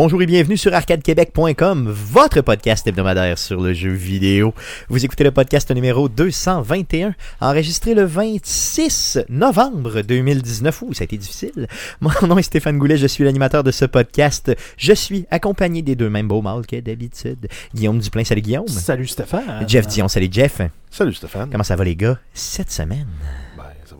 [0.00, 4.54] Bonjour et bienvenue sur arcadequebec.com, votre podcast hebdomadaire sur le jeu vidéo.
[4.88, 10.82] Vous écoutez le podcast numéro 221, enregistré le 26 novembre 2019.
[10.82, 11.66] Ouh, ça a été difficile.
[12.00, 14.54] Mon nom est Stéphane Goulet, je suis l'animateur de ce podcast.
[14.76, 17.48] Je suis accompagné des deux mêmes beaux mâles que d'habitude.
[17.74, 18.68] Guillaume Duplain, salut Guillaume.
[18.68, 19.68] Salut Stéphane.
[19.68, 20.60] Jeff Dion, salut Jeff.
[20.92, 21.50] Salut Stéphane.
[21.50, 23.08] Comment ça va les gars cette semaine?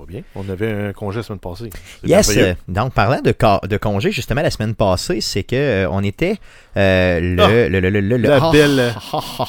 [0.08, 0.22] Bien.
[0.34, 1.68] On avait un congé la semaine passée.
[2.02, 2.34] Yes.
[2.36, 3.34] euh, donc, parlant de,
[3.68, 6.36] de congé, justement, la semaine passée, c'est que euh, on était
[6.78, 9.46] euh, le, Ah, le, le, le, le- le- la belle- ah, ah.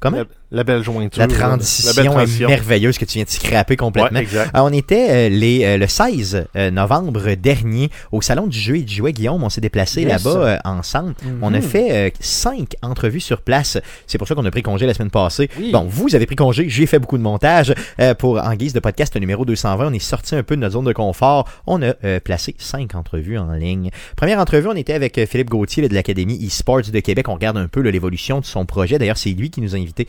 [0.00, 0.16] Comment?
[0.18, 1.20] La, la belle jointure.
[1.20, 4.18] La la transition, belle est merveilleuse que tu viens de scraper complètement.
[4.18, 4.50] Ouais, exact.
[4.54, 8.82] On était euh, les, euh, le 16 euh, novembre dernier au Salon du jeu et
[8.82, 9.12] du jouet.
[9.12, 10.24] Guillaume, on s'est déplacé Yes.
[10.24, 11.14] là-bas euh, ensemble.
[11.40, 13.78] On a fait cinq entrevues sur place.
[14.06, 15.48] C'est pour ça qu'on a pris congé la semaine passée.
[15.58, 15.70] Oui.
[15.72, 17.74] Bon, vous avez pris congé, j'ai fait beaucoup de montage.
[18.00, 20.74] Euh, pour En guise de podcast numéro 220, on est sorti un peu de notre
[20.74, 21.48] zone de confort.
[21.66, 23.90] On a euh, placé cinq entrevues en ligne.
[24.16, 27.28] Première entrevue, on était avec Philippe Gauthier là, de l'Académie eSports de Québec.
[27.28, 28.98] On regarde un peu l'évolution de son projet.
[28.98, 30.06] D'ailleurs, c'est lui qui nous a invités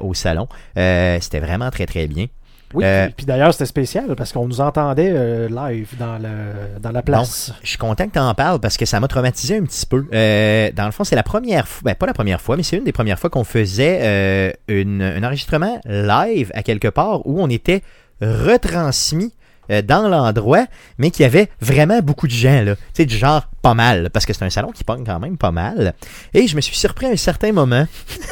[0.00, 0.48] au salon.
[0.78, 2.26] Euh, C'était vraiment très, très bien.
[2.74, 6.90] Oui, Euh, puis d'ailleurs, c'était spécial parce qu'on nous entendait euh, live dans, le, dans
[6.90, 7.52] la place.
[7.62, 10.04] Je suis content que tu en parles parce que ça m'a traumatisé un petit peu.
[10.12, 12.76] Euh, dans le fond, c'est la première fois, ben pas la première fois, mais c'est
[12.76, 17.40] une des premières fois qu'on faisait euh, une- un enregistrement live à quelque part où
[17.40, 17.82] on était
[18.20, 19.32] retransmis
[19.70, 20.66] euh, dans l'endroit,
[20.98, 22.74] mais qu'il y avait vraiment beaucoup de gens, là.
[22.76, 25.36] Tu sais, du genre pas mal, parce que c'est un salon qui pogne quand même
[25.36, 25.94] pas mal.
[26.34, 27.84] Et je me suis surpris à un certain moment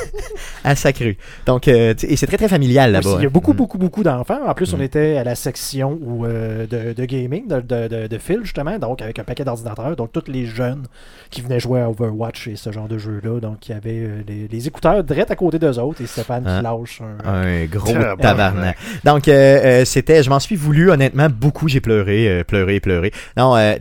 [0.64, 1.16] à Sacru.
[1.46, 3.16] Donc, euh, et c'est très très familial Oui, là-bas.
[3.18, 3.56] il y a beaucoup, Mm.
[3.56, 4.38] beaucoup, beaucoup d'enfants.
[4.46, 4.82] En plus, on Mm.
[4.82, 7.60] était à la section où, euh, de, de gaming, de,
[8.06, 9.96] de, Phil, justement, donc avec un paquet d'ordinateurs.
[9.96, 10.84] Donc, tous les jeunes
[11.30, 13.40] qui venaient jouer à Overwatch et ce genre de jeu-là.
[13.40, 16.58] Donc, il y avait les, les écouteurs direct à côté d'eux autres et Stéphane Hein?
[16.58, 17.28] qui lâche un.
[17.28, 18.76] Un gros Tabarnak.
[19.04, 21.68] Donc, c'était, je m'en suis voulu, honnêtement, beaucoup.
[21.68, 23.12] J'ai pleuré, euh, pleuré, pleuré.
[23.36, 23.74] Non, euh,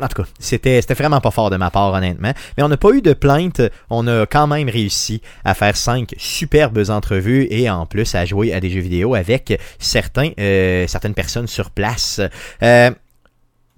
[0.00, 2.32] en tout cas, c'était, vraiment pas fort de ma part, honnêtement.
[2.56, 3.60] Mais on n'a pas eu de plainte.
[3.90, 8.52] On a quand même réussi à faire cinq superbes entrevues et en plus à jouer
[8.52, 12.20] à des jeux vidéo avec certains, euh, certaines personnes sur place.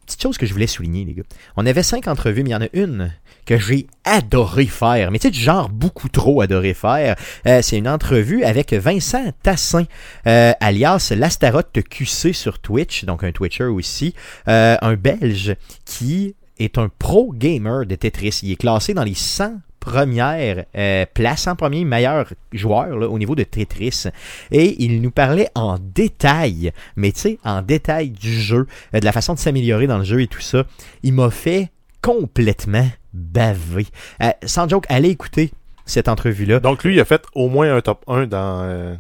[0.07, 1.23] Petite chose que je voulais souligner, les gars.
[1.57, 3.11] On avait cinq entrevues, mais il y en a une
[3.45, 5.11] que j'ai adoré faire.
[5.11, 7.17] Mais tu sais, genre beaucoup trop adoré faire.
[7.47, 9.85] Euh, c'est une entrevue avec Vincent Tassin,
[10.27, 14.15] euh, alias l'Astaroth QC sur Twitch, donc un Twitcher aussi,
[14.49, 18.41] euh, un Belge qui est un pro gamer de Tetris.
[18.43, 23.19] Il est classé dans les 100 premières euh, places, 100 premiers meilleurs joueurs là, au
[23.19, 24.05] niveau de Tetris.
[24.51, 29.05] Et il nous parlait en détail, mais tu sais, en détail du jeu, euh, de
[29.05, 30.65] la façon de s'améliorer dans le jeu et tout ça.
[31.03, 31.71] Il m'a fait
[32.05, 33.87] complètement baver.
[34.23, 35.53] Euh, sans joke, allez écouter
[35.87, 36.61] cette entrevue-là.
[36.61, 38.95] Donc, lui, il a fait au moins un top 1 dans euh,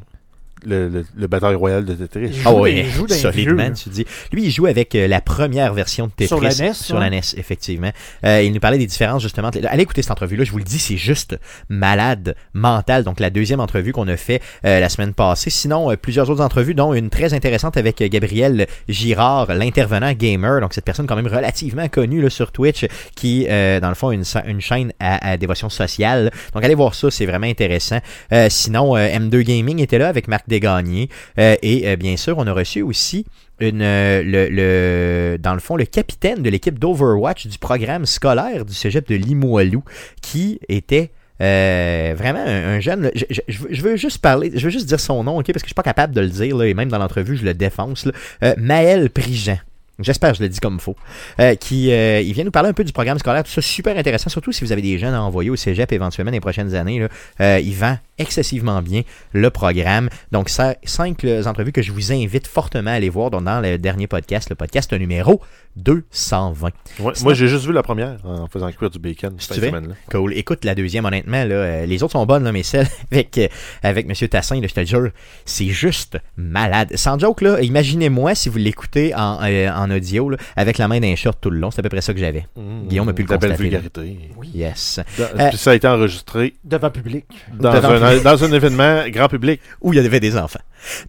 [0.64, 2.30] le, le, le Bataille Royale de Tetris.
[2.32, 4.06] Il Ah oui, solidement, tu dis.
[4.32, 6.28] Lui, il joue avec euh, la première version de Tetris.
[6.28, 7.90] Sur la NES, Sur la NES, effectivement.
[8.24, 9.50] Euh, il nous parlait des différences, justement.
[9.68, 11.38] Allez écouter cette entrevue-là, je vous le dis, c'est juste
[11.68, 13.04] malade mental.
[13.04, 15.50] Donc, la deuxième entrevue qu'on a fait euh, la semaine passée.
[15.50, 20.60] Sinon, euh, plusieurs autres entrevues, dont une très intéressante avec euh, Gabriel Girard, l'intervenant gamer.
[20.60, 24.10] Donc, cette personne quand même relativement connue là, sur Twitch, qui, euh, dans le fond,
[24.10, 26.30] une, une chaîne à, à dévotion sociale.
[26.52, 27.98] Donc, allez voir ça, c'est vraiment intéressant.
[28.32, 31.08] Euh, sinon, euh, M2 Gaming était là avec Marc Desgagnés.
[31.38, 33.26] Euh, et euh, bien sûr, on a reçu aussi
[33.60, 38.64] une, euh, le, le- dans le fond, le capitaine de l'équipe d'Overwatch du programme scolaire
[38.64, 39.82] du cégep de Limoilou,
[40.22, 41.10] qui était
[41.40, 43.10] vraiment un, un jeune.
[43.14, 45.70] Je, je- veux- juste parler, je veux juste dire son nom, ok, parce que je
[45.70, 48.08] suis pas capable de le dire, là, et même dans l'entrevue, je le défonce.
[48.56, 49.58] Maël Prigent.
[50.00, 50.96] J'espère que je le dis comme faux.
[51.38, 54.28] Euh, qui, il vient nous parler un peu du programme scolaire, tout ça super intéressant,
[54.28, 57.06] surtout si vous avez des jeunes à envoyer au cégep éventuellement dans les prochaines années.
[57.40, 59.02] Il vend excessivement bien
[59.32, 60.08] le programme.
[60.32, 64.06] Donc, cinq euh, entrevues que je vous invite fortement à aller voir dans le dernier
[64.06, 65.40] podcast, le podcast numéro
[65.76, 66.70] 220.
[67.00, 69.94] Ouais, moi, j'ai juste vu la première en faisant cuire du bacon cette semaine-là.
[70.10, 70.34] Cool.
[70.34, 73.48] Écoute, la deuxième, honnêtement, là, euh, les autres sont bonnes, là, mais celle avec, euh,
[73.82, 74.28] avec M.
[74.28, 75.10] Tassin, là, je te le jure,
[75.44, 76.92] c'est juste malade.
[76.96, 81.00] Sans joke, là, imaginez-moi si vous l'écoutez en, euh, en audio, là, avec la main
[81.00, 81.70] d'un short tout le long.
[81.70, 82.46] C'est à peu près ça que j'avais.
[82.56, 83.78] Mmh, Guillaume a pu le belle constater, là.
[83.80, 84.18] vulgarité.
[84.36, 84.50] Oui.
[84.54, 85.00] Yes.
[85.18, 87.24] Dans- Euh, Puis ça a été enregistré Devant public.
[87.52, 89.60] dans, Devant un, dans un événement grand public.
[89.80, 90.60] Où il y avait des enfants.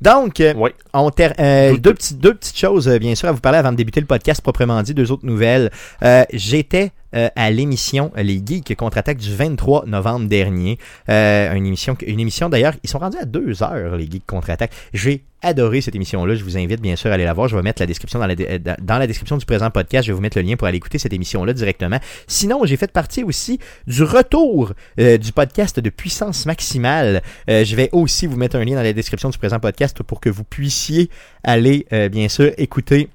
[0.01, 0.71] Donc, euh, Oui.
[0.93, 3.71] On ter- euh, deux, petites, deux petites choses, euh, bien sûr, à vous parler avant
[3.71, 4.93] de débuter le podcast proprement dit.
[4.93, 5.71] Deux autres nouvelles.
[6.03, 10.77] Euh, J'étais euh, à l'émission Les Geeks contre-attaque du 23 novembre dernier.
[11.09, 14.71] Euh, une émission, une émission d'ailleurs, ils sont rendus à deux heures, les Geeks contre-attaque.
[14.93, 16.35] J'ai adoré cette émission-là.
[16.35, 17.47] Je vous invite bien sûr à aller la voir.
[17.47, 20.07] Je vais mettre la description dans la, euh, description du présent podcast.
[20.07, 21.99] Je vais vous mettre le lien pour aller écouter cette émission-là directement.
[22.27, 27.21] Sinon, j'ai fait partie aussi du retour du podcast de puissance maximale.
[27.47, 30.29] Je vais aussi vous mettre un lien dans la description du présent podcast pour que
[30.29, 31.09] vous puissiez
[31.43, 33.09] aller, bien sûr, écouter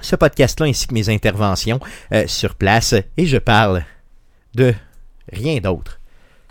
[0.00, 1.80] ce podcast-là ainsi que mes interventions
[2.12, 2.94] euh, sur place.
[3.16, 3.84] Et je parle
[4.54, 4.74] de
[5.32, 6.00] rien d'autre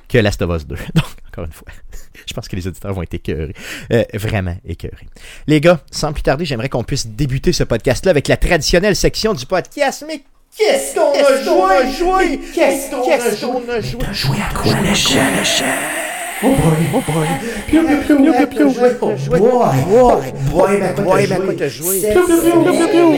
[0.07, 0.75] que Last of Us 2.
[0.95, 1.67] Donc, encore une fois,
[2.27, 3.55] je pense que les auditeurs vont être écœurés.
[3.91, 5.07] Euh, vraiment écœurés.
[5.47, 9.33] Les gars, sans plus tarder, j'aimerais qu'on puisse débuter ce podcast-là avec la traditionnelle section
[9.33, 10.03] du podcast.
[10.07, 10.23] Mais
[10.57, 12.39] qu'est-ce qu'on a joué?
[12.53, 14.13] Qu'est-ce qu'on a joué?
[14.13, 16.02] Jouer à quoi
[16.45, 17.27] Oh boy, oh boy.
[17.67, 18.69] Piou, piou, piou, piou, piou, piou.
[19.01, 22.01] Oh boy, boy, boy, mais boy, mais quoi t'as joué?
[22.01, 23.11] Piou, piou, piou, piou, piou.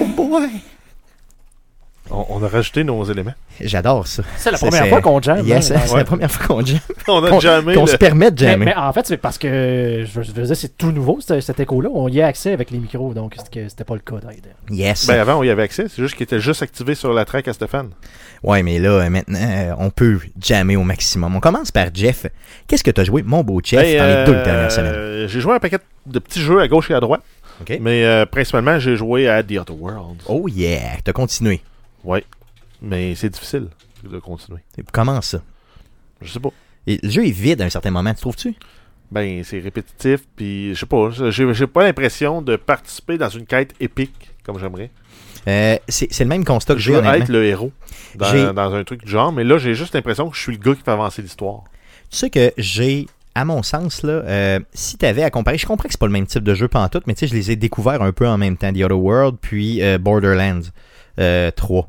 [0.00, 0.48] Oh boy.
[2.10, 3.32] On, on a rajouté nos éléments.
[3.60, 4.22] J'adore ça.
[4.36, 5.46] C'est la première fois qu'on jamme.
[5.46, 5.80] Yes, hein?
[5.86, 6.80] c'est la première fois qu'on jamme.
[7.08, 7.74] On a jamais.
[7.74, 8.66] qu'on le- se permet de jammer.
[8.66, 11.88] mais en fait, c'est parce que je, je veux dire, c'est tout nouveau, cet, écho-là.
[11.92, 14.56] On y a accès avec les micros, donc c'était pas le cas d'ailleurs.
[14.70, 15.06] Yes.
[15.06, 15.86] Ben avant, on y avait accès.
[15.88, 17.90] C'est juste qu'il était juste activé sur la track à Stéphane.
[18.42, 21.34] Ouais, mais là, euh, maintenant, euh, on peut jammer au maximum.
[21.34, 22.26] On commence par Jeff.
[22.66, 25.28] Qu'est-ce que t'as joué, mon beau Jeff, Hey, dans les euh, deux dernières semaines?
[25.28, 27.22] J'ai joué un paquet de petits jeux à gauche et à droite.
[27.60, 27.78] OK.
[27.80, 30.24] Mais euh, principalement, j'ai joué à The Outer Worlds.
[30.26, 31.62] Oh yeah, t'as continué.
[32.04, 32.24] Ouais.
[32.82, 33.68] Mais c'est difficile
[34.02, 34.60] de continuer.
[34.78, 35.40] Et Comment ça?
[36.20, 36.50] Je sais pas.
[36.86, 38.54] Et le jeu est vide à un certain moment, tu trouves-tu?
[39.10, 41.10] Ben, c'est répétitif, puis je sais pas.
[41.30, 44.90] J'ai pas l'impression de participer dans une quête épique comme j'aimerais.
[45.46, 47.22] Euh, c'est le même constat que Je j'ai, veux honnêtement.
[47.22, 47.72] être le héros
[48.16, 50.58] dans, dans un truc du genre, mais là, j'ai juste l'impression que je suis le
[50.58, 51.64] gars qui fait avancer l'histoire.
[52.10, 55.84] Tu sais que j'ai, à mon sens, là, euh, si t'avais à comparer, je comprends
[55.86, 57.56] que c'est pas le même type de jeu pantoute, mais tu sais, je les ai
[57.56, 60.62] découverts un peu en même temps, The Other World, puis euh, Borderlands
[61.20, 61.88] euh, 3.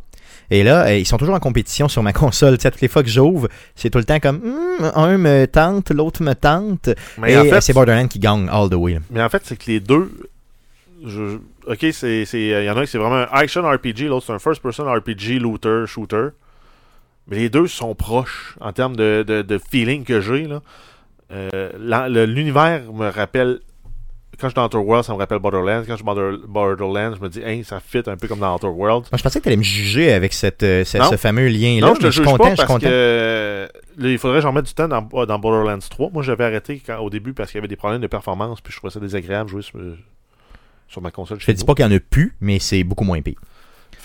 [0.52, 2.58] Et là, euh, ils sont toujours en compétition sur ma console.
[2.58, 5.46] Tu sais, toutes les fois que j'ouvre, c'est tout le temps comme Hmm, un me
[5.48, 6.90] tente, l'autre me tente.
[7.18, 9.00] Mais et en euh, fait, c'est Borderlands qui gagne all the way.
[9.10, 10.12] Mais en fait, c'est que les deux.
[11.06, 11.38] je-
[11.68, 14.40] ok, Il y en a un qui c'est vraiment un action RPG, l'autre c'est un
[14.40, 16.30] first-person RPG, looter, shooter.
[17.28, 20.48] Mais les deux sont proches en termes de, de, de feeling que j'ai.
[21.32, 23.60] Euh, L'univers me rappelle.
[24.40, 25.84] Quand je suis dans Outer World, ça me rappelle Borderlands.
[25.86, 28.40] Quand je suis dans Border- Borderlands, je me dis, hey, ça fit un peu comme
[28.40, 29.06] dans Outer World.
[29.12, 31.88] Moi, je pensais que t'allais me juger avec cette, euh, ce, fameux lien-là.
[31.88, 32.80] Non, je te juge content, pas je suis parce content.
[32.86, 33.68] que euh,
[33.98, 36.10] là, il faudrait que j'en mette du temps dans, dans Borderlands 3.
[36.12, 38.72] Moi, j'avais arrêté quand- au début parce qu'il y avait des problèmes de performance, puis
[38.74, 39.80] je trouvais ça désagréable de jouer sur,
[40.88, 41.40] sur ma console.
[41.40, 43.40] Je te dis pas qu'il y en a plus, mais c'est beaucoup moins pire.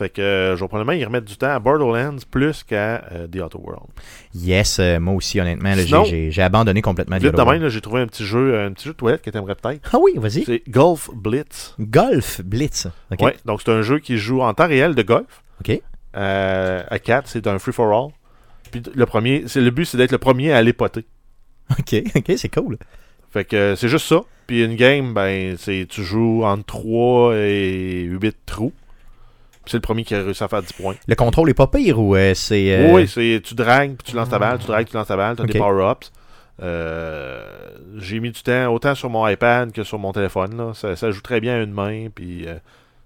[0.00, 3.26] Fait que euh, je vais probablement y remettre du temps à Borderlands plus qu'à euh,
[3.28, 3.86] The Outer World.
[4.34, 7.34] Yes, euh, moi aussi, honnêtement, là, j'ai- Sinon- j'ai j'ai abandonné complètement The Vite de
[7.34, 7.62] Other même, World.
[7.64, 9.90] là, j'ai trouvé un petit jeu, un petit jeu de toilette que t'aimerais peut-être.
[9.94, 10.44] Ah oui, vas-y.
[10.44, 11.74] C'est Golf Blitz.
[11.78, 12.86] Golf Blitz.
[13.12, 13.20] OK.
[13.20, 15.42] Ouais, donc c'est un jeu qui joue en temps réel de golf.
[15.60, 15.80] OK.
[16.16, 18.10] Euh, à 4, c'est un free for all.
[18.72, 21.04] Puis le premier, c'est le but c'est d'être le premier à aller poter.
[21.78, 22.78] OK, OK, c'est cool.
[23.30, 24.22] Fait que euh, c'est juste ça.
[24.46, 28.72] Puis une game, ben c'est tu joues entre 3 et 8 trous.
[29.66, 30.94] C'est le premier qui a réussi à faire 10 points.
[31.06, 32.72] Le contrôle est pas pire ou euh, c'est.
[32.72, 35.16] euh, Oui, c'est tu dragues, puis tu lances ta balle, tu dragues, tu lances ta
[35.16, 36.10] balle, tu as des power-ups.
[36.62, 37.42] Euh,
[37.96, 40.56] j'ai mis du temps autant sur mon iPad que sur mon téléphone.
[40.56, 40.74] Là.
[40.74, 42.08] Ça, ça joue très bien à une main.
[42.14, 42.46] Puis,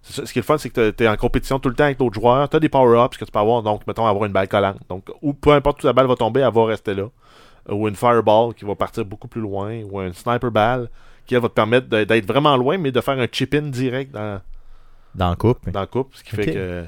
[0.03, 1.99] ce qui est le fun, c'est que tu es en compétition tout le temps avec
[1.99, 2.49] d'autres joueurs.
[2.49, 3.63] Tu as des power-ups que tu peux avoir.
[3.63, 4.79] Donc, mettons, avoir une balle collante.
[4.89, 7.09] Donc, ou peu importe où la balle va tomber, elle va rester là.
[7.69, 9.83] Ou une fireball qui va partir beaucoup plus loin.
[9.91, 10.89] Ou un sniper ball
[11.27, 14.41] qui elle, va te permettre d'être vraiment loin, mais de faire un chip-in direct dans,
[15.15, 15.71] Dans le couple.
[15.71, 16.11] dans la coupe.
[16.15, 16.85] Ce qui fait que.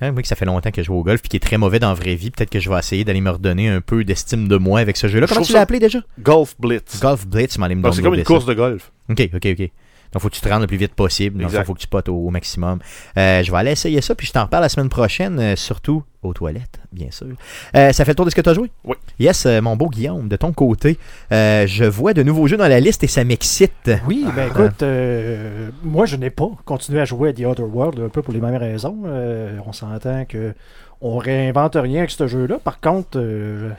[0.00, 1.56] Hein, moi, que ça fait longtemps que je joue au golf puis qui est très
[1.56, 2.30] mauvais dans la vraie vie.
[2.30, 5.06] Peut-être que je vais essayer d'aller me redonner un peu d'estime de moi avec ce
[5.06, 5.26] jeu-là.
[5.26, 6.00] Je Comment trouve tu l'as appelé déjà?
[6.20, 7.00] Golf Blitz.
[7.00, 8.92] Golf Blitz, tu m'en c'est comme une course de golf.
[9.08, 9.70] Ok, ok, ok.
[10.12, 11.42] Donc, faut que tu te rendes le plus vite possible.
[11.42, 12.78] Donc, faut que tu potes au, au maximum.
[13.16, 16.02] Euh, je vais aller essayer ça, puis je t'en reparle la semaine prochaine, euh, surtout
[16.22, 17.26] aux toilettes, bien sûr.
[17.74, 18.70] Euh, ça fait le tour de ce que tu as joué?
[18.84, 18.96] Oui.
[19.18, 20.98] Yes, euh, mon beau Guillaume, de ton côté,
[21.32, 23.90] euh, je vois de nouveaux jeux dans la liste et ça m'excite.
[24.06, 27.98] Oui, ben écoute, euh, moi je n'ai pas continué à jouer à The Other World
[27.98, 29.02] un peu pour les mêmes raisons.
[29.04, 30.54] Euh, on s'entend que
[31.00, 32.58] on réinvente rien avec ce jeu-là.
[32.62, 33.70] Par contre, euh,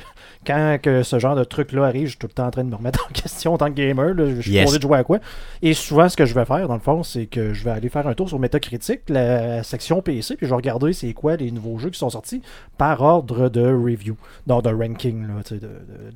[0.46, 2.70] quand que ce genre de truc-là arrive, je suis tout le temps en train de
[2.70, 4.14] me remettre en question en tant que gamer.
[4.14, 4.26] là.
[4.36, 4.66] je suis Yes.
[4.66, 5.20] posé de jouer à quoi?
[5.62, 7.90] Et souvent, ce que je vais faire, dans le fond, c'est que je vais aller
[7.90, 11.52] faire un tour sur Metacritic, la section PC, puis je vais regarder c'est quoi les
[11.52, 12.42] nouveaux jeux qui sont sortis
[12.78, 14.16] par ordre de review,
[14.48, 15.70] dans de ranking, là, de, de, de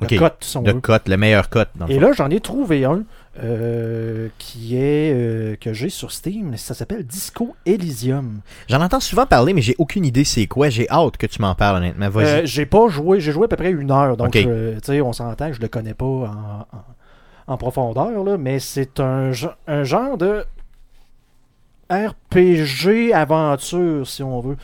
[0.04, 0.18] Ok.
[0.18, 1.70] cote, si on De cote, le meilleur cote.
[1.88, 2.02] Et fond.
[2.02, 3.04] là, j'en ai trouvé un
[3.44, 6.58] euh, qui est euh, que j'ai sur Steam.
[6.58, 8.40] Ça s'appelle Disco Elysium.
[8.68, 10.70] J'en entends souvent parler, mais j'ai aucune idée c'est quoi.
[10.70, 12.10] J'ai hâte que tu m'en parles, honnêtement.
[12.16, 14.17] Euh, j'ai pas joué, j'ai joué à peu près une heure.
[14.18, 16.66] Donc, tu sais, on s'entend que je le connais pas en, en-
[17.54, 20.44] en profondeur, là, mais c'est un, ge- un genre de
[21.90, 24.58] RPG aventure, si on veut.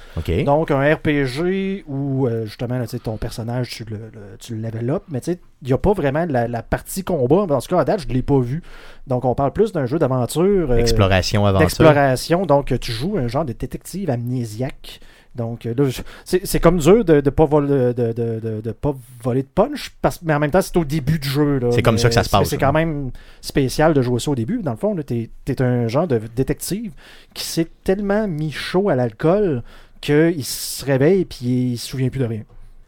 [0.44, 4.90] Donc, un RPG où, euh, justement, là, ton personnage, tu le, le- tu le level
[4.90, 7.44] up, mais tu sais, il n'y a pas vraiment la, la partie combat.
[7.44, 8.62] En tout cas, à date, je ne l'ai pas vu.
[9.08, 10.72] Donc, on parle plus d'un jeu d'aventure.
[10.72, 11.66] euh, Exploration, aventure.
[11.66, 12.46] d'exploration.
[12.46, 15.00] Donc, tu joues un genre de détective amnésiaque.
[15.36, 15.90] Donc, euh, là,
[16.26, 18.14] c'est comme dur de ne pas, voler, de,
[18.62, 21.60] de, pas voler de punch, parce, mais en même temps, c'est au début du jeu.
[21.72, 23.10] C'est comme ça que ça se passe, C'est quand même
[23.42, 24.62] spécial de jouer ça au début.
[24.62, 26.92] Dans le fond, tu es, un genre de détective
[27.34, 29.64] qui s'est tellement mis chaud à l'alcool
[30.02, 32.44] qu'il se réveille puis il se souvient plus de rien.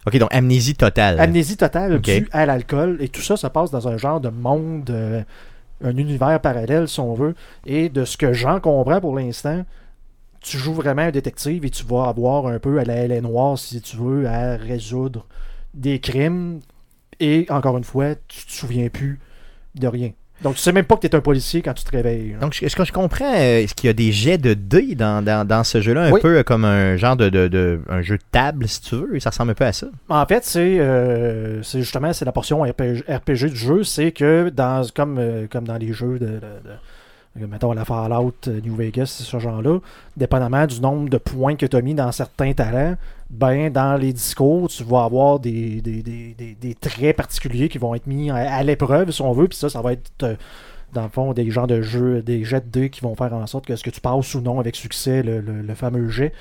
[0.06, 1.20] Ok, donc amnésie totale.
[1.20, 2.98] Amnésie totale due à l'alcool.
[3.00, 5.24] Et tout ça se passe dans un genre de monde, euh,
[5.84, 7.34] un univers parallèle, si on veut.
[7.66, 9.66] Et de ce que j'en comprends pour l'instant,
[10.46, 13.58] tu joues vraiment un détective et tu vas avoir un peu à la Hélène Noire,
[13.58, 15.26] si tu veux, à résoudre
[15.74, 16.60] des crimes.
[17.20, 19.20] Et encore une fois, tu te souviens plus
[19.76, 20.12] de rien.
[20.42, 22.34] Donc tu sais même pas que tu es un policier quand tu te réveilles.
[22.34, 22.40] là.
[22.40, 25.24] Donc, est-ce que je comprends, euh, est-ce qu'il y a des jets de dés dans,
[25.24, 26.20] dans, dans ce jeu-là, un Oui.
[26.22, 29.30] peu comme un genre de, de, de- un jeu de table, si tu veux, ça
[29.30, 29.88] ressemble un peu à ça?
[30.10, 34.50] En fait, c'est euh, c'est justement c'est la portion RPG, RPG du jeu, c'est que
[34.50, 36.42] dans comme euh, comme dans les jeux de-
[37.36, 39.80] mettons la Fallout euh, New Vegas, ce genre-là,
[40.16, 42.96] dépendamment du nombre de points que tu as mis dans certains talents,
[43.30, 47.96] ben dans les discours, tu vas avoir des, des, des, des- traits particuliers qui vont
[47.96, 50.36] être mis à, l'épreuve si on veut, puis ça ça va être euh,
[50.94, 53.48] dans le fond des genres de jeux, des jets de dés qui vont faire en
[53.48, 56.32] sorte que ce que tu passes ou non avec succès le- le fameux jet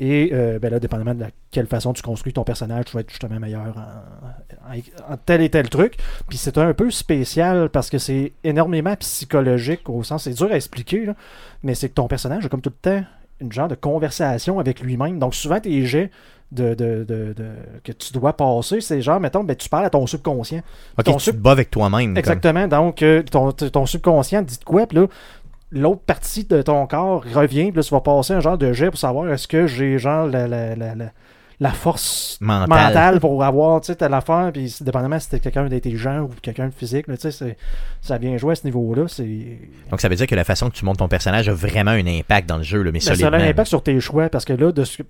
[0.00, 3.00] et euh, ben là, dépendamment de la, quelle façon tu construis ton personnage, tu vas
[3.02, 5.96] être justement meilleur en, en- en tel et tel truc.
[6.28, 10.56] Puis c'est un peu spécial parce que c'est énormément psychologique au sens, c'est dur à
[10.56, 11.14] expliquer, là,
[11.62, 13.04] mais c'est que ton personnage a comme tout le temps
[13.40, 15.18] une genre de conversation avec lui-même.
[15.18, 16.10] Donc souvent tes jets
[16.52, 17.52] de, de- de- de-
[17.84, 20.62] que tu dois passer, c'est genre, mettons, ben, tu parles à ton subconscient.
[20.98, 22.08] Ok, Ton tu sub- te bats avec toi-même.
[22.08, 22.18] comme.
[22.18, 22.66] Exactement.
[22.66, 25.06] Donc, euh, ton, ton subconscient dit de quoi, puis là,
[25.72, 28.90] l'autre partie de ton corps revient, puis là, tu vas passer un genre de jet
[28.90, 30.94] pour savoir est-ce que j'ai genre la, la, la,
[31.60, 32.68] la, force Mental.
[32.68, 36.68] mentale pour avoir, tu sais, telle affaire, puis dépendamment si c'était quelqu'un d'intelligent ou quelqu'un
[36.68, 37.56] de physique, là, tu sais, c'est-
[38.00, 39.04] ça vient jouer à ce niveau-là.
[39.08, 39.58] C'est
[39.90, 42.06] Donc, ça veut dire que la façon que tu montes ton personnage a vraiment un
[42.06, 44.44] impact dans le jeu, là, mais Ben, ça a un impact sur tes choix parce
[44.44, 45.02] que là, de ce,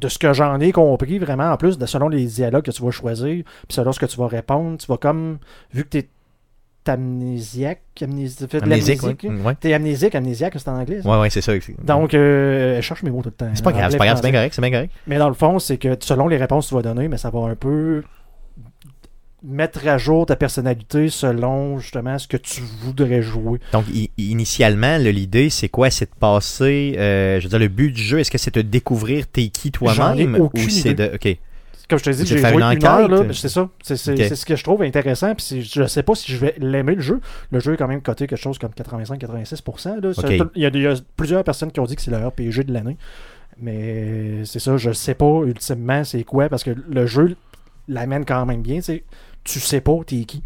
[0.00, 2.82] de ce que j'en ai compris, vraiment, en plus, de, selon les dialogues que tu
[2.82, 5.38] vas choisir, puis selon ce que tu vas répondre, tu vas comme,
[5.74, 6.08] vu que tu es
[6.90, 8.04] amnésiaque, fait
[8.62, 9.30] Amnésique, l'amnésique, ouais.
[9.42, 11.02] Ouais, T'es amnésique, amnésiaque, c'est en anglais.
[11.02, 11.08] ça?
[11.08, 11.52] ouais, ouais, c'est ça.
[11.84, 13.50] Donc, euh, je cherche mes mots tout le temps.
[13.54, 14.92] c'est pas grave, c'est pas grave, c'est bien correct, c'est bien correct.
[15.06, 17.30] Mais dans le fond, c'est que selon les réponses que tu vas donner, mais ça
[17.30, 18.02] va un peu
[19.42, 23.58] mettre à jour ta personnalité selon justement ce que tu voudrais jouer.
[23.72, 23.86] Donc,
[24.18, 25.90] initialement, l'idée, c'est quoi?
[25.90, 26.94] C'est de passer.
[26.98, 29.72] euh, je veux dire, le but du jeu, est-ce que c'est de découvrir t'es qui
[29.72, 30.36] toi-même?
[30.38, 31.12] Ou c'est de.
[31.14, 31.38] Ok.
[31.88, 33.26] Comme je te dis, j'ai joué une une, heure, enquête.
[33.28, 33.68] là, c'est ça.
[33.82, 35.34] C'est ce que je trouve intéressant.
[35.34, 37.20] Puis je sais pas si je vais l'aimer le jeu.
[37.50, 40.00] Le jeu est quand même coté quelque chose comme 85-86%.
[40.00, 40.12] là.
[40.14, 40.36] C'est Ok.
[40.38, 42.18] tout- Il y, a, il y a plusieurs personnes qui ont dit que c'est le
[42.26, 42.96] RPG de l'année.
[43.58, 47.36] Mais c'est ça, je sais pas ultimement c'est quoi parce que le jeu
[47.88, 48.76] l'amène quand même bien.
[48.76, 49.04] tu sais.
[49.44, 50.42] Tu sais pas t'es qui.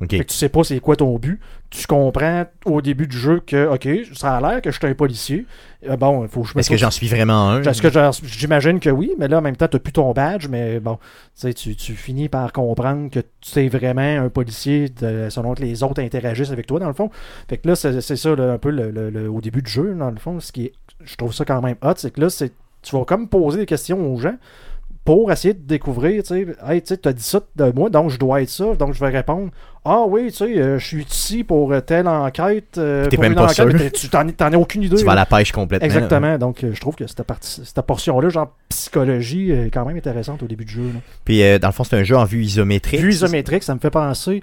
[0.00, 1.40] Fait que tu sais pas c'est quoi ton but.
[1.70, 4.94] Tu comprends au début du jeu que, ok, ça a l'air que je suis un
[4.94, 5.46] policier.
[5.88, 7.62] Euh, bon, il faut que je Est-ce que j'en suis vraiment un?
[7.62, 7.88] Est-ce que
[8.26, 10.98] j'imagine que oui, mais là, en même temps, tu plus ton badge, mais bon,
[11.40, 15.82] tu tu, finis par comprendre que tu es vraiment un policier de- selon que les
[15.84, 17.10] autres interagissent avec toi, dans le fond.
[17.48, 19.70] Fait que là, c'est c'est ça, là, un peu le, le- le- au début du
[19.70, 20.72] jeu, dans le fond, ce qui est,
[21.04, 23.66] je trouve ça quand même hot, c'est que là, c'est tu vas comme poser des
[23.66, 24.34] questions aux gens
[25.04, 28.18] pour essayer de découvrir, tu sais, hey, tu as dit ça de moi, donc je
[28.18, 29.50] dois être ça, donc je vais répondre,
[29.84, 33.32] ah oui, tu sais, euh, je suis ici pour euh, telle enquête, euh, T'es même
[33.32, 33.74] une pas enquête, sûr.
[33.74, 34.94] mais tu t'en t'en as aucune idée.
[34.96, 35.88] Tu vas à la pêche complètement.
[35.88, 35.94] là.
[35.94, 36.38] Exactement.
[36.38, 40.40] Donc, euh, je trouve que cette, partie, cette portion-là, genre psychologie, est quand même intéressante
[40.44, 40.84] au début du jeu.
[40.94, 41.00] là.
[41.24, 43.00] Puis, dans le fond, c'est un jeu en vue isométrique.
[43.00, 44.42] Vue isométrique, ça me fait penser.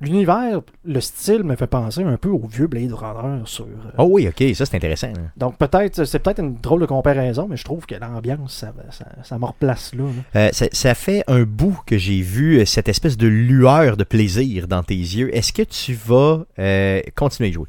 [0.00, 3.64] L'univers, le style me fait penser un peu au vieux Blade Runner sur.
[3.64, 5.08] euh, Oh oui, ok, ça c'est intéressant.
[5.08, 5.22] là.
[5.36, 9.06] Donc, peut-être, c'est peut-être une drôle de comparaison, mais je trouve que l'ambiance, ça, ça,
[9.24, 10.04] ça me replace là.
[10.04, 10.40] là.
[10.40, 14.04] Euh, ça, ça fait un bout que j'ai vu euh, cette espèce de lueur de
[14.04, 15.34] plaisir dans tes yeux.
[15.36, 17.68] Est-ce que tu vas euh, continuer à y jouer?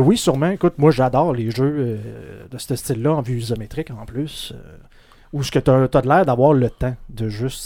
[0.00, 0.48] Oui, sûrement.
[0.48, 2.00] Écoute, moi, j'adore les jeux
[2.50, 4.54] de ce style-là en vue isométrique en plus.
[5.34, 7.58] où ce que tu as, l'air d'avoir le temps de juste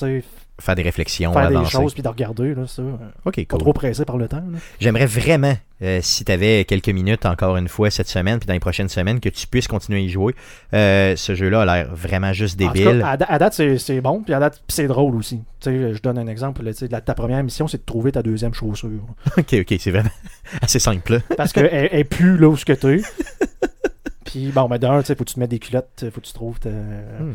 [0.60, 2.54] Faire des réflexions, faire des choses puis de regarder.
[2.54, 4.42] Là, ça, euh, Ok, Pas trop pressé par le temps.
[4.78, 8.52] J'aimerais vraiment, euh, si tu avais quelques minutes encore une fois cette semaine, puis dans
[8.52, 10.34] les prochaines semaines, que tu puisses continuer à y jouer.
[10.74, 13.00] Euh, ce jeu-là a l'air vraiment juste débile.
[13.00, 15.40] cas, à, da- à date, c'est, bon, puis à date, c'est drôle aussi.
[15.64, 16.62] Je donne un exemple.
[16.62, 18.90] la- ta première mission, c'est de trouver ta deuxième chaussure.
[19.38, 20.10] ok, ok, c'est vraiment
[20.62, 21.14] assez simple.
[21.14, 21.18] là.
[21.36, 23.02] Parce qu'elle elle plus là où ce que tu
[24.24, 26.26] Puis bon, mais d'un, tu sais, faut que tu te mettes des culottes, faut que
[26.26, 26.68] tu trouves ta...
[26.70, 27.34] Hmm.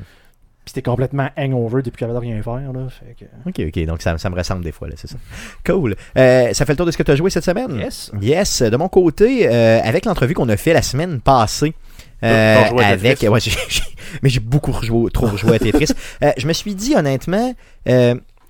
[0.66, 2.88] Puis t'es complètement hangover depuis qu'elle de rien faire, là.
[2.90, 3.26] Fait que...
[3.48, 5.16] Ok, ok, donc ça, ça me ressemble des fois, là, c'est ça.
[5.64, 5.96] Cool.
[6.18, 7.78] Euh, ça fait le tour de ce que tu as joué cette semaine?
[7.78, 8.12] Yes.
[8.20, 11.76] Yes, de mon côté, euh, avec l'entrevue qu'on a fait la semaine passée.
[12.24, 13.40] Euh, à avec, ouais,
[14.24, 15.90] mais j'ai beaucoup rejoué, trop rejoué à Tetris.
[16.38, 17.54] Je me suis dit honnêtement,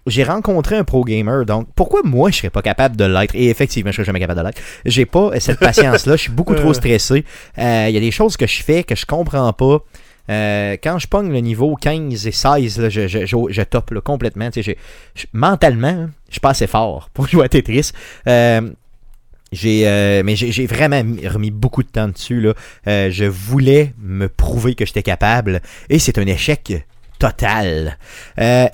[0.07, 3.33] j'ai rencontré un pro gamer, donc pourquoi moi je serais pas capable de l'être?
[3.33, 4.61] Et effectivement, je serais jamais capable de l'être.
[4.85, 7.25] J'ai pas cette patience-là, je suis beaucoup trop stressé.
[7.57, 9.79] Euh, Il y a des choses que je fais que je comprends pas.
[10.29, 14.49] Euh, quand je pogne le niveau 15 et 16, là, je, je, je, top complètement.
[15.33, 17.91] Mentalement, je suis pas assez fort pour jouer à Tetris.
[18.27, 18.61] Euh,
[19.51, 22.47] J'ai, euh, mais j'ai vraiment mis- remis beaucoup de temps dessus.
[22.85, 26.85] Je voulais me prouver que j'étais capable et c'est un échec
[27.19, 27.97] total.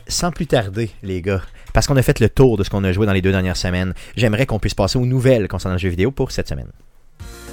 [0.08, 1.42] Sans plus tarder, les gars,
[1.74, 3.58] parce qu'on a fait le tour de ce qu'on a joué dans les deux dernières
[3.58, 6.72] semaines, j'aimerais qu'on puisse passer aux nouvelles concernant le jeu vidéo pour cette semaine.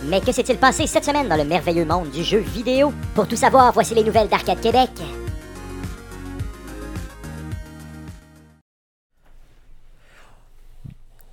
[0.05, 2.93] Mais que s'est-il passé cette semaine dans le merveilleux monde du jeu vidéo?
[3.14, 4.90] Pour tout savoir, voici les nouvelles d'Arcade Québec.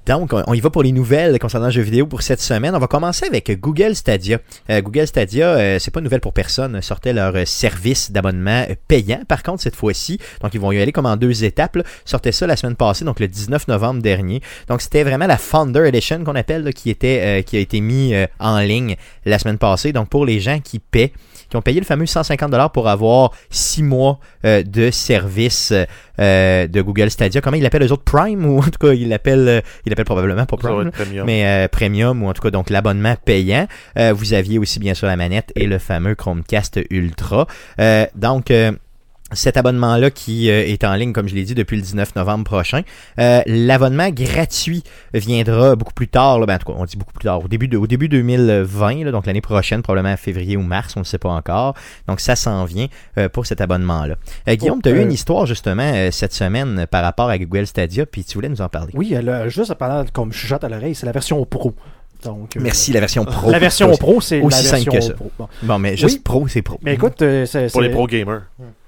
[0.05, 2.75] Donc, on y va pour les nouvelles concernant le jeu vidéo pour cette semaine.
[2.75, 4.37] On va commencer avec Google Stadia.
[4.69, 8.65] Euh, Google Stadia, euh, c'est pas une nouvelle pour personne, sortait leur euh, service d'abonnement
[8.87, 9.21] payant.
[9.27, 11.79] Par contre, cette fois-ci, donc ils vont y aller comme en deux étapes.
[12.05, 14.41] Sortait ça la semaine passée, donc le 19 novembre dernier.
[14.67, 18.59] Donc, c'était vraiment la Founder Edition qu'on appelle, qui était, qui a été mis en
[18.59, 18.95] ligne
[19.25, 19.91] la semaine passée.
[19.91, 21.13] Donc, pour les gens qui paient,
[21.55, 25.73] qui ont payé le fameux 150 dollars pour avoir six mois euh, de service
[26.19, 27.39] euh, de Google Stadia.
[27.39, 28.03] Comment ils l'appellent les autres?
[28.03, 28.45] Prime?
[28.45, 30.91] Ou en tout cas ils l'appellent euh, ils l'appellent probablement pas Prime.
[30.91, 31.25] premium.
[31.25, 33.67] Mais premium ou en tout cas donc l'abonnement payant.
[33.95, 37.47] Vous aviez aussi bien sûr la manette et le fameux Chromecast Ultra.
[38.15, 38.71] Donc euh,
[39.31, 42.43] cet abonnement-là qui euh, est en ligne, comme je l'ai dit, depuis le 19 novembre
[42.43, 42.81] prochain.
[43.19, 46.39] Euh, L'abonnement gratuit viendra beaucoup plus tard.
[46.39, 48.07] Là, ben, en tout cas, on dit beaucoup plus tard, au début, de, au début
[48.07, 51.73] 2020, là, donc l'année prochaine, probablement février ou mars, on ne sait pas encore.
[52.07, 54.15] Donc ça s'en vient euh, pour cet abonnement-là.
[54.47, 57.65] Euh, Guillaume, tu as eu une histoire justement euh, cette semaine par rapport à Google
[57.65, 58.91] Stadia, puis tu voulais nous en parler.
[58.95, 61.73] Oui, elle a juste pendant comme chuchote à l'oreille, c'est la version pro.
[62.23, 63.51] Donc, euh, Merci, la version pro.
[63.51, 65.13] La version pro, c'est la Aussi simple version que ça.
[65.13, 65.31] pro.
[65.37, 65.47] Bon.
[65.63, 66.21] Bon, mais juste Oui.
[66.23, 66.79] pro, c'est pro.
[66.81, 68.43] Mais écoute, euh, c'est, Pour les pro gamers.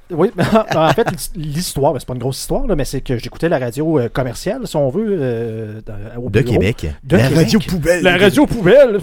[0.09, 0.31] Oui,
[0.75, 3.59] en fait, l'histoire, ben, c'est pas une grosse histoire, là, mais c'est que j'écoutais la
[3.59, 6.41] radio euh, commerciale, si on veut, euh, de.
[6.41, 6.85] Québec.
[7.03, 7.37] De la Québec.
[7.45, 8.03] radio poubelle.
[8.03, 8.99] La radio poubelle!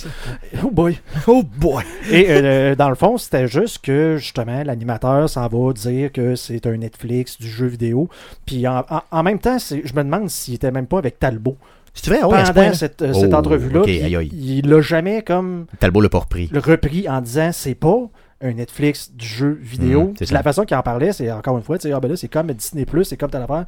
[0.64, 0.98] oh boy!
[1.26, 1.82] Oh boy.
[2.10, 6.66] Et euh, dans le fond, c'était juste que justement, l'animateur s'en va dire que c'est
[6.66, 8.08] un Netflix du jeu vidéo.
[8.46, 11.56] Puis en, en- en même temps, je me demande s'il était même pas avec Talbot
[11.94, 13.82] C'est vrai, oh, pendant cette, euh, cette Oh, entrevue-là.
[13.86, 16.48] Il l'a jamais comme Talbot l'a pas repris.
[16.52, 18.08] le repris en disant c'est pas
[18.40, 20.12] un Netflix du jeu vidéo.
[20.20, 20.34] Ça.
[20.34, 22.84] la façon qu'il en parlait, c'est encore une fois, ah, ben là, c'est comme Disney
[23.04, 23.64] c'est comme telle affaire.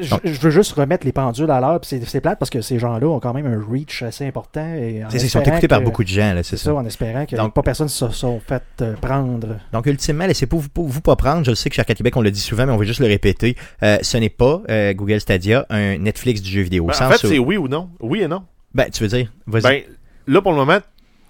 [0.00, 2.78] Je, veux juste remettre les pendules à l'heure, puis c'est- c'est plate parce que ces
[2.78, 4.64] gens-là ont quand même un reach assez important.
[4.76, 6.74] Et Ils sont écoutés par beaucoup de gens, là, c'est C'est ça, ça.
[6.76, 9.56] en espérant que Donc- pas personne se sont fait euh, prendre.
[9.72, 11.44] Donc, ultimement, laissez-vous vous, vous pas prendre.
[11.44, 13.00] Je le sais que chez Arcade Québec, on le dit souvent, mais on veut juste
[13.00, 13.56] le répéter.
[13.82, 16.84] Euh, ce n'est pas euh, Google Stadia un Netflix du jeu vidéo.
[16.84, 17.90] au Ben, en fait, où- c'est oui ou non.
[17.98, 18.44] Oui et non.
[18.74, 19.62] Ben, tu veux dire, vas-y.
[19.62, 19.82] Ben,
[20.28, 20.78] là, pour le moment,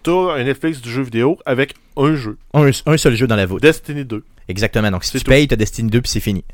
[0.02, 2.36] t'as un Netflix du jeu vidéo avec un jeu.
[2.54, 3.62] un, un seul jeu dans la voûte.
[3.62, 4.24] Destiny 2.
[4.48, 4.90] Exactement.
[4.90, 5.30] Donc, si tu tout.
[5.30, 6.44] payes, t'as Destiny 2 puis c'est fini.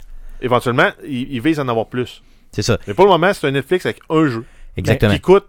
[0.40, 2.22] Éventuellement, ils, ils visent à en avoir plus.
[2.52, 2.78] C'est ça.
[2.86, 4.44] Mais pour le moment, c'est un Netflix avec un jeu
[4.76, 5.14] Exactement.
[5.14, 5.46] qui coûte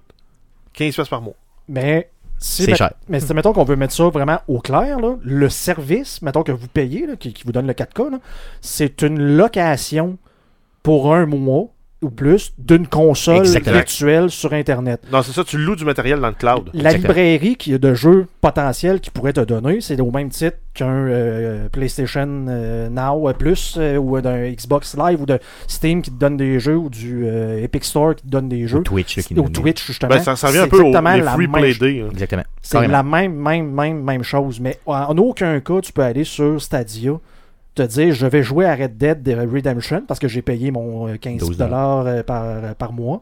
[0.77, 1.36] 15$ piastres par mois.
[1.67, 2.93] Mais si C'est met- cher.
[3.10, 6.51] Mais si, mettons qu'on veut mettre ça vraiment au clair, là, le service, mettons que
[6.51, 8.19] vous payez, là, qui, qui vous donne le 4K, là,
[8.62, 10.17] c'est une location
[10.84, 11.67] pour un mois
[12.01, 13.75] ou plus d'une console Exactement.
[13.77, 15.01] virtuelle sur Internet.
[15.12, 16.69] Non, c'est ça, tu loues du matériel dans le cloud.
[16.73, 17.08] La Exactement.
[17.13, 20.88] librairie qui a de jeux potentiels qui pourrait te donner, c'est au même titre qu'un
[21.08, 26.19] euh, PlayStation euh, Now Plus euh, ou d'un Xbox Live ou de Steam qui te
[26.19, 28.79] donne des jeux ou du euh, Epic Store qui te donne des jeux.
[28.79, 30.10] Ou Twitch, qui Ou Twitch, justement.
[30.10, 32.01] Ben, ça, ça revient un C'est peu au exactement les la free même play day.
[32.01, 32.10] hein.
[32.12, 32.43] Exactement.
[32.62, 34.60] C'est la même, même, même, même chose.
[34.60, 37.13] Mais en, en aucun cas, tu peux aller sur Stadia,
[37.75, 41.15] te dire je vais jouer à Red Dead Redemption parce que j'ai payé mon euh,
[41.15, 43.21] 15$ 12 euh, par, par mois.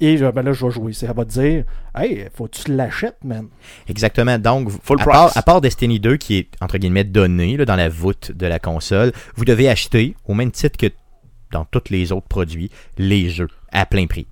[0.00, 0.92] Et euh, ben là, je vais jouer.
[0.92, 3.46] Ça va te dire Hey, faut que tu l'achètes, man.
[3.88, 4.38] Exactement.
[4.38, 5.12] Donc, Full à, price.
[5.16, 8.46] part, à part Destiny 2, qui est, entre guillemets, donné là, dans la voûte de
[8.46, 10.86] la console, vous devez acheter, au même titre que
[11.52, 14.26] dans tous les autres produits, les jeux à plein prix.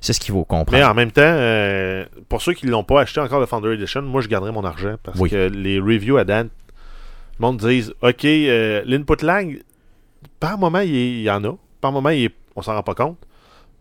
[0.00, 0.78] C'est ce qu'il faut comprendre.
[0.78, 3.72] Mais en même temps, euh, pour ceux qui ne l'ont pas acheté encore le Founder
[3.74, 5.28] Edition, moi je garderai mon argent parce Oui.
[5.30, 6.48] que les reviews à date,
[7.38, 9.62] le monde disent Ok, euh, l'input lag,
[10.40, 13.18] par moment il, y en a, par moment il est- on s'en rend pas compte,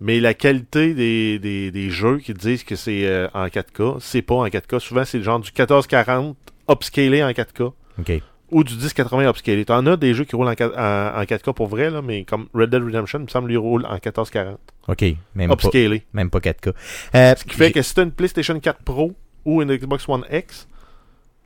[0.02, 4.22] mais la qualité des, des- des jeux qui disent que c'est euh, en 4K, c'est
[4.22, 4.80] pas en 4K.
[4.80, 6.36] Souvent c'est le genre du 1440
[6.70, 8.22] upscalé en 4K OK.
[8.52, 9.64] ou du 1080 upscalé.
[9.66, 12.26] T'en as des jeux qui roulent en, 4 en- en 4K pour vrai, là, mais
[12.26, 15.02] comme Red Dead Redemption, il me semble, lui roule en 1440 OK.
[15.36, 15.70] Même pas,
[16.14, 16.74] même pas 4K.
[17.16, 19.14] Euh, Ce qui fait que si tu as une PlayStation 4 Pro
[19.46, 20.68] ou une Xbox One X,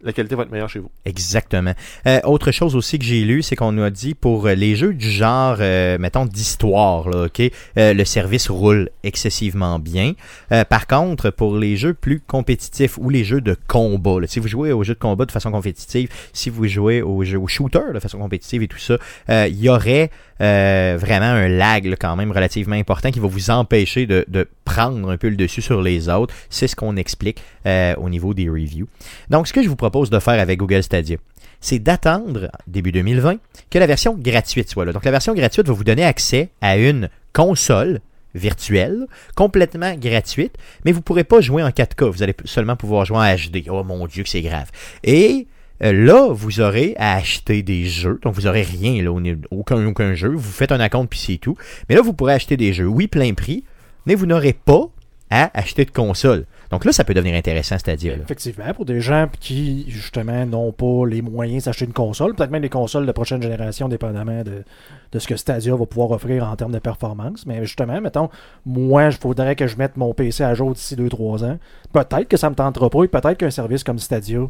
[0.01, 0.89] la qualité va être meilleure chez vous.
[1.05, 1.73] Exactement.
[2.07, 4.75] Euh, autre chose aussi que j'ai lu, c'est qu'on nous a dit pour euh, les
[4.75, 7.41] jeux du genre, euh, mettons, d'histoire, OK,
[7.77, 10.13] euh, le service roule excessivement bien.
[10.51, 14.39] Euh, par contre, pour les jeux plus compétitifs ou les jeux de combat, là, si
[14.39, 17.47] vous jouez aux jeux de combat de façon compétitive, si vous jouez aux jeux aux
[17.47, 18.97] shooters de façon compétitive et tout ça,
[19.29, 23.49] euh, il y aurait vraiment un lag là, quand même relativement important qui va vous
[23.49, 26.33] empêcher de, de prendre un peu le dessus sur les autres.
[26.49, 28.88] C'est ce qu'on explique au niveau des reviews.
[29.29, 31.17] Donc, ce que je vous propose de faire avec Google Stadia,
[31.62, 33.38] c'est d'attendre début 2020
[33.69, 34.93] que la version gratuite soit là.
[34.93, 37.99] Donc, la version gratuite va vous donner accès à une console
[38.36, 42.10] virtuelle, complètement gratuite, mais vous ne pourrez pas jouer en 4K.
[42.10, 43.67] Vous allez seulement pouvoir jouer en HD.
[43.69, 44.69] Oh mon Dieu, que c'est grave.
[45.04, 45.47] Et
[45.84, 48.19] euh, là, vous aurez à acheter des jeux.
[48.23, 49.12] Donc, vous n'aurez rien, là,
[49.52, 50.30] aucun, aucun jeu.
[50.30, 51.58] Vous faites un compte puis c'est tout.
[51.89, 53.63] Mais là, vous pourrez acheter des jeux, oui, plein prix,
[54.06, 54.89] mais vous n'aurez pas
[55.30, 56.45] à acheter de console.
[56.71, 57.93] Donc là, ça peut devenir intéressant, là.
[58.23, 62.62] Effectivement, pour des gens qui, justement, n'ont pas les moyens d'acheter une console, peut-être même
[62.62, 64.63] les consoles de prochaine génération, dépendamment de,
[65.12, 67.45] de ce que Stadia va pouvoir offrir en termes de performance.
[67.47, 68.29] Mais justement, mettons,
[68.65, 71.58] moi, il faudrait que je mette mon PC à jour d'ici 2-3 ans.
[71.91, 74.41] Peut-être que ça me tentera pas et peut-être qu'un service comme Stadia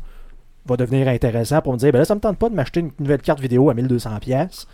[0.65, 2.91] va devenir intéressant pour me dire, ben là, ça me tente pas de m'acheter une
[2.99, 4.65] nouvelle carte vidéo à 1200$.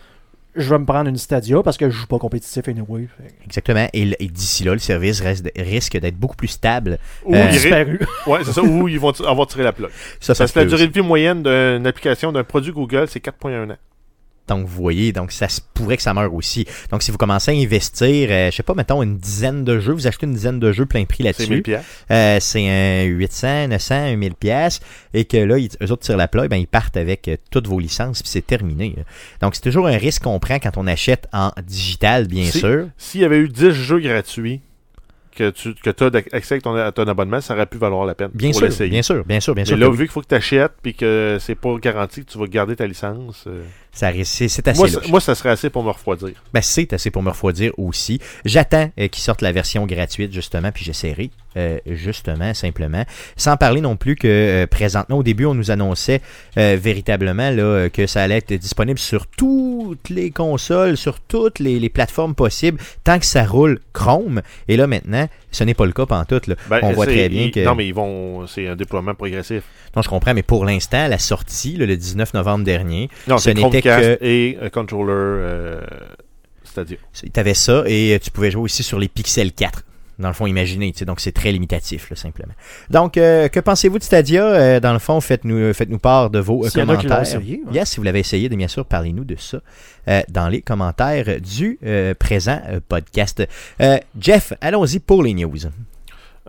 [0.56, 3.08] Je vais me prendre une Stadia parce que je joue pas compétitif anyway.
[3.46, 3.88] Exactement.
[3.94, 6.98] Et, d'ici là, le service reste- risque d'être beaucoup plus stable.
[7.26, 8.00] Ou Euh, Disparu.
[8.28, 9.90] Ouais, c'est ça, ou ils vont avoir tiré la plug.
[10.20, 13.20] Ça, ça Parce que la durée de vie moyenne d'une application, d'un produit Google, c'est
[13.24, 13.78] 4,1 ans.
[14.48, 16.66] Donc, vous voyez, donc ça se pourrait que ça meure aussi.
[16.92, 19.94] Donc, si vous commencez à investir, euh, je sais pas, mettons une dizaine de jeux,
[19.94, 21.86] vous achetez une dizaine de jeux plein prix C'est 1000 là-dessus.
[22.12, 24.80] Euh, c'est un 800, 900, 1000 pièces
[25.14, 27.68] et que là, ils, eux autres tirent la plug, ben, ils partent avec euh, toutes
[27.68, 28.96] vos licences puis c'est terminé.
[29.42, 32.88] Donc, c'est toujours un risque qu'on prend quand on achète en digital, bien Si- sûr.
[32.98, 34.62] S'il y avait eu 10 jeux gratuits
[35.36, 38.16] que tu que as accès avec ton, à ton abonnement, ça aurait pu valoir la
[38.16, 39.78] peine Bien pour sûr, bien sûr, bien sûr, bien Mais sûr.
[39.78, 42.48] là, vu qu'il faut que tu achètes puis que c'est pas garanti que tu vas
[42.48, 43.64] garder ta licence, euh,
[43.96, 46.32] Ça c'est assez moi, ça, moi, ça serait assez pour me refroidir.
[46.54, 48.20] Ben, c'est assez pour me refroidir aussi.
[48.44, 53.06] J'attends euh, qu'ils sortent la version gratuite, justement, puis j'essaierai, euh, justement, simplement.
[53.38, 56.22] Sans parler non plus que, euh, présentement, au début, on nous annonçait
[56.58, 61.60] euh, véritablement là, euh, que ça allait être disponible sur toutes les consoles, sur toutes
[61.60, 64.42] les, les plateformes possibles, tant que ça roule Chrome.
[64.68, 66.48] Et là, maintenant, ce n'est pas le cas pantoute.
[66.48, 66.56] Là.
[66.70, 67.64] Ben, on voit très bien que...
[67.64, 68.46] Non, mais ils vont.
[68.48, 69.64] C'est un déploiement progressif.
[69.96, 73.82] Non, je comprends, mais pour l'instant, la sortie, le 19 novembre dernier, Non, Ce n'était
[73.82, 75.14] que- et euh, controller.
[75.14, 75.82] euh,
[76.64, 76.98] C'est-à-dire.
[77.14, 79.84] Tu avais ça et euh, tu pouvais jouer aussi sur les Pixel 4.
[80.18, 82.54] Dans le fond, imaginez, tu sais, donc c'est très limitatif, là, simplement.
[82.90, 84.46] Donc, euh, que pensez-vous de Stadia?
[84.46, 87.22] Euh, Dans le fond, faites-nous faites-nous part de vos euh, commentaires.
[87.22, 87.74] essayé, ouais.
[87.74, 89.58] Yes, si vous l'avez essayé, bien sûr, parlez-nous de ça
[90.08, 93.46] euh, dans les commentaires du euh, présent euh, podcast.
[93.82, 95.52] Euh, Jeff, allons-y pour les news.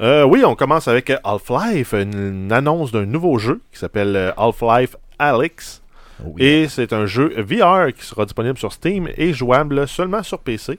[0.01, 4.15] Euh, oui, on commence avec euh, Half-Life, une, une annonce d'un nouveau jeu qui s'appelle
[4.15, 5.83] euh, Half-Life Alyx.
[6.25, 6.43] Oui.
[6.45, 10.79] Et c'est un jeu VR qui sera disponible sur Steam et jouable seulement sur PC.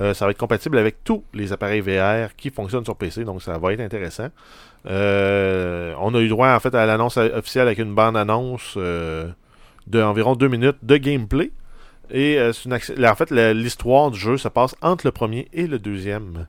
[0.00, 3.42] Euh, ça va être compatible avec tous les appareils VR qui fonctionnent sur PC, donc
[3.42, 4.28] ça va être intéressant.
[4.86, 9.28] Euh, on a eu droit en fait à l'annonce officielle avec une bande-annonce euh,
[9.86, 11.50] d'environ deux minutes de gameplay.
[12.10, 16.46] Et en fait, l'histoire du jeu se passe entre le premier et le deuxième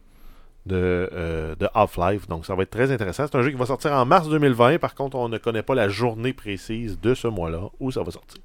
[0.68, 1.10] de,
[1.58, 2.28] de Half-Life.
[2.28, 3.26] Donc ça va être très intéressant.
[3.26, 4.78] C'est un jeu qui va sortir en mars 2020.
[4.78, 8.12] Par contre, on ne connaît pas la journée précise de ce mois-là où ça va
[8.12, 8.40] sortir.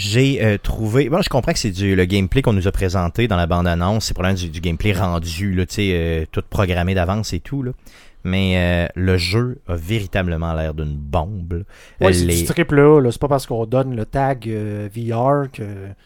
[0.00, 1.08] J'ai euh, trouvé.
[1.08, 4.04] Bon, je comprends que c'est du le gameplay qu'on nous a présenté dans la bande-annonce.
[4.04, 7.64] C'est probablement du, du gameplay rendu, là, tu sais, euh, tout programmé d'avance et tout.
[7.64, 7.72] Là.
[8.22, 11.64] Mais euh, le jeu a véritablement l'air d'une bombe.
[12.00, 13.10] Ouais, c'est les- du triple A.
[13.10, 15.62] C'est pas parce qu'on donne le tag euh, VR que.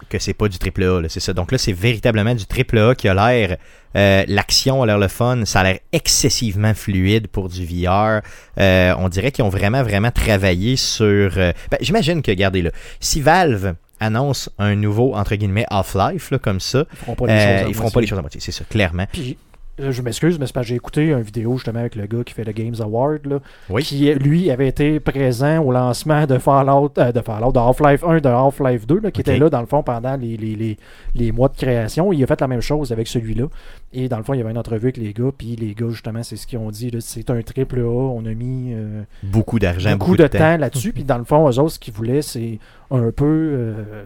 [0.08, 1.34] que c'est pas du triple A, là, c'est ça.
[1.34, 3.58] Donc là, c'est véritablement du triple A qui a l'air.
[3.96, 8.20] euh, L'action a l'air le fun, ça a l'air excessivement fluide pour du VR.
[8.58, 11.04] Euh, on dirait qu'ils ont vraiment, vraiment travaillé sur.
[11.06, 16.60] euh, ben, J'imagine que, regardez là, si Valve annonce un nouveau, entre guillemets, Half-Life, comme
[16.60, 17.64] ça, Ils feront pas les euh, choses.
[17.66, 17.94] à ils feront moitié.
[17.94, 19.06] pas les choses à moitié, c'est ça, clairement.
[19.12, 19.36] Puis,
[19.78, 22.34] je m'excuse, mais c'est parce que j'ai écouté une vidéo justement avec le gars qui
[22.34, 23.38] fait le Games Award, là,
[23.70, 23.82] Oui.
[23.82, 28.20] qui lui avait été présent au lancement de Fallout, euh, de Fallout, de Half-Life 1,
[28.20, 30.76] de Half-Life 2, là, qui était là dans le fond pendant les, les, les,
[31.14, 32.12] les mois de création.
[32.12, 33.46] Il a fait la même chose avec celui-là.
[33.94, 35.88] Et dans le fond, il y avait une entrevue avec les gars, puis les gars,
[35.88, 36.90] justement, c'est ce qu'ils ont dit.
[36.90, 40.92] là, C'est un triple A, on a mis euh, Beaucoup d'argent, beaucoup, de, temps, là-dessus.
[40.92, 42.58] Puis dans le fond, eux autres, ce qu'ils voulaient, c'est
[42.90, 44.04] un peu euh,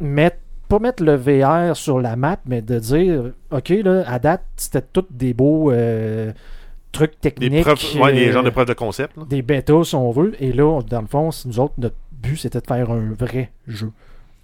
[0.00, 0.36] mettre
[0.78, 4.82] pas mettre le VR sur la map, mais de dire, OK, là, à date, c'était
[4.92, 6.32] tous des beaux euh,
[6.92, 7.60] trucs Des, techniques.
[7.62, 9.16] preuves, ouais, des euh, genres de preuves de concept.
[9.16, 9.24] là.
[9.28, 10.32] des bêtas, si on veut.
[10.40, 13.50] Et là, dans le fond, c'est- nous autres, notre but, c'était de faire un vrai
[13.68, 13.90] jeu.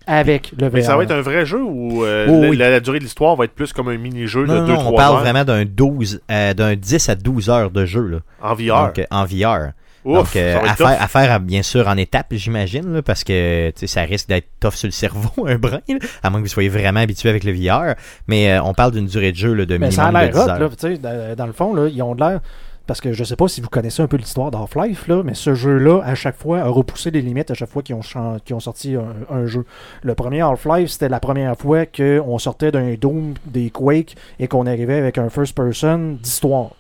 [0.07, 0.75] Avec le VR.
[0.75, 2.57] Mais ça va être un vrai jeu ou euh, Oh, la, oui.
[2.57, 4.89] la- la durée de l'histoire va être plus comme un mini-jeu de non, 2-3 non,
[4.89, 5.21] on parle heures?
[5.21, 8.19] vraiment d'un 12, euh, d'un 10 à 12 heures de jeu, là.
[8.41, 8.87] en VR.
[8.87, 9.73] Donc, euh, en VR.
[10.09, 14.27] Ouf, Donc, euh, à, faire, à bien sûr, en étapes, j'imagine, parce que ça risque
[14.29, 17.29] d'être tough sur le cerveau, un brin, là, à moins que vous soyez vraiment habitué
[17.29, 17.95] avec le VR.
[18.27, 20.31] Mais euh, on parle d'une durée de jeu là, de Mais ça a de l'air
[20.31, 20.99] 10 hot, là, tu sais,
[21.37, 22.41] dans, le fond, là, ils ont de l'air.
[22.87, 26.01] Parce que je sais pas si vous connaissez un peu l'histoire d'Half-Life, mais ce jeu-là,
[26.07, 29.45] à chaque fois, a repoussé les limites à chaque fois qu'ils ont, sorti un, un
[29.45, 29.67] jeu.
[30.03, 34.67] Le premier Half-Life, c'était la première fois qu'on sortait d'un Doom, des Quake, et qu'on
[34.67, 36.71] arrivait avec un first-person d'histoire.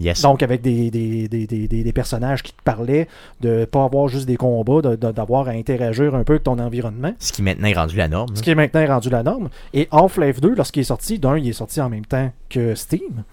[0.00, 0.22] Yes.
[0.22, 3.06] Donc, avec des, des, des, des, personnages qui te parlaient,
[3.42, 6.58] de pas avoir juste des combats, de- de- d'avoir à interagir un peu avec ton
[6.58, 7.12] environnement.
[7.18, 8.34] Ce qui maintenant est rendu la norme.
[8.34, 9.50] Ce qui est maintenant rendu la norme.
[9.74, 13.24] Et Half-Life 2, lorsqu'il est sorti, d'un, il est sorti en même temps que Steam.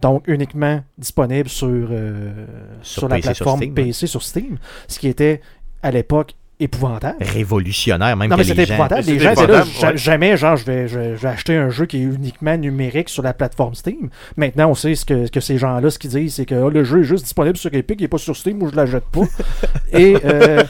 [0.00, 2.46] Donc, uniquement disponible sur, euh,
[2.82, 4.58] Sur sur, la PC, sur plateforme Steam, PC sur Steam.
[4.88, 5.40] Ce qui était,
[5.82, 7.16] à l'époque, épouvantable.
[7.20, 9.02] Révolutionnaire, même Non, que mais c'était épouvantable.
[9.06, 9.96] Mais Les c'était gens étaient là, épouvantable, ja- ouais.
[9.96, 13.22] jamais, genre, je vais, je, je vais acheter un jeu qui est uniquement numérique sur
[13.22, 14.10] la plateforme Steam.
[14.36, 16.84] Maintenant, on sait ce que, que ces gens-là, ce qu'ils disent, c'est que ah, le
[16.84, 19.04] jeu est juste disponible sur Epic, il n'est pas sur Steam ou je ne l'achète
[19.04, 19.22] pas.
[19.92, 20.62] et, euh,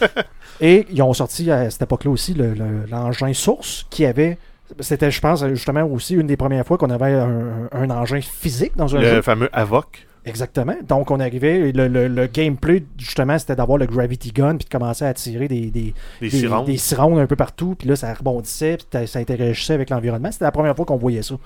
[0.61, 4.39] et ils ont sorti à cette époque-là aussi le- le- l'engin source qui avait.
[4.81, 8.73] C'était, je pense, justement aussi une des premières fois qu'on avait un, un engin physique
[8.77, 9.23] dans un Le jeu.
[9.23, 10.07] fameux Avoc.
[10.29, 10.75] Exactement.
[10.87, 14.71] Donc, on arrivait, le, le- le gameplay, justement, c'était d'avoir le Gravity Gun puis de
[14.71, 16.79] commencer à tirer des, des, Des des,
[17.19, 20.31] un peu partout, puis là, ça rebondissait, puis ça interagissait avec l'environnement.
[20.31, 21.37] C'était la première fois qu'on voyait ça.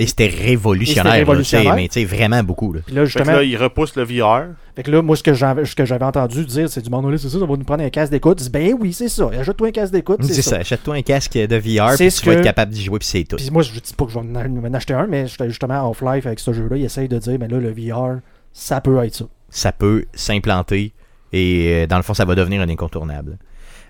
[0.00, 1.74] Et c'était révolutionnaire, Et c'était là, révolutionnaire.
[1.74, 2.72] mais tu sais, vraiment beaucoup.
[2.72, 2.80] Là.
[2.86, 4.46] Puis là, Fait que justement, là, il repousse le VR.
[4.76, 7.16] fait que là, moi, ce que j'avais, ce que j'avais entendu dire, c'est du monde,
[7.16, 8.38] c'est ça, ça va nous prendre un casque d'écoute.
[8.38, 9.28] Je dis, ben oui, c'est ça.
[9.38, 10.56] Ajoute-toi un casque d'écoute, C'est c'est ça, ça.
[10.58, 13.08] achète-toi un casque de VR, C'est puis ce tu vas être capable d'y jouer, puis
[13.08, 13.36] c'est tout.
[13.36, 15.88] Puis moi, je dis pas que je vais en acheter un, mais j'étais justement à
[15.88, 18.20] Half-Life avec ce jeu-là, il essaye de dire, mais là, le VR,
[18.52, 19.24] ça peut être ça.
[19.50, 20.92] ça peut s'implanter
[21.32, 23.36] et euh, dans le fond, ça va devenir un incontournable.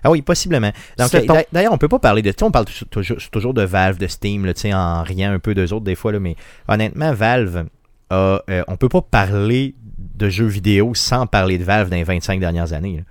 [0.03, 0.71] Ah oui, possiblement.
[0.99, 2.29] Euh, D'ailleurs, on peut pas parler de.
[2.31, 5.39] Tu sais, on parle tou- toujours, toujours de Valve, de Steam, là, en riant un
[5.39, 6.35] peu d'eux autres des fois, là, mais
[6.67, 7.65] honnêtement, Valve,
[8.09, 9.75] a, euh, on peut pas parler
[10.15, 13.03] de jeux vidéo sans parler de Valve dans les 25 dernières années.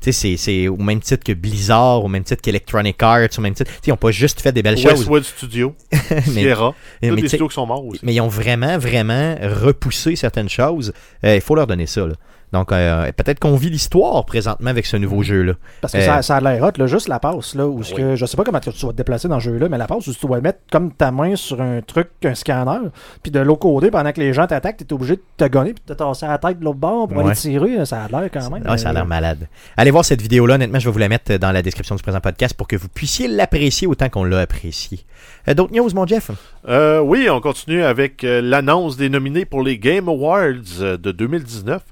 [0.00, 3.54] Tu sais, c'est- au même titre que Blizzard, au même titre qu'Electronic Arts, au même
[3.54, 3.70] titre.
[3.70, 4.92] Tu sais, ils ont pas juste fait des belles choses.
[5.08, 5.74] Westwood Studio.
[6.10, 6.74] mais, Sierra.
[7.00, 8.00] mais Tous les studios qui sont morts aussi.
[8.02, 10.92] mais ils ont vraiment, vraiment repoussé certaines choses.
[11.24, 12.06] Euh, Il faut leur donner ça.
[12.06, 12.14] là.
[12.52, 15.54] Donc, euh, peut-être qu'on vit l'histoire présentement avec ce nouveau jeu-là.
[15.80, 17.92] Parce que Euh, ça, ça a l'air hot, là, juste la passe, là, où Oui.
[17.96, 20.06] que, je sais pas comment tu vas te déplacer dans ce jeu-là, mais la passe
[20.06, 22.78] où tu dois mettre comme ta main sur un truc, un scanner,
[23.22, 25.82] puis de l'autre côté, pendant que les gens t'attaquent, t'es obligé de te gonner puis
[25.86, 27.24] de te tasser la tête de l'autre bord pour Ouais.
[27.24, 28.62] aller tirer, ça a l'air quand même.
[28.68, 29.48] Ouais, ça a l'air euh, malade.
[29.76, 30.54] Allez voir cette vidéo-là.
[30.54, 32.88] Honnêtement, je vais vous la mettre dans la description du présent podcast pour que vous
[32.88, 35.00] puissiez l'apprécier autant qu'on l'a apprécié.
[35.48, 36.30] Euh, D'autres news, mon Jeff?
[36.68, 41.82] Euh, oui, on continue avec l'annonce des nominés pour les Game Awards de 2019.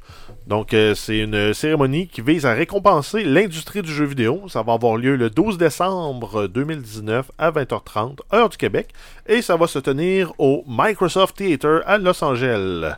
[0.46, 4.42] Donc, euh, c'est une cérémonie qui vise à récompenser l'industrie du jeu vidéo.
[4.48, 8.88] Ça va avoir lieu le 12 décembre 2019 à 20h30, heure du Québec.
[9.26, 12.96] Et ça va se tenir au Microsoft Theater à Los Angeles.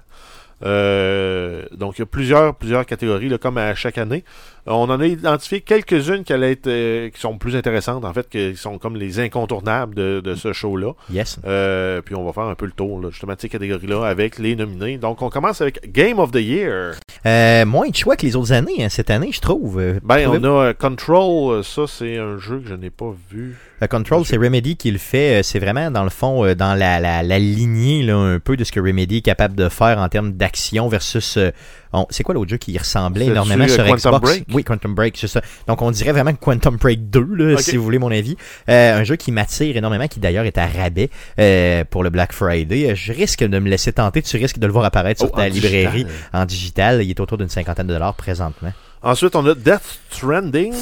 [0.65, 4.25] Euh, donc, il y a plusieurs, plusieurs catégories, là, comme à chaque année.
[4.67, 8.13] Euh, on en a identifié quelques-unes qui, allaient être, euh, qui sont plus intéressantes, en
[8.13, 10.93] fait, qui sont comme les incontournables de, de ce show-là.
[11.13, 11.39] Yes.
[11.45, 14.39] Euh, puis on va faire un peu le tour, là, justement, de ces catégories-là avec
[14.39, 14.97] les nominés.
[14.99, 16.95] Donc, on commence avec Game of the Year.
[17.27, 19.81] Euh, moins de choix que les autres années, hein, cette année, je trouve.
[19.81, 21.63] Euh, Ben, on a Control.
[21.63, 23.57] Ça, c'est un jeu que je n'ai pas vu.
[23.89, 25.41] Control, c'est Remedy qui le fait.
[25.41, 28.57] Euh, C'est vraiment, dans le fond, euh, dans la, la, la lignée là, un peu
[28.57, 31.37] de ce que Remedy est capable de faire en termes d'action versus...
[31.37, 31.51] euh,
[31.93, 34.21] on- c'est quoi l'autre jeu qui ressemblait énormément sur Quantum Xbox?
[34.21, 34.45] Break?
[34.53, 35.41] Oui, Quantum Break, c'est ça.
[35.69, 37.61] Donc, on dirait vraiment Quantum Break 2, là, Ok.
[37.61, 38.37] si vous voulez mon avis.
[38.69, 42.33] Euh, un jeu qui m'attire énormément, qui d'ailleurs est à rabais euh, pour le Black
[42.33, 42.95] Friday.
[42.97, 44.23] Je risque de me laisser tenter.
[44.23, 46.31] Tu risques de le voir apparaître sur Oh, ta librairie digital.
[46.33, 47.03] en digital.
[47.05, 48.73] Il est autour d'une cinquantaine de dollars présentement.
[49.03, 50.73] Ensuite, on a Death Stranding.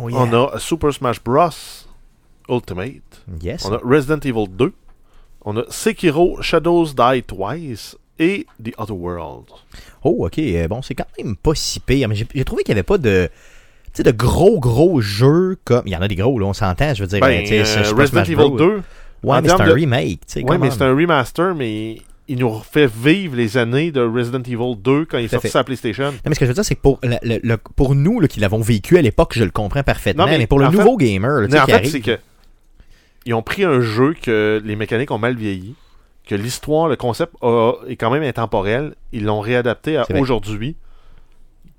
[0.00, 0.12] Oui.
[0.16, 1.50] On a Super Smash Bros.
[2.48, 3.22] Ultimate.
[3.42, 3.64] Yes.
[3.64, 4.72] On a Resident Evil 2.
[5.44, 7.96] On a Sekiro Shadows Die Twice.
[8.18, 9.44] Et The Other World.
[10.02, 10.38] Oh, ok.
[10.38, 12.08] euh, Bon, c'est quand même pas si pire.
[12.08, 13.28] Mais j'ai trouvé qu'il n'y avait pas de.
[13.88, 15.82] Tu sais, de gros, gros jeux comme.
[15.84, 16.94] Il y en a des gros, là, on s'entend.
[16.94, 18.56] Je veux dire, Ben, euh, Resident Evil Bros.
[18.56, 18.82] 2.
[19.22, 20.20] Ouais, mais c'est un de- remake.
[20.46, 24.76] come mais c'est un remaster, mais il nous fait vivre les années de Resident Evil
[24.82, 26.04] 2 quand il est sorti sur la PlayStation.
[26.04, 28.40] Non, mais ce que je veux dire, c'est que pour, le- pour nous là, qui
[28.40, 30.24] l'avons vécu à l'époque, je le comprends parfaitement.
[30.24, 31.76] Non, mais, mais pour le fait- nouveau gamer, là, tu Mais sais, en qui fait,
[31.76, 32.18] arrive- c'est que
[33.26, 35.74] ils ont pris un jeu que les mécaniques ont mal vieilli,
[36.26, 38.94] que l'histoire, le concept a- est quand même intemporel.
[39.12, 40.76] Ils l'ont réadapté à aujourd'hui.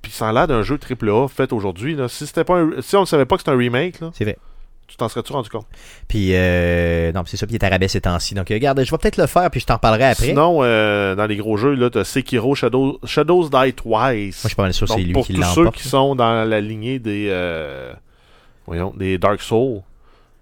[0.02, 1.98] Puis ça a l'air d'un jeu AAA fait aujourd'hui.
[2.08, 4.24] Si c'était pas un- si on ne savait pas que c'était un remake, là, C'est
[4.24, 4.38] vrai.
[4.88, 5.66] tu t'en serais-tu rendu compte?
[6.08, 8.34] Puis, euh, non, c'est ça, puis il est à rabais ces temps-ci.
[8.36, 10.28] Donc, euh, regarde, je vais peut-être le faire, puis je t'en parlerai après.
[10.28, 13.84] Sinon, euh, dans les gros jeux, là, t'as Sekiro Shadow- Shadows Die Twice.
[13.94, 15.76] Moi, je suis pas mal sûr c'est lui pour qui tous ceux l'emporte.
[15.76, 17.92] qui sont dans la lignée des, euh,
[18.66, 19.82] voyons, des Dark Souls,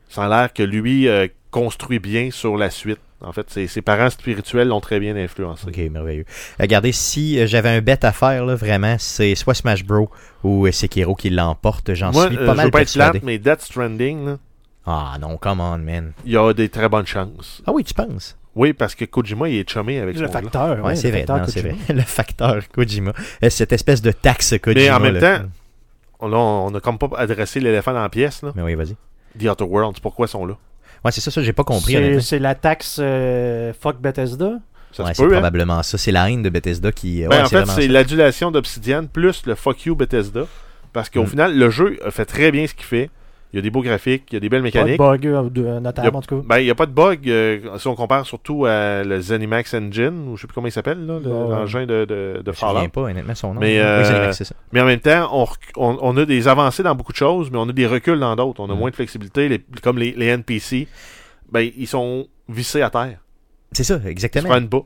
[0.09, 2.99] ça a l'air que lui euh, construit bien sur la suite.
[3.21, 5.65] En fait, ses, ses parents spirituels l'ont très bien influencé.
[5.67, 6.25] Ok, merveilleux.
[6.59, 10.09] Regardez, si euh, j'avais un bet à faire, là, vraiment, c'est soit Smash Bros.
[10.43, 11.93] ou euh, Sekiro qui l'emporte.
[11.93, 14.37] J'en suis euh, pas je mal veux pas être plate, mais Death Stranding, là,
[14.85, 16.11] Ah non, come on, man.
[16.25, 17.63] il y a des très bonnes chances.
[17.65, 18.37] Ah oui, tu penses?
[18.53, 20.41] Oui, parce que Kojima, il est chumé avec ce Le monde-là.
[20.41, 20.77] facteur.
[20.77, 21.83] Ouais, ouais, c'est le vrai, facteur non, c'est Kojima.
[21.85, 21.93] vrai.
[21.95, 23.13] Le facteur Kojima.
[23.43, 24.81] Euh, Cette espèce de taxe Kojima.
[24.83, 25.39] Mais en même là.
[25.39, 25.45] temps-
[26.19, 28.41] On on a comme pas adressé l'éléphant dans la pièce.
[28.43, 28.51] Là.
[28.55, 28.95] Mais oui, vas-y.
[29.39, 30.55] The Outer Worlds, pourquoi ils sont là?
[31.03, 34.53] Ouais, c'est ça, ça, j'ai pas compris, C'est- la taxe euh, Fuck Bethesda.
[34.91, 35.29] Ça Ouais, c'est hein?
[35.29, 35.97] probablement ça.
[35.97, 37.21] C'est la haine de Bethesda qui.
[37.23, 40.45] Ben, ouais, en fait, c'est l'adulation d'Obsidian plus le fuck you Bethesda.
[40.93, 41.27] Parce qu'au Mm.
[41.27, 43.09] final, le jeu fait très bien ce qu'il fait.
[43.55, 44.97] Il y a des beaux graphiques, il y a des belles Pas de mécaniques.
[44.97, 46.45] bug euh, de- Il y a- en tout cas.
[46.45, 49.73] Ben, il n'y a pas de bug euh, si on compare surtout à le Zenimax
[49.75, 51.49] Engine, ou je sais plus comment il s'appelle, là, le- Ouais.
[51.55, 52.73] l'engin de, de, de Je me Fallout.
[52.73, 53.61] souviens pas honnêtement son nom.
[53.61, 54.55] Mais, Oui, euh, Zenimax, c'est ça.
[54.73, 57.57] Mais en même temps, on, on, on a des avancées dans beaucoup de choses, mais
[57.57, 58.59] on a des reculs dans d'autres.
[58.59, 58.77] On a Mm.
[58.77, 60.89] moins de flexibilité, les- comme les, les NPC.
[61.49, 63.19] Ben, ils sont vissés à terre.
[63.71, 64.49] C'est ça, Ils se exactement.
[64.49, 64.81] prennent pas.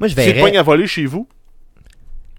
[0.00, 0.56] Moi, je verrais.
[0.56, 1.28] à voler chez vous,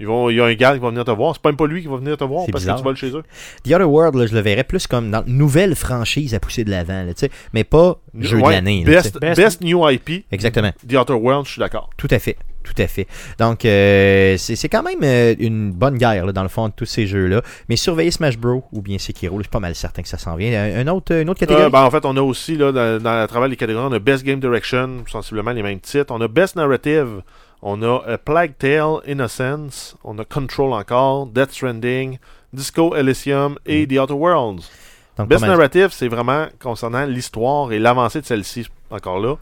[0.01, 1.35] ils vont, il y a un garde qui va venir te voir.
[1.35, 2.75] C'est même pas lui qui va venir te voir parce bizarre.
[2.75, 3.23] que tu voles chez eux.
[3.63, 6.63] The Other World, là, je le verrais plus comme dans une nouvelle franchise à pousser
[6.63, 8.83] de l'avant, là, tu sais, mais pas jeu de l'année.
[8.83, 10.71] Best, Best- best New IP, Exactement.
[10.87, 11.89] The Outer World, je suis d'accord.
[11.97, 12.35] Tout à fait.
[12.63, 13.07] Tout à fait.
[13.39, 16.85] Donc, euh, c'est quand même euh, une bonne guerre, là, dans le fond, de tous
[16.85, 17.41] ces jeux-là.
[17.69, 18.63] Mais surveiller Smash Bros.
[18.71, 20.51] ou bien Sekiro, je suis pas mal certain que ça s'en vient.
[20.63, 21.65] Un, un autre, une autre catégorie?
[21.65, 23.93] Euh, ben, en fait, on a aussi, là, dans, dans, à travers les catégories, on
[23.93, 26.13] a Best Game Direction, sensiblement les mêmes titres.
[26.13, 27.23] On a Best Narrative,
[27.61, 32.17] on a euh, Plague Tale, Innocence, on a Control encore, Death Stranding,
[32.53, 34.69] Disco Elysium et The Outer Worlds.
[35.17, 39.35] Donc, Best Narrative, c'est vraiment concernant l'histoire et l'avancée de celle-ci, encore là.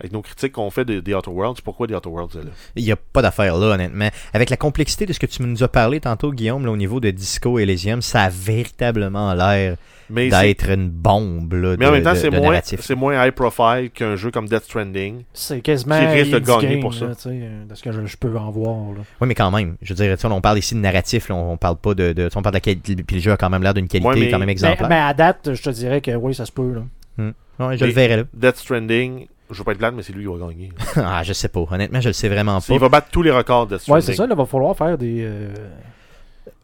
[0.00, 2.50] Avec nos critiques qu'on fait de The Outer Worlds, pourquoi The Outer Worlds est là
[2.76, 4.08] Il n'y a pas d'affaire là, honnêtement.
[4.32, 6.98] Avec la complexité de ce que tu nous as parlé tantôt, Guillaume, là, au niveau
[6.98, 9.76] de Disco Elysium, ça a véritablement l'air
[10.10, 12.60] d'être une bombe là, mais en de- même temps, c'est moins,
[12.96, 15.22] moins high profile qu'un jeu comme Death Stranding.
[15.32, 17.06] C'est quasiment Qui risque de gagner game, pour ça.
[17.26, 18.92] euh, de ce que je, je peux en voir.
[18.94, 19.00] là.
[19.20, 19.76] Oui, mais quand même.
[19.80, 22.28] Je veux dire, on parle ici de narratif, là, on parle pas de.
[22.34, 22.96] on parle de la qualité.
[22.96, 24.88] Puis le jeu a quand même l'air d'une qualité Ouais, mais- quand même exemplaire.
[24.88, 26.72] mais à date, je te dirais que oui, ça se peut.
[26.74, 26.82] Là.
[27.60, 28.22] Ouais, je mais- le verrai là.
[28.34, 30.70] Death Stranding, je veux pas être plate, mais c'est lui qui va gagner.
[30.96, 31.64] ah, je sais pas.
[31.70, 32.74] Honnêtement, je le sais vraiment pas.
[32.74, 34.96] Il va battre tous les records de Death Ouais, c'est ça, il va falloir faire
[34.98, 35.48] des, euh,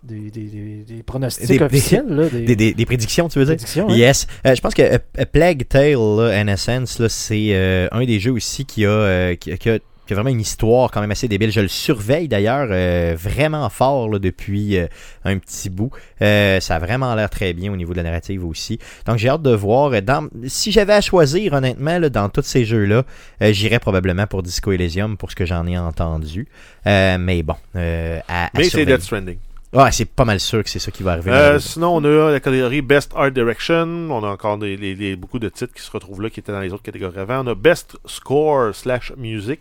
[0.03, 2.07] des, des, des, des pronostics Des- des- officiels.
[2.09, 3.55] Là, des, Des, des- des prédictions, tu veux dire?
[3.57, 3.89] prédictions.
[3.89, 3.95] hein.
[3.95, 4.27] Yes.
[4.47, 4.99] Euh, je pense que euh,
[5.31, 9.57] Plague Tale, là, sense, là, c'est euh, un des jeux aussi qui a, euh, qui,
[9.59, 11.53] qui a, qui a vraiment une histoire quand même assez débile.
[11.53, 14.87] Je le surveille d'ailleurs euh, vraiment fort là, depuis euh,
[15.25, 15.91] un petit bout.
[16.23, 18.79] Euh, ça a vraiment l'air très bien au niveau de la narrative aussi.
[19.07, 20.01] Donc j'ai hâte de voir.
[20.03, 23.05] Dans, si j'avais à choisir, honnêtement, là, dans tous ces jeux-là,
[23.41, 26.49] j'irais probablement pour Disco Elysium pour ce que j'en ai entendu.
[26.87, 28.87] Mais bon, à, à Mais c'est.
[28.87, 29.37] Death Stranding.
[29.75, 31.31] Ouais, c'est pas mal sûr que c'est ça qui va arriver.
[31.31, 33.85] Euh, sinon, on a la catégorie Best Art Direction.
[34.11, 36.53] On a encore des, des- des- beaucoup de titres qui se retrouvent là, qui étaient
[36.53, 37.45] dans les autres catégories avant.
[37.45, 39.61] On a Best Score slash Music.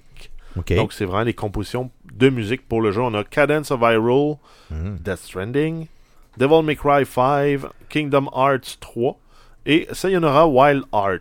[0.75, 3.01] Donc, c'est vraiment les compositions de musique pour le jeu.
[3.01, 4.35] On a Cadence of Hyrule,
[4.71, 4.97] Mhm.
[5.03, 5.87] Death Stranding,
[6.37, 9.17] Devil May Cry 5, Kingdom Hearts 3
[9.65, 11.19] et Sayonara Wild Arts.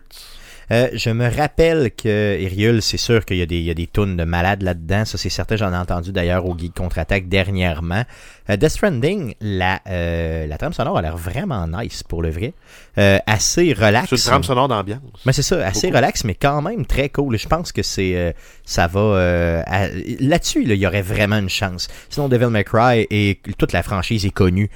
[0.69, 3.73] Euh, je me rappelle que Iriul, c'est sûr qu'il y a des, il y a
[3.73, 5.05] des tunes de malades là-dedans.
[5.05, 5.55] Ça, c'est certain.
[5.55, 8.03] J'en ai entendu d'ailleurs au Geek Contre-Attaque dernièrement.
[8.49, 12.53] Euh, Death Stranding, la, euh, la trame sonore a l'air vraiment nice pour le vrai.
[12.97, 14.07] Euh, assez relax.
[14.09, 15.01] C'est une trame sonore d'ambiance.
[15.25, 15.97] Mais c'est ça, assez Beaucoup.
[15.97, 17.37] relax, mais quand même très cool.
[17.37, 18.31] Je pense que c'est euh,
[18.65, 19.87] ça va à-
[20.19, 21.87] là-dessus, là, il y aurait vraiment une chance.
[22.09, 24.69] Sinon, Devil May Cry et toute la franchise est connue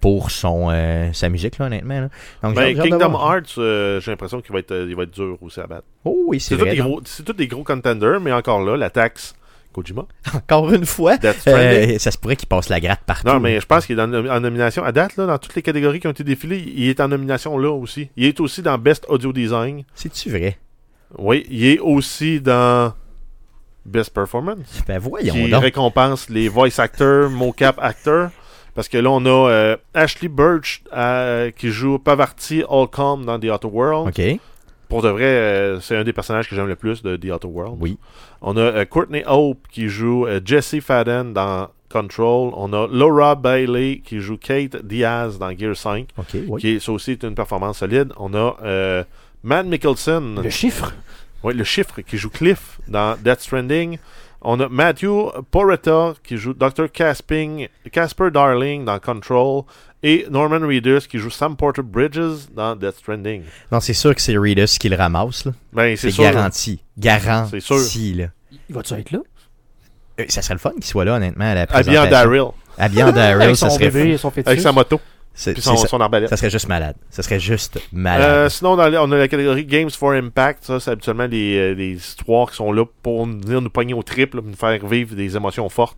[0.00, 0.68] pour son
[1.12, 2.00] sa musique, là, honnêtement.
[2.00, 2.08] là.
[2.42, 3.12] Donc, Ben, Kingdom.
[3.12, 5.84] Hearts, j'ai l'impression qu'il va être, il va être dur aussi à battre.
[6.04, 6.70] Oh oui, c'est vrai.
[6.70, 6.86] des donc.
[6.88, 9.34] gros, c'est tous des gros contenders, mais encore là, la taxe
[9.72, 13.28] Kojima, Encore une fois, euh, ça se pourrait qu'il passe la gratte partout.
[13.28, 14.82] Non, mais je pense qu'il est dans- en nomination.
[14.84, 17.56] À date, là, dans toutes les catégories qui ont été défilées, il est en nomination
[17.58, 18.10] là aussi.
[18.16, 19.84] Il est aussi dans Best Audio Design.
[19.94, 20.58] C'est-tu vrai?
[21.16, 22.92] Oui, il est aussi dans
[23.86, 24.82] Best Performance.
[24.86, 25.62] Ben voyons qui donc.
[25.62, 28.30] récompense les voice actors, mocap actors.
[28.74, 33.46] Parce que là, on a euh, Ashley Birch euh, qui joue Pavarti Holcomb dans The
[33.46, 34.08] Outer World.
[34.08, 34.40] OK.
[34.88, 37.46] Pour de vrai, euh, c'est un des personnages que j'aime le plus de The Outer
[37.48, 37.76] World.
[37.80, 37.98] Oui.
[38.40, 42.52] On a euh, Courtney Hope qui joue euh, Jesse Fadden dans Control.
[42.54, 46.08] On a Laura Bailey qui joue Kate Diaz dans Gear 5.
[46.16, 46.60] OK, oui.
[46.60, 48.12] Qui est, ça aussi est une performance solide.
[48.16, 49.04] On a
[49.42, 50.92] Matt Mickelson, Le chiffre?
[51.44, 53.98] ouais, le chiffre, qui joue Cliff dans Death Stranding.
[54.42, 55.08] On a Matthew
[55.50, 56.90] Porretta qui joue Dr.
[56.92, 59.62] Casping, Casper Darling dans Control.
[60.00, 63.42] Et Norman Reedus qui joue Sam Porter Bridges dans Death Stranding.
[63.72, 65.52] Non, c'est sûr que c'est Reedus qui le ramasse, là.
[65.72, 66.80] Ben, c'est garanti.
[66.96, 67.76] Garanti, C'est sûr.
[68.16, 68.26] là.
[68.68, 69.18] Il va-tu être là?
[70.20, 72.10] Euh, Ça serait le fun qu'il soit là, honnêtement, à la Habillé en présentation.
[72.10, 72.44] Daryl.
[72.78, 74.16] Habillé en Daryl, ça serait bébé.
[74.46, 75.00] Avec sa moto.
[75.52, 76.28] Puis son, arbalète.
[76.30, 76.96] Ça serait juste malade.
[77.10, 78.28] Ça serait juste malade.
[78.28, 78.78] Euh, sinon, on
[79.12, 80.64] a la catégorie Games for Impact.
[80.64, 84.02] Ça, c'est habituellement des, euh, des histoires qui sont là pour venir nous pogner au
[84.02, 85.96] triple, nous faire vivre des émotions fortes.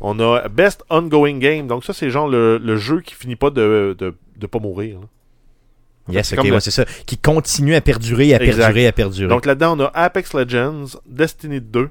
[0.00, 1.66] On a Best Ongoing Game.
[1.66, 4.98] Donc, ça, c'est genre le, le jeu qui finit pas de, de, de pas mourir.
[5.00, 5.06] là.
[6.14, 6.84] yes, c'est ok, ouais, le- c'est ça.
[7.06, 8.58] Qui continue à perdurer, à Exact.
[8.64, 9.28] perdurer, à perdurer.
[9.28, 11.88] Donc, là-dedans, on a Apex Legends, Destiny 2,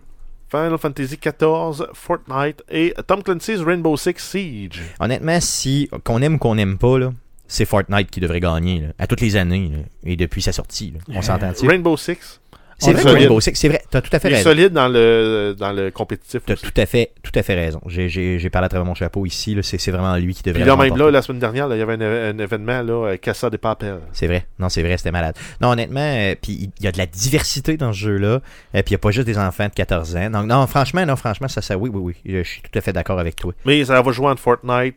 [0.54, 4.84] Final Fantasy XIV, Fortnite et Tom Clancy's Rainbow Six Siege.
[5.00, 7.12] Honnêtement, si qu'on aime ou qu'on n'aime pas, là,
[7.48, 10.94] c'est Fortnite qui devrait gagner, là, à toutes les années, là, et depuis sa sortie.
[11.10, 11.68] On s'entend-tu?
[11.68, 12.40] Rainbow Six.
[12.86, 13.14] C'est vrai.
[13.14, 14.50] Rainbow Six, c'est vrai, t'as tout à fait Il est raison.
[14.50, 16.42] solide dans le, dans le compétitif.
[16.46, 17.82] T'as tout à fait, tout à fait raison.
[17.88, 20.68] J'ai- parlé à travers mon chapeau ici, là, c'est c'est vraiment lui qui devrait Puis
[20.70, 23.18] là, même là, la semaine dernière, là, il y avait un, un événement, là, euh,
[23.18, 24.00] Casa de Papel.
[24.12, 24.46] C'est vrai.
[24.60, 25.36] Non, c'est vrai, c'était malade.
[25.62, 28.28] Non, honnêtement, euh, puis il y a de la diversité dans ce jeu-là.
[28.28, 28.40] euh,
[28.74, 30.30] puis il n'y a pas juste des enfants de 14 ans.
[30.30, 32.16] Donc, non, franchement, non, franchement, ça, ça, oui, oui, oui.
[32.26, 33.54] Je suis tout à fait d'accord avec toi.
[33.66, 34.96] Mais ça va jouer en Fortnite,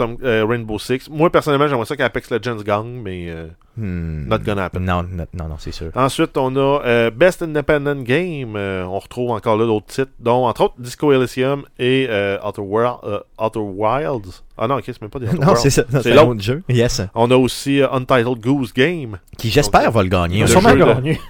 [0.00, 1.10] Tom- euh, Rainbow Six.
[1.10, 4.26] Moi, personnellement, j'aimerais ça qu'Apex Legends gagne, mais euh, Hmm.
[4.28, 4.80] not gonna happen.
[4.80, 5.90] Non, non, non, non, c'est sûr.
[5.94, 8.56] Ensuite, on a euh, Best Independent Game.
[8.56, 12.08] On retrouve encore là d'autres titres, dont entre autres Disco Elysium et
[12.44, 12.98] Outer, World,
[13.38, 14.42] Outer Wilds.
[14.58, 15.84] Ah non, ok, c'est même pas des Outer Non, c'est ça.
[16.02, 16.28] C'est l'autre.
[16.28, 16.62] autre jeu.
[16.68, 17.02] Yes.
[17.14, 20.38] On a aussi Untitled Goose Game, Qui, j'espère, va le gagner.
[20.38, 21.20] Ils Le jeu de- gagné.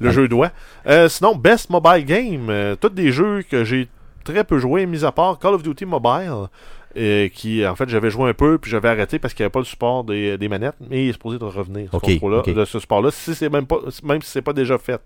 [0.00, 0.50] le jeu doigt.
[0.86, 2.76] Euh, sinon, Best Mobile Game.
[2.80, 3.88] tous des jeux que j'ai
[4.24, 6.46] très peu joué, mis à part Call of Duty Mobile.
[6.96, 9.52] Euh, qui en fait j'avais joué un peu puis j'avais arrêté parce qu'il n'y avait
[9.52, 12.64] pas le support des, des manettes mais il est supposé de revenir ce contrôle-là, de
[12.64, 15.00] ce support là si c'est même pas même si c'est pas déjà fait.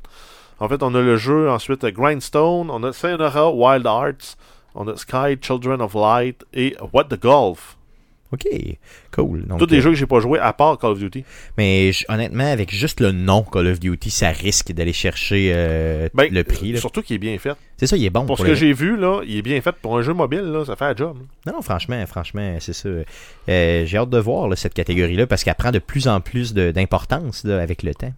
[0.59, 4.37] En fait on a le jeu ensuite Grindstone on a Sayonara Wild Arts
[4.75, 7.76] on a Sky Children of Light et What the Golf
[8.37, 8.79] OK.
[9.13, 9.47] Cool.
[9.47, 11.25] Donc, tous des euh, jeux que j'ai pas joué à part Call of Duty
[11.59, 16.33] Mais honnêtement, avec juste le nom Call of Duty, ça risque d'aller chercher euh, Ben,
[16.33, 16.73] le prix.
[16.73, 16.81] là.
[16.81, 18.27] surtout qu'il est bien fait C'est ça, il est bon.
[18.27, 20.43] pour ce le que j'ai vu là il est bien fait pour un jeu mobile
[20.43, 21.17] là ça fait un job
[21.47, 22.89] Non, non, franchement, franchement, c'est ça.
[22.89, 26.53] Euh, j'ai hâte de voir là, cette catégorie-là parce qu'elle prend de plus en plus
[26.55, 28.13] d'importance avec le temps.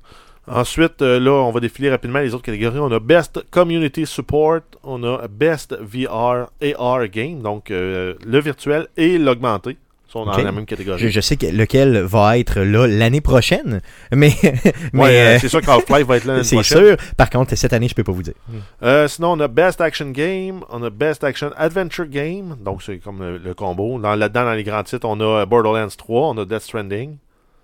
[0.51, 2.79] Ensuite, euh, là, on va défiler rapidement les autres catégories.
[2.79, 6.49] On a Best Community Support, on a Best VR
[6.79, 9.77] AR Game, donc euh, le virtuel et l'augmenté.
[10.09, 10.99] Sont dans la même catégorie.
[11.01, 13.81] Je, je sais que lequel va être là l'année prochaine,
[14.13, 14.33] mais,
[14.93, 16.97] mais Ouais, euh, euh, c'est sûr qu'Half-Life va être là l'année c'est prochaine.
[16.97, 16.97] sûr.
[17.17, 18.35] Par contre, cette année, je peux pas vous dire.
[18.83, 22.99] Euh, sinon, on a Best Action Game, on a Best Action Adventure Game, donc c'est
[22.99, 23.99] comme le, le combo.
[23.99, 27.17] Dans- Là-dedans, dans les grands titres, on a Borderlands 3, on a Death Stranding.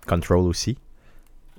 [0.07, 0.77] Control aussi.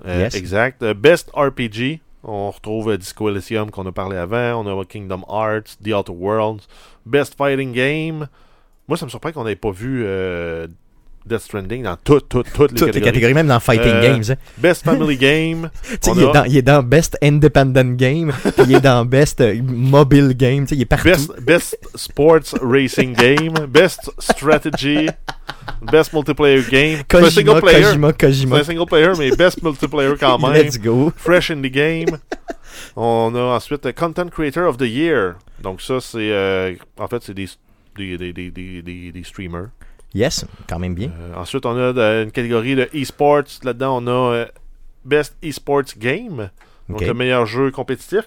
[0.06, 0.34] Euh, Yes.
[0.36, 0.84] Exact.
[0.92, 5.88] Best RPG, on retrouve Disco Elysium qu'on a parlé avant, on a Kingdom Hearts, The
[5.94, 6.66] Outer Worlds.
[7.06, 8.28] Best Fighting Game,
[8.88, 10.66] moi ça me surprend qu'on n'ait pas vu euh,
[11.26, 13.02] Death Stranding dans toutes, toutes, toutes les Toutes les catégories.
[13.04, 14.22] catégories, même dans Fighting Euh, Games.
[14.30, 14.34] hein.
[14.58, 18.74] Best Family Game, il, est a- dans, il est dans Best Independent Game, puis il
[18.76, 21.04] est dans Best euh, Mobile Game, il est partout.
[21.08, 25.08] Best, best Sports Racing Game, Best Strategy,
[25.90, 26.98] Best Multiplayer Game.
[27.08, 27.82] Kojima, single player.
[27.82, 28.56] Kojima, Kojima.
[28.58, 30.52] un single player, mais Best Multiplayer quand même.
[30.52, 31.12] Let's go.
[31.16, 32.18] Fresh in the Game.
[32.94, 35.34] On a ensuite euh, Content Creator of the Year.
[35.60, 36.30] Donc ça, c'est...
[36.30, 37.46] euh, en fait, c'est des,
[37.96, 38.82] des, des, des,
[39.12, 39.68] des, streamers.
[40.14, 41.10] Yes, quand même bien.
[41.18, 43.60] Euh, ensuite, on a de- une catégorie de e-sports.
[43.64, 44.46] Là-dedans, on a euh,
[45.04, 46.50] Best e-sports Game.
[46.88, 48.24] Donc le meilleur jeu compétitif.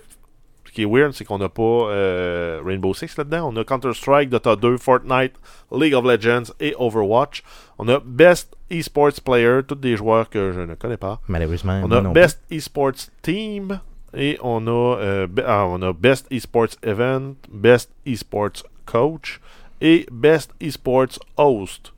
[0.65, 3.51] Ce qui est weird, c'est qu'on n'a pas euh, Rainbow Six là-dedans.
[3.51, 5.33] On a Counter-Strike, Dota 2, Fortnite,
[5.71, 7.41] League of Legends et Overwatch.
[7.79, 11.21] On a Best eSports Player, tous des joueurs que je ne connais pas.
[11.27, 11.81] Malheureusement.
[11.83, 13.79] On a non Best Esports Team
[14.15, 19.39] et on a, euh, ah, on a Best Esports Event, Best Esports Coach
[19.81, 21.93] et Best Esports Host.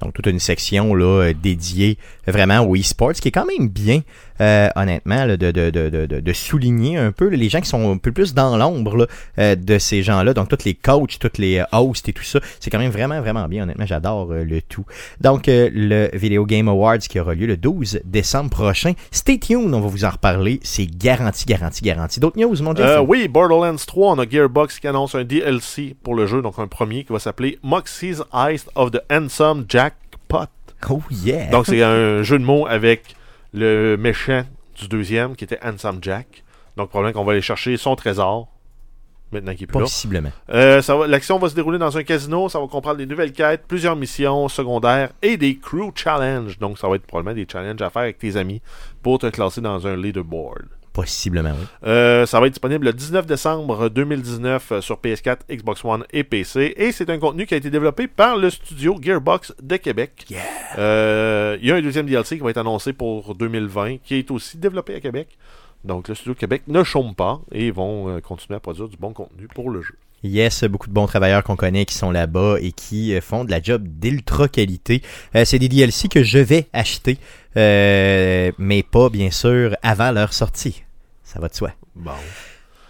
[0.00, 1.96] Donc, toute une section là, euh, dédiée
[2.26, 4.00] vraiment au e-sports, qui est quand même bien,
[4.40, 7.92] euh, honnêtement, là, de, de, de, de, souligner un peu là, les gens qui sont
[7.92, 9.08] un peu plus dans l'ombre
[9.38, 10.34] euh, de ces gens-là.
[10.34, 13.20] Donc, tous les coachs, tous les euh, hosts et tout ça, c'est quand même vraiment,
[13.20, 13.64] vraiment bien.
[13.64, 14.84] Honnêtement, j'adore euh, le tout.
[15.20, 18.92] Donc, euh, le Video Game Awards qui aura lieu le 12 décembre prochain.
[19.10, 20.60] Stay tuned, on va vous en reparler.
[20.62, 22.20] C'est garanti, garanti, garanti.
[22.20, 22.74] D'autres news, mon?
[22.78, 26.54] Euh, oui, Borderlands 3, on a Gearbox qui annonce un DLC pour le jeu, donc
[26.58, 30.46] un premier qui va s'appeler Moxie's Heist of the Handsome Jackpot.
[30.90, 31.46] Oh yeah!
[31.50, 33.14] Donc c'est un jeu de mots avec
[33.52, 34.44] le méchant
[34.78, 36.44] du deuxième qui était Handsome Jack.
[36.76, 38.48] Donc probablement qu'on va aller chercher son trésor
[39.32, 39.84] maintenant qu'il est plus là.
[39.84, 40.30] Possiblement.
[40.50, 42.48] Euh, L'action va se dérouler dans un casino.
[42.48, 46.58] Ça va comprendre des nouvelles quêtes, plusieurs missions secondaires et des crew challenges.
[46.58, 48.60] Donc, ça va être probablement des challenges à faire avec tes amis
[49.02, 50.66] pour te classer dans un leaderboard.
[50.92, 51.66] Possiblement, oui.
[51.84, 56.22] Euh, ça va être disponible le 19 décembre 2019 euh, sur PS4, Xbox One et
[56.22, 56.74] PC.
[56.76, 60.26] Et c'est un contenu qui a été développé par le studio Gearbox de Québec.
[60.76, 64.30] Euh, Il y a un deuxième DLC qui va être annoncé pour 2020 qui est
[64.30, 65.38] aussi développé à Québec.
[65.84, 69.12] Donc, le studio Québec ne chôme pas et ils vont continuer à produire du bon
[69.12, 69.96] contenu pour le jeu.
[70.24, 73.50] Yes, beaucoup de bons travailleurs qu'on connaît qui sont là-bas et qui euh, font de
[73.50, 75.02] la job d'ultra qualité.
[75.34, 77.18] Euh, c'est des DLC que je vais acheter,
[77.56, 80.84] euh, mais pas bien sûr avant leur sortie.
[81.24, 81.72] Ça va de soi.
[81.96, 82.12] Bon.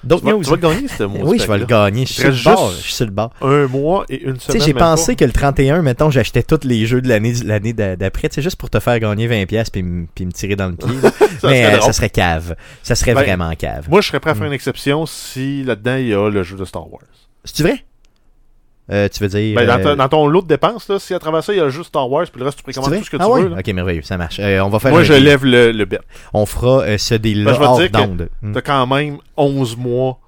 [0.05, 0.43] D'autres news?
[0.43, 2.07] tu vas le gagner, ce mot oui, je vais le gagner.
[2.07, 2.71] Je suis sur le bord.
[2.73, 3.31] Je suis sur le bord.
[3.41, 4.63] Un mois et une Tu sais, semaine.
[4.67, 8.29] j'ai pensé que le 31, mettons, j'achetais tous les jeux de l'année l'année d'a- d'après,
[8.31, 9.83] c'est juste pour te faire gagner 20$ pièces puis,
[10.15, 10.89] puis me tirer dans le pied.
[11.41, 12.55] Ça mais serait euh, ça serait cave.
[12.83, 13.89] Ça serait Ben, vraiment cave.
[13.91, 16.57] Moi, je serais prêt à faire une exception si là-dedans il y a le jeu
[16.57, 17.03] de Star Wars.
[17.45, 17.85] C'est vrai?
[18.91, 19.55] Euh, tu veux dire.
[19.57, 21.59] Ben, dans, ta- euh, dans ton lot de dépenses, là, si à travers ça, il
[21.59, 23.31] y a juste Star Wars, puis le reste, tu précommandes tout ce que ah tu
[23.31, 23.43] ouais?
[23.43, 23.49] veux.
[23.51, 23.57] là.
[23.61, 24.39] Ok, merveilleux, ça marche.
[24.41, 25.23] Euh, on va faire Moi, je deal.
[25.25, 26.01] lève le, le bet.
[26.35, 28.29] On fera euh, ce deal-là Ben, je vais te hors dire que d'onde.
[28.43, 28.53] Hmm.
[28.53, 30.19] T'as quand même 11 mois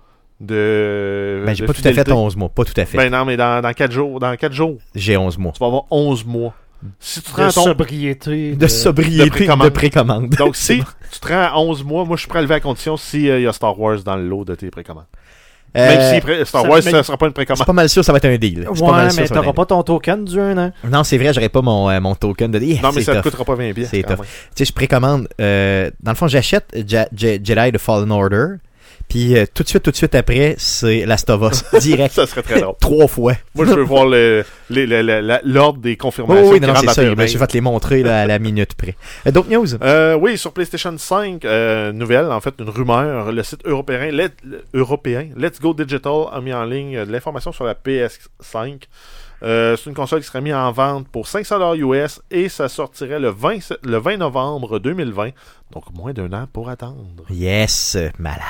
[0.40, 1.42] de.
[1.46, 2.12] Ben, j'ai de pas tout à fait fidélité.
[2.12, 2.48] 11 mois.
[2.48, 2.96] Pas tout à fait.
[2.98, 5.52] Ben non, mais dans, dans 4 jours, dans 4 jours, J'ai 11 mois.
[5.52, 6.54] tu vas avoir 11 mois.
[7.00, 8.52] Si tu te De rends à ton- sobriété.
[8.56, 9.64] De sobriété, de précommande.
[9.66, 10.28] de précommande.
[10.36, 10.82] Donc, si
[11.12, 13.22] tu te rends à 11 mois, moi, je suis prêt à lever à condition s'il
[13.40, 15.06] y a Star Wars dans le lot de tes précommandes.
[15.76, 17.66] Euh, Même si Star ça- Wars, ça sera pas une c'est précommande.
[17.66, 18.64] pas mal sûr, ça va être un deal.
[18.64, 20.72] Pas Ouais, mal sûr, mais t'auras pas ton token du un an.
[20.82, 20.90] deal.
[20.90, 22.60] Non, c'est vrai, j'aurais pas mon, euh, mon token de.
[22.60, 23.22] Yeah, Non, mais ça te tough.
[23.32, 23.88] coûtera pas 20 pièces.
[23.90, 24.18] C'est tough.
[24.20, 25.26] Tu sais, je précommande.
[25.40, 28.46] euh, dans le fond, j'achète Ja- Ja- Jedi de Fallen Order.
[29.14, 31.64] Puis euh, tout de suite, tout de suite après, c'est Last of Us.
[31.80, 32.12] Direct.
[32.12, 32.74] Ça serait très drôle.
[32.80, 33.34] Trois fois.
[33.54, 36.66] Moi, je veux voir le- les- le- le- la- l'ordre des Oh, confirmations oui, qui
[36.66, 37.14] non, c'est ça.
[37.14, 38.96] Ben, je vais te les montrer là, à la minute près.
[39.24, 39.66] Euh, D'autres news?
[39.84, 43.30] Euh, oui, sur PlayStation 5, euh, nouvelle, en fait, une rumeur.
[43.30, 47.52] Le site européen, Let- le- européen Let's Go Digital a mis en ligne de l'information
[47.52, 48.80] sur la PS5.
[49.44, 53.20] Euh, c'est une console qui serait mise en vente pour 500$ US et ça sortirait
[53.20, 55.30] le 20, se- le 20 novembre 2020.
[55.72, 57.04] Donc moins d'un an pour attendre.
[57.30, 58.40] Yes, malade.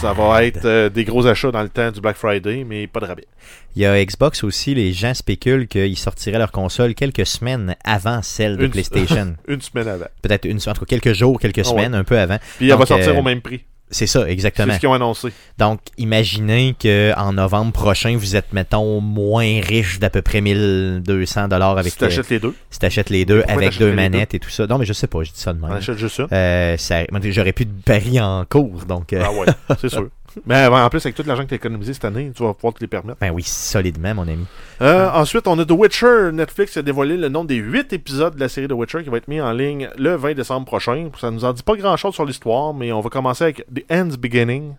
[0.00, 3.00] Ça va être euh, des gros achats dans le temps du Black Friday, mais pas
[3.00, 3.26] de rabais.
[3.74, 8.22] Il y a Xbox aussi, les gens spéculent qu'ils sortiraient leur console quelques semaines avant
[8.22, 9.34] celle de Une- PlayStation.
[9.48, 10.06] Une semaine avant.
[10.22, 11.70] Peut-être une en tout cas quelques jours, quelques Ah ouais.
[11.70, 12.38] semaines, un peu avant.
[12.58, 13.64] Puis elle va sortir euh, au même prix.
[13.90, 14.74] C'est ça, C'est exactement.
[14.74, 15.28] ce qu'ils ont annoncé.
[15.58, 21.78] Donc, imaginez qu'en novembre prochain, vous êtes, mettons, moins riche d'à peu près 1200 dollars
[21.78, 24.38] avec si tu achètes les deux, si t'achètes les deux Pourquoi avec deux manettes et
[24.38, 24.66] tout ça.
[24.66, 25.76] Non, mais je sais pas, je dis ça de on même.
[25.76, 26.26] achète juste ça.
[26.32, 29.12] Euh, ça- J'aurais plus de paris en cours, donc...
[29.12, 29.46] euh, Ah ouais,
[29.80, 30.08] c'est sûr.
[30.46, 32.74] Mais en plus, avec tout l'argent que tu as économisé cette année, tu vas pouvoir
[32.74, 33.18] te les permettre.
[33.20, 34.46] Ben oui, solidement, mon ami.
[34.82, 36.30] Euh, ensuite, on a The Witcher.
[36.32, 39.16] Netflix a dévoilé le nom des 8 épisodes de la série The Witcher qui va
[39.16, 41.10] être mis en ligne le 20 décembre prochain.
[41.20, 44.16] Ça nous en dit pas grand-chose sur l'histoire, mais on va commencer avec The End's
[44.16, 44.74] Beginning.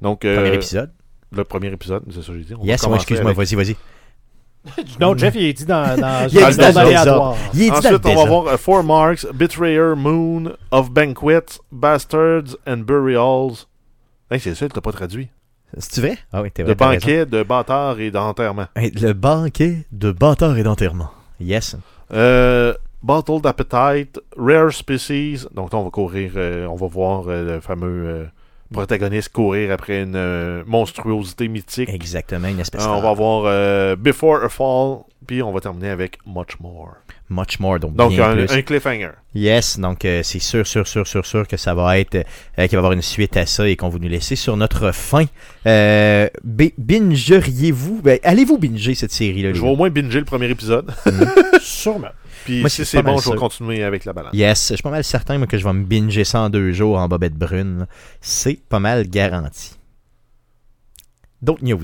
[0.00, 0.90] Donc, euh, Premier épisode.
[1.32, 2.54] le premier épisode, c'est ça que j'ai dit.
[2.58, 3.76] On Yes, ouais, excuse-moi, avec- vas-y, vas-y.
[5.00, 7.36] Non, Jeff, il est dit dans, dans, Il est dit dans dans aléatoire.
[7.52, 10.90] Il est dit dans le Ensuite, on va voir euh, Four Marks, Betrayer, Moon, Of
[10.90, 13.66] Banquets, Bastards and Burials.
[14.32, 15.28] Hey, c'est ça, tu pas traduit.
[15.76, 16.16] C'est-tu vrai?
[16.32, 16.86] Ah oui, t'es De vrai.
[16.86, 17.06] raison.
[17.06, 18.66] banquet, de bâtard et d'enterrement.
[18.76, 21.10] Hey, Le banquet de bâtard et d'enterrement.
[21.38, 21.76] Yes.
[22.12, 22.72] Euh,
[23.02, 25.46] Bottled Appetite, Rare Species.
[25.54, 28.24] Donc là, on va courir, euh, on va voir euh, le fameux euh,
[28.72, 31.88] protagoniste courir après une euh, monstruosité mythique.
[31.90, 33.02] Exactement, une espèce Euh, on de...
[33.02, 36.94] va voir euh, Before a Fall, puis on va terminer avec Much More.
[37.32, 38.50] Much more, donc, Donc bien un, plus.
[38.52, 39.10] un cliffhanger.
[39.34, 42.22] Yes, donc euh, c'est sûr, sûr, sûr, sûr, sûr que ça va être, euh,
[42.56, 44.92] qu'il va y avoir une suite à ça et qu'on va nous laisser sur notre
[44.92, 45.24] fin.
[45.66, 49.54] Euh, bi- bingeriez-vous, ben, allez-vous binger cette série-là?
[49.54, 50.92] Je vais au moins binger le premier épisode.
[51.62, 52.08] Sûrement.
[52.44, 54.34] Puis Moi, si c'est bon, je vais continuer avec la balance.
[54.34, 56.72] Yes, je suis pas mal certain moi, que je vais me binger ça en deux
[56.72, 57.86] jours en bobette brune.
[58.20, 59.76] C'est pas mal garanti.
[61.40, 61.78] D'autres news.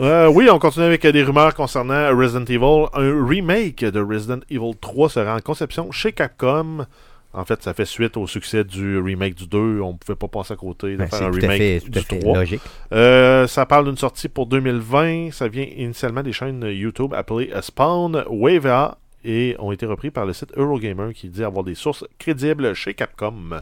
[0.00, 2.86] Euh, oui, on continue avec euh, des rumeurs concernant Resident Evil.
[2.94, 6.86] Un remake de Resident Evil 3 sera en conception chez Capcom.
[7.34, 9.80] En fait, ça fait suite au succès du remake du 2.
[9.80, 12.18] On ne pouvait pas passer à côté de Ben, faire un remake fait, du fait
[12.20, 12.38] 3.
[12.38, 12.60] logique.
[12.92, 15.30] Euh, ça parle d'une sortie pour 2020.
[15.32, 20.32] Ça vient initialement des chaînes YouTube appelées Spawn, Wavea et ont été repris par le
[20.32, 23.60] site Eurogamer qui dit avoir des sources crédibles chez Capcom.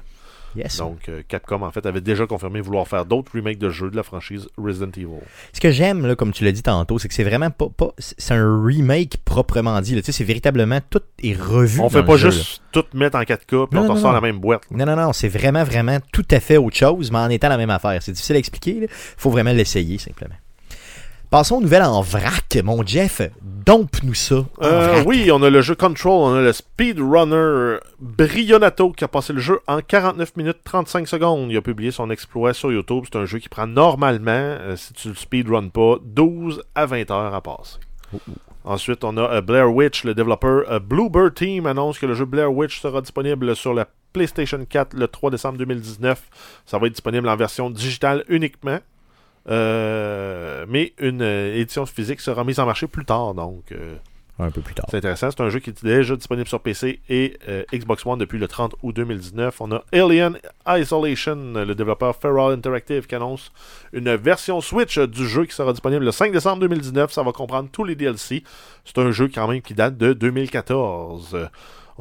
[0.56, 0.78] Yes.
[0.78, 3.96] Donc, euh, Capcom, en fait, avait déjà confirmé vouloir faire d'autres remakes de jeux de
[3.96, 5.06] la franchise Resident Evil.
[5.52, 7.92] Ce que j'aime, là, comme tu l'as dit tantôt, c'est que c'est vraiment pas, pas
[7.98, 9.94] c'est un remake proprement dit.
[9.94, 10.00] là.
[10.02, 11.78] Tu sais, c'est véritablement tout est revu.
[11.80, 13.94] On dans fait pas jeu, juste tout mettre en 4K puis Non, on te non,
[13.94, 14.14] ressort non.
[14.14, 14.62] la même boîte.
[14.70, 14.84] là.
[14.84, 17.56] Non, non, non, c'est vraiment, vraiment tout à fait autre chose, mais en étant la
[17.56, 18.02] même affaire.
[18.02, 18.76] C'est difficile à expliquer.
[18.82, 20.34] Il faut vraiment l'essayer, simplement.
[21.30, 22.58] Passons aux nouvelles en vrac.
[22.64, 24.38] Mon Jeff, dompe-nous ça.
[24.38, 25.06] en Euh, vrac.
[25.06, 29.38] oui, on a le jeu Control, on a le Speedrunner Brionato qui a passé le
[29.38, 31.52] jeu en 49 minutes 35 secondes.
[31.52, 33.04] Il a publié son exploit sur YouTube.
[33.12, 37.08] C'est un jeu qui prend normalement, euh, si tu le speedrun pas, 12 à 20
[37.12, 37.78] heures à passer.
[38.64, 42.52] Ensuite, on a euh, Blair Witch, le développeur Bluebird Team annonce que le jeu Blair
[42.52, 46.20] Witch sera disponible sur la PlayStation 4 le 3 décembre 2019.
[46.66, 48.80] Ça va être disponible en version digitale uniquement.
[49.48, 53.96] Euh, mais une euh, édition physique sera mise en marché plus tard, donc euh,
[54.38, 54.86] Un peu plus tard.
[54.90, 55.30] c'est intéressant.
[55.30, 58.46] C'est un jeu qui est déjà disponible sur PC et euh, Xbox One depuis le
[58.48, 59.60] 30 août 2019.
[59.60, 60.38] On a Alien
[60.68, 63.50] Isolation, le développeur Feral Interactive, qui annonce
[63.92, 67.10] une version Switch du jeu qui sera disponible le 5 décembre 2019.
[67.10, 68.44] Ça va comprendre tous les DLC.
[68.84, 71.48] C'est un jeu quand même qui date de 2014.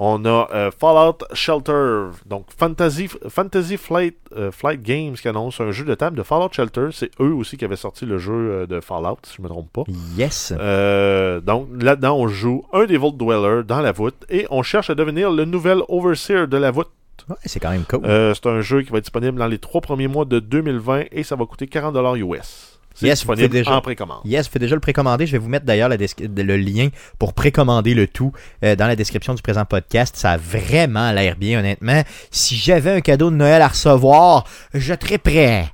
[0.02, 5.72] On a euh, Fallout Shelter, donc Fantasy, Fantasy Flight, euh, Flight Games qui annonce un
[5.72, 6.88] jeu de table de Fallout Shelter.
[6.94, 9.50] C'est eux aussi qui avaient sorti le jeu euh, de Fallout, si je ne me
[9.50, 9.84] trompe pas.
[10.18, 10.54] Yes.
[10.58, 14.90] Euh, donc là-dedans, on joue un des Vault Dweller dans la voûte et on cherche
[14.90, 16.88] à devenir le nouvel Overseer de la voûte.
[17.28, 18.00] Ouais, c'est quand même cool.
[18.06, 21.24] C'est un jeu qui va être disponible dans les trois premiers mois de 2020 et
[21.24, 22.69] ça va coûter 40$ US.
[23.02, 24.20] Yes, vous déjà- en précommande.
[24.26, 25.26] Yes, vous faites déjà le précommander.
[25.26, 28.34] Je vais vous mettre d'ailleurs le lien pour précommander le tout
[28.64, 30.16] euh, dans la description du présent podcast.
[30.18, 32.04] Ça a vraiment l'air bien, honnêtement.
[32.32, 35.72] Si j'avais un cadeau de Noël à recevoir, je serais prêt.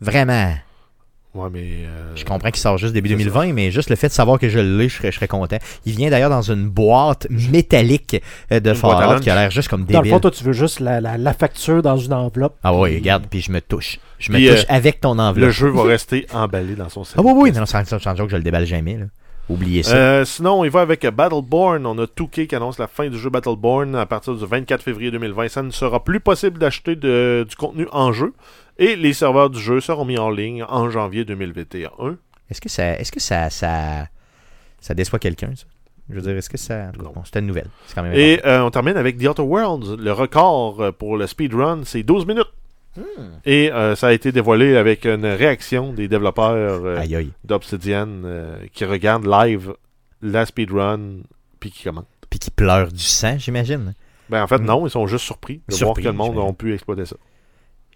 [0.00, 0.54] Vraiment.
[1.34, 1.60] Ouais, mais.
[1.84, 4.38] euh, Je comprends qu'il sort juste début c'est 2020, mais juste le fait de savoir
[4.38, 5.58] que je l'ai, je serais, je serais content.
[5.84, 8.20] Il vient d'ailleurs dans une boîte métallique
[8.50, 10.10] euh, de Fallout qui a l'air juste comme Dans le débile.
[10.12, 12.56] fond, toi, tu veux juste la, la, la facture dans une enveloppe.
[12.64, 13.98] Ah oui, regarde, puis je me touche.
[14.18, 15.50] Je me Puis, touche euh, avec ton Le enveloppe.
[15.50, 17.24] jeu va rester emballé dans son Ah sac.
[17.24, 18.96] oui, oui, non, sans, sans, sans joke, je le déballe jamais.
[18.96, 19.04] Là.
[19.50, 19.94] Oubliez ça.
[19.94, 21.86] Euh, sinon, il va avec Battleborn.
[21.86, 25.10] On a 2K qui annonce la fin du jeu Battleborn à partir du 24 février
[25.10, 25.48] 2020.
[25.48, 28.34] Ça ne sera plus possible d'acheter du contenu en jeu.
[28.78, 31.90] Et les serveurs du jeu seront mis en ligne en janvier 2021.
[32.50, 34.06] Est-ce que ça, est-ce que ça, ça,
[34.80, 35.64] ça déçoit quelqu'un, ça?
[36.08, 36.90] Je veux dire, est-ce que ça.
[36.92, 37.68] bon, c'était une nouvelle.
[37.86, 39.96] C'est quand même Et euh, on termine avec The Outer Worlds.
[39.98, 42.50] Le record euh, pour le speedrun, c'est 12 minutes.
[43.44, 47.00] Et euh, ça a été dévoilé avec une réaction des développeurs euh, important.
[47.02, 47.32] Aïe, aïe.
[47.44, 48.08] d'Obsidian
[48.72, 49.74] qui regardent live
[50.22, 51.18] la speedrun
[51.60, 52.08] puis qui commentent.
[52.30, 53.94] Puis qui pleure du sang, j'imagine.
[54.30, 56.52] Ben, en fait, non, ils sont juste surpris de Surpris, voir que le monde a
[56.52, 57.16] pu exploiter ça.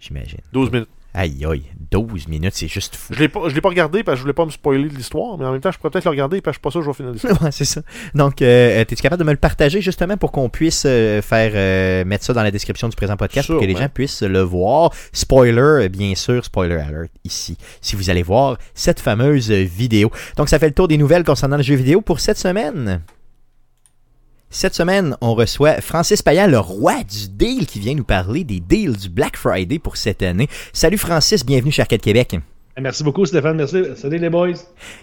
[0.05, 0.39] J'imagine.
[0.51, 0.89] 12 minutes.
[1.15, 1.61] Aïe, aïe.
[1.91, 3.13] 12 minutes, c'est juste fou.
[3.13, 4.95] Je l'ai pas, je l'ai pas regardé parce que je voulais pas me spoiler de
[4.95, 6.71] l'histoire, mais en même temps, je pourrais peut-être le regarder parce que je suis pas
[6.71, 7.41] sûr que je vais finir l'histoire.
[7.43, 7.81] Ouais, c'est ça.
[8.15, 12.03] Donc, euh, es-tu capable de me le partager justement pour qu'on puisse euh, faire euh,
[12.03, 14.91] mettre ça dans la description du présent podcast pour que les gens puissent le voir?
[15.13, 17.57] Spoiler, euh, bien sûr, spoiler alert ici.
[17.79, 20.11] Si vous allez voir cette fameuse euh, vidéo.
[20.35, 23.01] Donc, ça fait le tour des nouvelles concernant le jeu vidéo pour cette semaine.
[24.55, 28.59] Cette semaine, on reçoit Francis Payan, le roi du deal, qui vient nous parler des
[28.59, 30.47] deals du Black Friday pour cette année.
[30.73, 32.35] Salut Francis, bienvenue chez Arcade Québec.
[32.79, 33.57] Merci beaucoup, Stéphane.
[33.57, 33.83] Merci.
[33.95, 34.53] Salut les boys.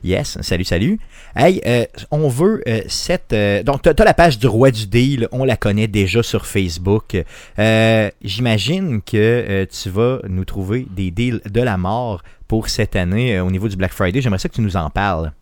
[0.04, 1.00] Yes, salut, salut.
[1.34, 3.32] Hey, euh, on veut euh, cette...
[3.32, 6.46] euh, donc, t'as as la page du roi du deal, on la connaît déjà sur
[6.46, 7.16] Facebook.
[7.58, 12.94] Euh, J'imagine que euh, tu vas nous trouver des deals de la mort pour cette
[12.94, 14.20] année euh, au niveau du Black Friday.
[14.20, 15.32] J'aimerais ça que tu nous en parles.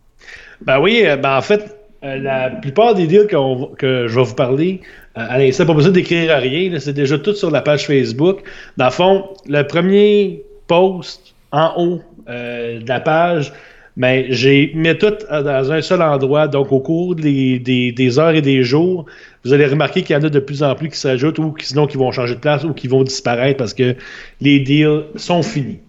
[0.65, 4.81] Ben oui, ben en fait, euh, la plupart des deals que je vais vous parler,
[5.17, 8.41] euh, à pas besoin d'écrire rien, là, c'est déjà tout sur la page Facebook.
[8.77, 13.51] Dans le fond, le premier post en haut euh, de la page,
[13.97, 16.47] ben, j'ai mis tout euh, dans un seul endroit.
[16.47, 19.07] Donc, au cours des, heures et des jours,
[19.43, 21.65] vous allez remarquer qu'il y en a de plus en plus qui s'ajoutent ou qui,
[21.65, 23.95] sinon qui vont changer de place ou qui vont disparaître parce que
[24.39, 25.79] les deals sont finis.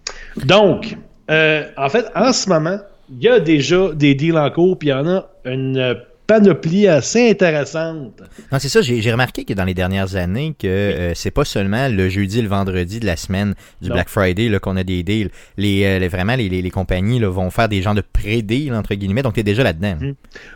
[0.44, 0.96] Donc,
[1.28, 2.78] en fait, en ce moment,
[3.11, 5.94] il y a déjà des deals en cours, puis il y en a une euh,
[6.26, 8.22] panoplie assez intéressante.
[8.52, 11.88] Non, c'est ça, j'ai remarqué que dans les dernières années, que euh, c'est pas seulement
[11.88, 13.94] le jeudi et le vendredi de la semaine du Non.
[13.96, 15.30] Black Friday qu'on a des deals.
[15.56, 18.72] Les, euh, les- vraiment, les, les, les compagnies là, vont faire des genres de pré-deals,
[18.74, 19.96] entre guillemets, donc t'es déjà là-dedans.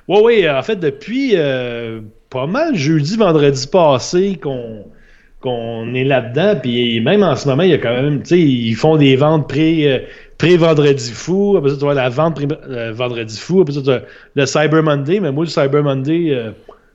[0.06, 2.00] Oui, oui, en fait, depuis euh,
[2.30, 4.84] pas mal jeudi, vendredi passé qu'on
[5.40, 8.40] qu'on est là-dedans, puis même en ce moment, il y a quand même, tu sais,
[8.40, 9.98] ils font des ventes pré, euh,
[10.44, 13.90] pré-vendredi fou, après ça, tu vois la vente pré-vendredi fou, après ça, tu
[14.34, 16.50] le Cyber Monday, mais moi, le Cyber Monday, euh,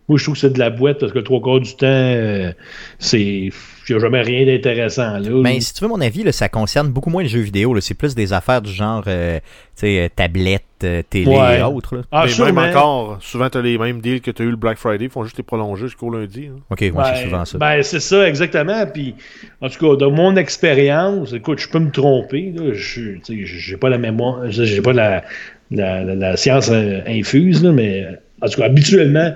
[0.09, 2.51] moi, je trouve que c'est de la boîte parce que trois quarts du temps, euh,
[2.97, 3.51] c'est, il
[3.89, 5.29] n'y a jamais rien d'intéressant, là.
[5.41, 7.73] Mais si tu veux mon avis, là, ça concerne beaucoup moins les jeux vidéo.
[7.73, 7.81] là.
[7.81, 9.43] C'est plus des affaires du genre euh, tu
[9.75, 11.59] sais, euh, tablette, euh, télé Ouais.
[11.59, 11.95] et autres.
[11.95, 12.01] là.
[12.11, 12.53] Ah, mais sûrement.
[12.61, 15.05] même encore, souvent, tu as les mêmes deals que tu as eu le Black Friday,
[15.05, 16.47] ils font juste les prolonger jusqu'au lundi.
[16.47, 16.59] hein.
[16.69, 17.57] Ok, moi Ben, c'est souvent ça.
[17.57, 18.85] Ben, c'est ça, exactement.
[18.93, 19.15] Puis,
[19.61, 22.53] en tout cas, de mon expérience, écoute, je peux me tromper.
[22.73, 25.23] Je j'ai pas la mémoire, j'ai pas la,
[25.71, 28.05] la, la- la science euh, infuse, là, mais
[28.41, 29.33] en tout cas, habituellement,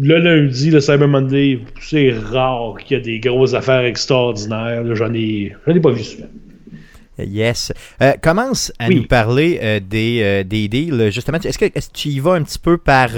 [0.00, 4.82] le lundi, le Cyber Monday, c'est rare qu'il y ait des grosses affaires extraordinaires.
[4.96, 6.28] J'en ai, j'en ai pas vu souvent.
[7.18, 7.70] Yes.
[8.00, 8.96] Euh, commence à Oui.
[8.96, 11.10] nous parler euh, des, euh, des deals.
[11.12, 13.10] Justement, est-ce que, est-ce que tu y vas un petit peu par,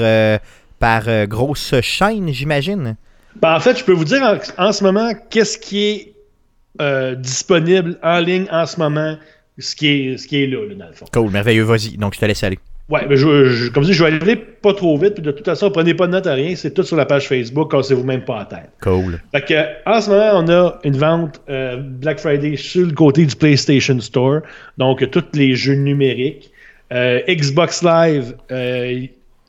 [0.81, 2.97] par grosse chaîne, j'imagine?
[3.41, 7.97] Ben, en fait, je peux vous dire en, en ce moment qu'est-ce qui est disponible
[8.03, 9.17] en ligne en ce moment,
[9.59, 11.07] ce qui est, ce qui est là, là, dans le fond.
[11.13, 11.97] Cool, merveilleux, vas-y.
[11.97, 12.59] Donc je te laisse aller.
[12.89, 15.31] Ouais, mais je, je- comme je dis, je vais aller pas trop vite, puis de
[15.31, 18.05] toute façon, prenez pas de note à rien, c'est tout sur la page Facebook, cassez-vous
[18.05, 18.71] même pas la tête.
[18.83, 19.19] Cool.
[19.35, 23.25] Fait que, en ce moment, on a une vente euh, Black Friday sur le côté
[23.25, 24.41] du PlayStation Store,
[24.79, 26.51] donc tous les jeux numériques.
[26.93, 29.07] Euh, Xbox Live, euh,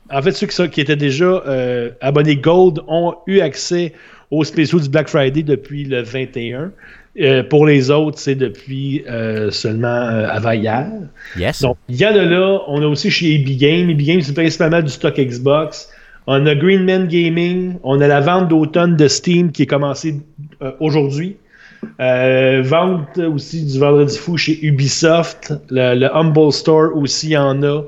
[0.10, 1.44] en fait, ceux qui, qui étaient déjà
[2.00, 3.94] abonnés Gold ont eu accès
[4.32, 6.72] aux spéciaux du Black Friday depuis le 21.
[7.20, 10.88] Euh, pour les autres, c'est depuis euh, seulement euh, avant hier.
[11.38, 11.62] Yes.
[11.62, 12.62] Donc, il y en a là.
[12.68, 13.90] On a aussi chez EB Games.
[13.90, 15.90] EB Games, c'est principalement du stock Xbox.
[16.26, 17.76] On a Greenman Gaming.
[17.84, 20.22] On a la vente d'automne de Steam qui est commencée
[20.80, 21.38] aujourd'hui.
[22.00, 25.54] Vente aussi du Vendredi Fou chez Ubisoft.
[25.70, 27.84] Le, le Humble Store aussi, en a.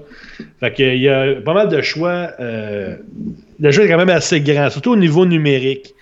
[0.59, 2.30] Fait que, il y a pas mal de choix.
[2.39, 5.95] Le jeu est quand même assez grand, surtout au niveau numérique.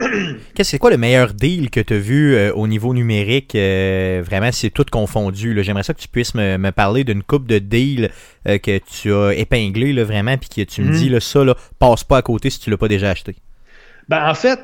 [0.54, 3.54] Qu'est-ce c'est quoi le meilleur deal que tu as vu euh, au niveau numérique?
[3.54, 5.52] Euh, Vraiment, c'est tout confondu.
[5.54, 5.62] là.
[5.62, 8.10] J'aimerais ça que tu puisses me, me parler d'une coupe de deals
[8.48, 11.54] euh, que tu as épinglé là, vraiment, puis que tu me dis là, ça, là,
[11.78, 13.36] passe pas à côté si tu l'as pas déjà acheté.
[14.08, 14.58] Ben, en fait,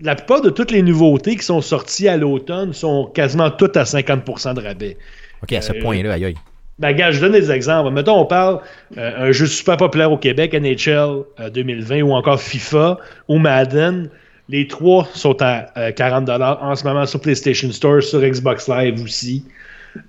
[0.00, 3.82] la plupart de toutes les nouveautés qui sont sorties à l'automne sont quasiment toutes à
[3.82, 4.96] 50% de rabais.
[5.42, 6.34] Ok, à ce point-là, aïe aïe.
[6.78, 7.90] Ben, gars, je donne des exemples.
[7.90, 8.60] Mettons, on parle
[8.96, 14.08] euh, un jeu super populaire au Québec, NHL euh, 2020, ou encore FIFA, ou Madden.
[14.48, 19.02] Les trois sont à euh, 40$ en ce moment sur PlayStation Store, sur Xbox Live
[19.02, 19.44] aussi.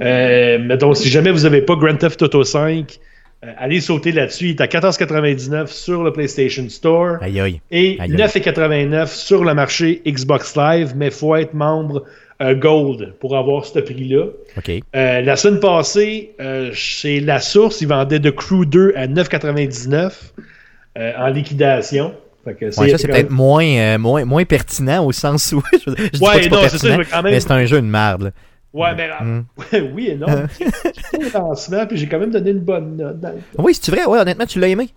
[0.02, 3.00] Euh, mettons, si jamais vous n'avez pas Grand Theft Auto 5,
[3.46, 4.50] euh, allez sauter là-dessus.
[4.50, 7.62] Il est à 14,99$ sur le PlayStation Store Aïe aïe.
[7.72, 8.16] et Aïe, aïe.
[8.16, 12.04] 9,89$ sur le marché Xbox Live, mais il faut être membre
[12.42, 14.26] euh, Gold pour avoir ce prix-là.
[14.96, 20.12] Euh, la semaine passée, euh, chez La Source, ils vendaient The Crew 2 à 9,99
[20.98, 22.14] euh, en liquidation.
[22.54, 25.62] Que Ouais, ça, c'est peut-être même- moins, euh, moins, moins pertinent au sens où.
[25.74, 27.52] je, je dis pas Ouais, que c'est pas non, c'est ça, pertinent, même- mais c'est
[27.52, 28.34] un jeu de merde.
[28.74, 29.44] Ouais, mais Mm.
[29.96, 30.28] oui et non.
[30.60, 33.16] J'ai lancement, puis j'ai quand même donné une bonne note.
[33.58, 34.90] Oui, c'est vrai, ouais, honnêtement, tu l'as aimé.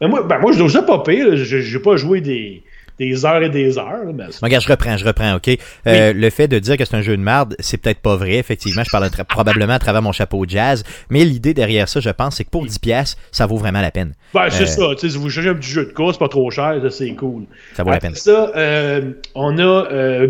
[0.00, 1.36] Mais moi, ben moi, je dois pas pire.
[1.36, 2.62] j'ai pas joué des,
[2.98, 4.00] des heures et des heures.
[4.06, 5.48] mais Bon, Regarde, je reprends, je reprends, OK?
[5.86, 8.34] Euh, Le fait de dire que c'est un jeu de merde, c'est peut-être pas vrai,
[8.36, 8.82] effectivement.
[8.84, 10.82] Je parle probablement à travers mon chapeau de jazz.
[11.10, 13.90] Mais l'idée derrière ça, je pense, c'est que pour 10$, piastres, ça vaut vraiment la
[13.90, 14.12] peine.
[14.34, 14.94] Ben, c'est Euh, ça.
[14.94, 17.10] Tu sais, si vous cherchez un petit jeu de course, pas trop cher, ça, c'est
[17.14, 17.44] cool.
[17.74, 18.14] Ça vaut la peine.
[18.14, 20.28] ça, euh, on a euh,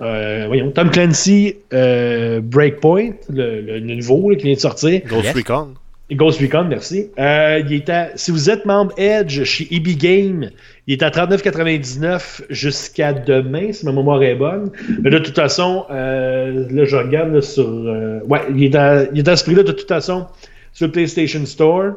[0.00, 5.00] euh, voyons, Tom Clancy euh, Breakpoint, le, le- le nouveau là, qui vient de sortir.
[5.08, 5.34] Ghost Yes.
[5.36, 5.74] Recon.
[6.12, 7.08] Ghost Recon, merci.
[7.18, 10.50] Euh, il est à- si vous êtes membre Edge chez EB Game,
[10.88, 14.70] il est à 39,99 jusqu'à demain, si ma mémoire est bonne.
[15.02, 17.68] Mais de toute façon, euh, là, je regarde sur.
[17.68, 20.26] euh, ouais, il est, à, il est à ce prix-là de toute façon
[20.72, 21.92] sur le PlayStation Store.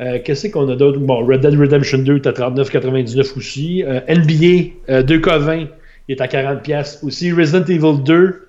[0.00, 1.00] Euh, Qu'est-ce qu'on a d'autre?
[1.00, 3.82] Bon, Red Dead Redemption 2 est à 39,99 aussi.
[3.84, 5.66] NBA euh, 2K20,
[6.08, 7.32] il est à 40$ aussi.
[7.32, 8.46] Resident Evil 2,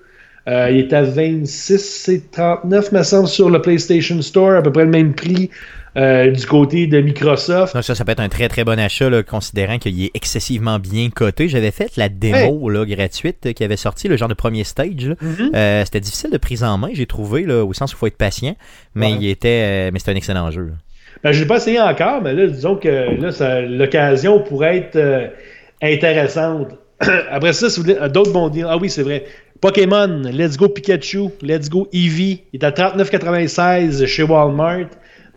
[0.48, 4.72] euh, il est à 26 et 39, me semble, sur le PlayStation Store, à peu
[4.72, 5.50] près le même prix
[5.96, 7.74] euh, du côté de Microsoft.
[7.74, 10.78] Non, ça, ça peut être un très très bon achat, là, considérant qu'il est excessivement
[10.78, 11.48] bien coté.
[11.48, 15.14] J'avais fait la démo là, gratuite euh, qui avait sorti, le genre de premier stage.
[15.20, 15.50] Mhm.
[15.54, 18.06] Euh, C'était difficile de prise en main, j'ai trouvé, là, au sens où il faut
[18.06, 18.56] être patient.
[18.94, 19.18] Mais Ouais.
[19.20, 20.70] il était, euh, mais c'est un excellent jeu.
[21.22, 25.30] Ben, je l'ai pas essayé encore, mais là, disons que là, l'occasion pourrait être
[25.82, 26.68] intéressante.
[27.30, 28.66] Après ça, si vous voulez, d'autres bons deals.
[28.68, 29.24] Ah oui, c'est vrai.
[29.60, 34.86] Pokémon, Let's Go Pikachu, Let's Go Eevee, il est à 39,96 chez Walmart.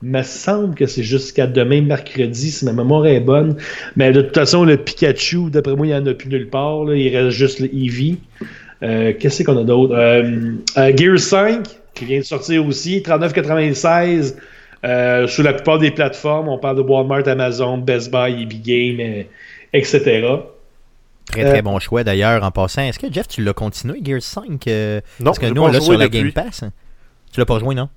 [0.04, 3.56] Il me semble que c'est jusqu'à demain, mercredi, si ma mémoire est bonne.
[3.96, 6.84] Mais de toute façon, le Pikachu, d'après moi, il n'y en a plus nulle part.
[6.84, 6.96] là.
[6.96, 8.18] Il reste juste le Eevee.
[8.84, 9.96] Euh, Qu'est-ce qu'on a d'autre?
[9.96, 14.36] Euh, euh, Gears 5, qui vient de sortir aussi, 39,96
[14.84, 16.50] euh, sur la plupart des plateformes.
[16.50, 19.24] On parle de Walmart, Amazon, Best Buy, EB Game,
[19.74, 20.28] etc.
[21.28, 22.84] Très Euh, très bon choix d'ailleurs en passant.
[22.84, 25.68] Est-ce que Jeff, tu l'as continué, Gears 5 euh, Non, Parce que nous, pas on
[25.68, 26.20] l'a joué sur la depuis.
[26.20, 26.64] Game Pass.
[26.64, 26.72] hein?
[27.32, 27.90] Tu l'as pas joué, non?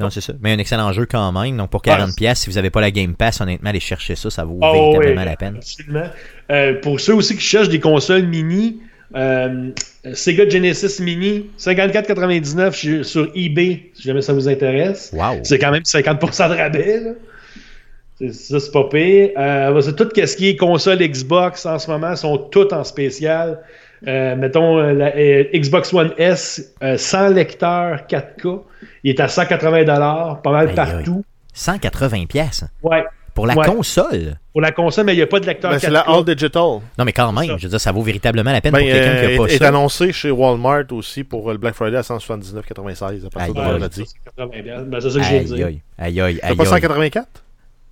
[0.00, 0.32] Non, c'est ça.
[0.40, 1.56] Mais un excellent jeu quand même.
[1.56, 2.12] Donc pour 40$, Ouais.
[2.16, 4.72] pièces, si vous n'avez pas la Game Pass, honnêtement, allez chercher ça, ça vaut Ah
[4.72, 5.56] véritablement oui, la peine.
[5.56, 6.06] Absolument.
[6.50, 8.80] Euh, pour ceux aussi qui cherchent des consoles mini,
[9.14, 9.70] euh,
[10.12, 15.10] Sega Genesis Mini, 54,99 sur- eBay, si jamais ça vous intéresse.
[15.12, 15.38] Wow.
[15.44, 17.00] C'est quand même 50% de rabais.
[17.00, 17.10] Là.
[18.32, 19.30] Ça, c'est pas pire.
[19.36, 23.60] Euh, c'est tout ce qui est console Xbox en ce moment sont toutes en spécial.
[24.06, 28.60] Euh, mettons euh, la euh, Xbox One S euh, sans lecteur 4K,
[29.02, 29.84] il est à 180
[30.42, 31.24] pas mal partout.
[31.56, 32.26] 180$.
[32.26, 33.66] pièces Ouais, Pour la Ouais.
[33.66, 34.36] console.
[34.52, 35.80] pour la console, mais il n'y a pas de lecteur Ben, 4K.
[35.80, 36.62] c'est la All Digital.
[36.98, 37.56] Non, mais quand même, Ça.
[37.56, 39.44] je veux dire, ça vaut véritablement la peine Ben, pour quelqu'un euh, qui n'a pas
[39.50, 39.68] est, est ça.
[39.68, 43.72] annoncé chez Walmart aussi pour le Black Friday à 179,96 à partir de Aïe, aïe.
[43.72, 44.04] vendredi.
[44.06, 44.30] ça, c'est
[44.62, 45.62] 80 Ben, c'est ça que j'ai Aïe, dit.
[45.62, 46.68] aïe, aïe, aïe, pas aïe.
[46.68, 47.26] 184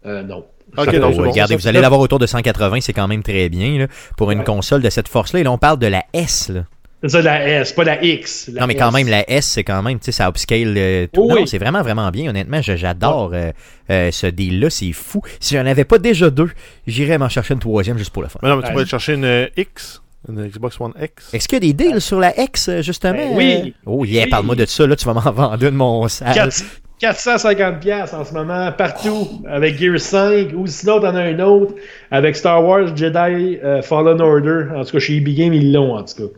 [0.05, 0.45] Euh, non.
[0.77, 1.31] Donc bon.
[1.31, 4.39] regardez, vous allez l'avoir autour de 180, c'est quand même très bien là, pour une
[4.41, 4.45] Ouais.
[4.45, 5.41] console de cette force-là.
[5.41, 6.49] Et là, on parle de la S.
[6.49, 6.65] Là.
[7.03, 8.49] C'est ça, la S, pas la X.
[8.53, 8.95] la non, mais quand S.
[8.95, 11.23] même, la S, c'est quand même, tu sais, ça upscale euh, tout.
[11.25, 11.49] Oh, non, oui.
[11.49, 12.31] c'est vraiment, vraiment bien.
[12.31, 13.51] Honnêtement, je- j'adore euh,
[13.91, 14.71] euh, ce deal-là.
[14.71, 15.21] C'est fou.
[15.41, 16.51] Si j'en avais pas déjà deux,
[16.87, 18.39] j'irais m'en chercher une troisième juste pour le fun.
[18.43, 21.35] Mais non, mais tu pourrais chercher une euh, X, une Xbox One X.
[21.35, 23.15] Est-ce qu'il y a des deals sur la X, justement?
[23.15, 23.75] Ben oui.
[23.85, 24.31] Oh, yeah, Oui.
[24.31, 24.87] parle-moi de ça.
[24.87, 26.37] Là, tu vas m'en vendre une, mon sale.
[26.37, 26.65] 4-
[27.07, 31.75] 450 pièces en ce moment partout avec Gear 5 ou sinon t'en as un autre
[32.13, 35.97] avec Star Wars Jedi euh, Fallen Order en tout cas chez EB Game ils l'ont
[35.97, 36.33] en tout cas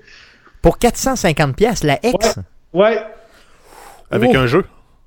[0.62, 2.36] Pour 450$, piastres, la X?
[2.72, 2.98] ouais
[4.10, 4.38] Avec Oh.
[4.38, 4.64] un jeu?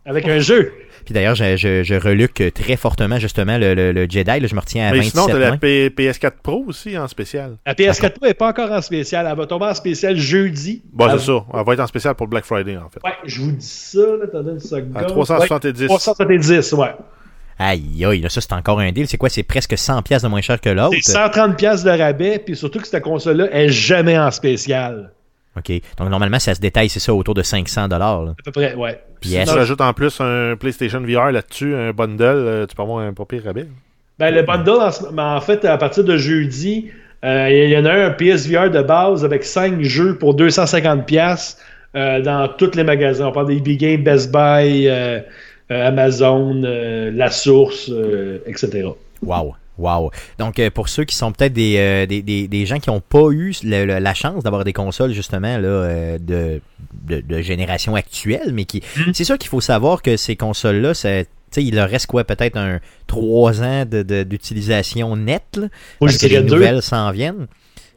[0.08, 0.74] Avec un jeu
[1.06, 4.40] Puis d'ailleurs, je, je, je reluque très fortement, justement, le, le, le Jedi.
[4.40, 5.58] Là, je me retiens à Mais 27 sinon, t'as la mains.
[5.58, 7.58] P- PS4 Pro aussi en spécial.
[7.66, 11.08] la PS4 Pro est pas encore en spécial elle va tomber en spécial jeudi Bon,
[11.12, 11.46] c'est ça.
[11.54, 13.00] Elle va être en spécial pour Black Friday, en fait.
[13.04, 15.82] ouais je vous dis ça là t'as donné une seconde À 370.
[15.82, 16.96] Ouais, 370 ouais
[17.60, 19.08] Aïe, aïe, là, ça, c'est encore un deal.
[19.08, 19.30] C'est quoi?
[19.30, 20.96] C'est presque 100$ piastres de moins cher que l'autre?
[21.02, 25.12] C'est 130 pièces de rabais, puis surtout que cette console-là est jamais en spécial.
[25.58, 25.82] OK?
[25.98, 27.90] Donc, normalement, ça se détaille, c'est ça, autour de 500$.
[27.90, 27.98] Là.
[27.98, 29.00] À peu près, ouais.
[29.22, 32.84] Puis Si tu rajoutes en plus un PlayStation VR là-dessus, un bundle, euh, tu peux
[32.84, 33.68] avoir un pas pire rabais.
[34.20, 34.80] Ben, le bundle,
[35.18, 36.90] en, fait, à partir de jeudi,
[37.24, 41.06] euh, il y en a un, un PSVR de base avec 5 jeux pour 250$
[41.06, 41.62] piastres,
[41.96, 43.28] euh, dans tous les magasins.
[43.28, 45.20] On parle des Big Game, Best Buy, euh,
[45.72, 48.90] euh, Amazon, euh, La Source, euh, etc.
[49.22, 49.56] Wow.
[49.78, 50.12] Wow.
[50.40, 53.00] Donc, euh, pour ceux qui sont peut-être des, euh, des, des, des gens qui n'ont
[53.02, 56.62] pas eu le- le- la chance d'avoir des consoles, justement, là, euh, de,
[57.04, 58.82] de, de génération actuelle, mais qui.
[58.98, 59.14] Mhm.
[59.14, 61.26] C'est sûr qu'il faut savoir que ces consoles-là, c'est.
[61.26, 61.30] tu
[61.62, 65.68] sais, il leur reste quoi, peut-être un 3 ans de- de- d'utilisation nette, là,
[66.02, 66.56] Moi, je que les deux.
[66.56, 67.48] nouvelles s'en viennent.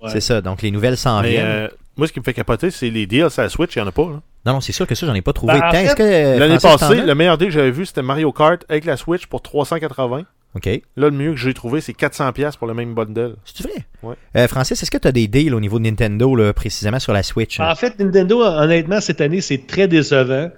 [0.02, 0.10] Ouais.
[0.10, 1.68] C'est ça, donc les nouvelles s'en viennent.
[1.96, 3.88] moi, ce qui me fait capoter, c'est les deals sur la Switch, il n'y en
[3.88, 4.02] a pas.
[4.02, 4.20] là.
[4.46, 5.52] Non, non, c'est sûr que ça, j'en ai pas trouvé.
[5.52, 5.60] Ben,
[6.00, 9.26] euh, L'année passée, le meilleur deal que j'avais vu, c'était Mario Kart avec la Switch
[9.26, 10.22] pour 380.
[10.56, 10.66] OK.
[10.66, 13.36] Là, le mieux que j'ai trouvé, c'est 400$ piastres pour le même bundle.
[13.44, 13.84] C'est vrai?
[14.02, 14.14] Ouais.
[14.36, 17.12] Euh, Francis, est-ce que tu as des deals au niveau de Nintendo, là, précisément sur
[17.12, 17.60] la Switch?
[17.60, 20.50] En fait, Nintendo, honnêtement, cette année, c'est très décevant.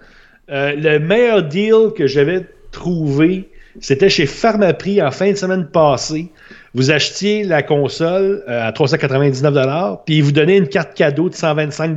[0.50, 6.30] Euh, le meilleur deal que j'avais trouvé, c'était chez Pharmaprix en fin de semaine passée.
[6.74, 11.34] Vous achetiez la console euh, à 399 puis ils vous donnaient une carte cadeau de
[11.34, 11.96] 125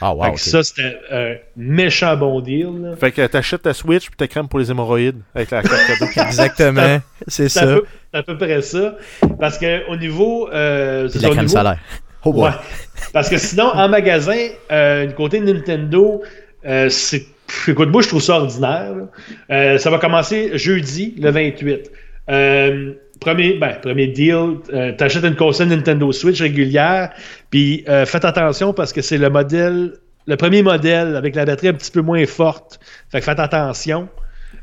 [0.00, 0.24] Ah, wow.
[0.24, 0.40] Fait que.
[0.40, 2.68] Ça, c'était un méchant bon deal.
[2.82, 2.96] là.
[2.96, 6.10] Fait que t'achètes ta Switch puis ta crème pour les hémorroïdes avec la carte cadeau.
[6.26, 7.00] Exactement.
[7.28, 7.62] C'est ça.
[7.62, 8.96] à, peu- c'est à peu près ça.
[9.38, 10.48] Parce que au niveau.
[10.52, 11.78] Euh, c'est la crème niveau- solaire.
[12.24, 12.48] Oh, boy.
[12.50, 12.56] Ouais.
[13.12, 16.22] Parce que sinon, en magasin, euh, du côté de Nintendo,
[16.66, 17.26] euh, c'est.
[17.68, 18.94] Écoute, moi, je trouve ça ordinaire.
[19.50, 21.90] Euh, ça va commencer jeudi, le 28.
[22.30, 27.10] Euh, premier, ben, premier deal, euh, t'achètes une console Nintendo Switch régulière,
[27.50, 29.94] puis euh, faites attention parce que c'est le modèle,
[30.26, 32.80] le premier modèle avec la batterie un petit peu moins forte.
[33.10, 34.08] Fait que faites attention.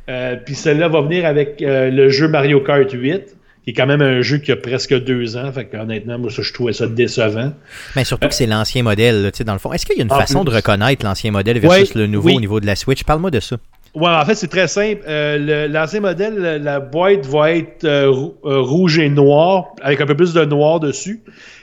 [0.09, 4.01] Euh, puis celle-là va venir avec le jeu Mario Kart 8, qui est quand même
[4.01, 5.51] un jeu qui a presque deux ans.
[5.51, 7.53] Fait que honnêtement, moi, ça, je trouvais ça décevant.
[7.95, 9.71] Mais surtout que c'est l'ancien modèle, tu sais, dans le fond.
[9.71, 10.51] Est-ce qu'il y a une En façon plus.
[10.51, 12.35] de reconnaître l'ancien modèle versus le nouveau oui.
[12.37, 13.03] au niveau de la Switch?
[13.03, 13.57] Parle-moi de ça.
[13.93, 15.01] Ouais, en fait, c'est très simple.
[15.07, 18.05] Euh, L'ancien modèle, le- la boîte va être euh,
[18.45, 21.21] euh, rouge et noir, avec un peu plus de noir dessus.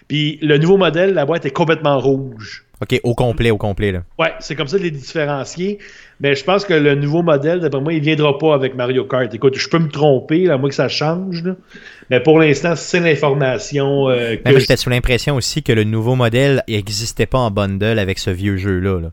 [0.08, 2.64] Puis le nouveau modèle, la boîte est complètement rouge.
[2.80, 4.02] OK, au complet, au complet, là.
[4.20, 5.78] Ouais, c'est comme ça de les différencier.
[6.20, 9.32] Mais je pense que le nouveau modèle, d'après moi, il viendra pas avec Mario Kart.
[9.34, 11.42] Écoute, je peux me tromper, là, à moins que ça change.
[11.42, 11.56] là.
[12.10, 16.62] Mais pour l'instant, c'est l'information euh, que j'étais sous l'impression aussi que le nouveau modèle
[16.68, 19.00] n'existait pas en bundle avec ce vieux jeu-là.
[19.00, 19.08] là.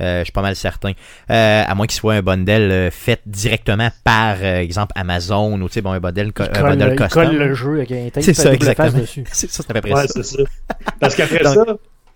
[0.00, 0.92] Je suis pas mal certain.
[1.30, 5.68] Euh, à moins qu'il soit un bundle euh, fait directement par, euh, exemple, Amazon ou
[5.68, 7.24] tu sais, bon, un bundle, co- un colle, bundle il custom.
[7.26, 8.90] colle le jeu avec un C'est ça, exactement.
[8.98, 9.24] dessus.
[9.32, 10.22] C'est ça, c'est à peu près Ouais, ça.
[10.22, 10.42] c'est ça.
[10.98, 11.64] Parce qu'après Donc, ça,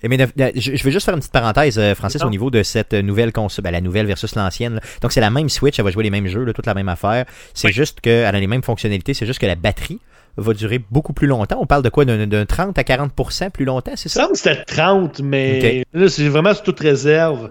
[0.03, 0.26] Eh, mais de-
[0.57, 2.26] je, veux juste faire une petite parenthèse, euh, Francis, Non.
[2.26, 4.74] au niveau de cette nouvelle console, ben, la nouvelle versus l'ancienne.
[4.74, 4.80] là.
[5.01, 6.89] Donc, c'est la même Switch, elle va jouer les mêmes jeux, là, toute la même
[6.91, 7.24] affaire.
[7.55, 7.72] C'est Oui.
[7.72, 10.01] juste qu'elle a les mêmes fonctionnalités, c'est juste que la batterie
[10.37, 11.59] va durer beaucoup plus longtemps.
[11.61, 12.05] On parle de quoi?
[12.05, 14.22] D'un d'un 30 à 40% plus longtemps, c'est Ça?
[14.22, 17.51] Ça c'était 30, mais là, c'est vraiment sur toute réserve.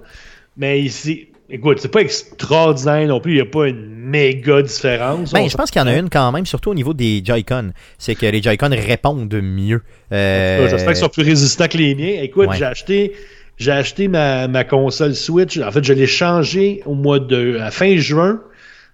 [0.57, 3.31] Mais ici, écoute, c'est pas extraordinaire non plus.
[3.34, 5.31] Il n'y a pas une méga différence.
[5.34, 7.71] Ben, je pense qu'il y en a une quand même, surtout au niveau des Joy-Con.
[7.97, 9.81] C'est que les Joy-Con répondent mieux.
[10.11, 12.21] Euh, J'espère qu'ils sont plus résistants que les miens.
[12.21, 12.57] Écoute, Ouais.
[12.57, 13.13] j'ai acheté,
[13.57, 15.57] j'ai acheté ma, ma console Switch.
[15.57, 18.41] En fait, je l'ai changée au mois de à fin juin.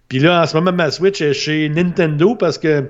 [0.07, 2.89] Puis là, en ce moment, ma Switch est chez Nintendo parce que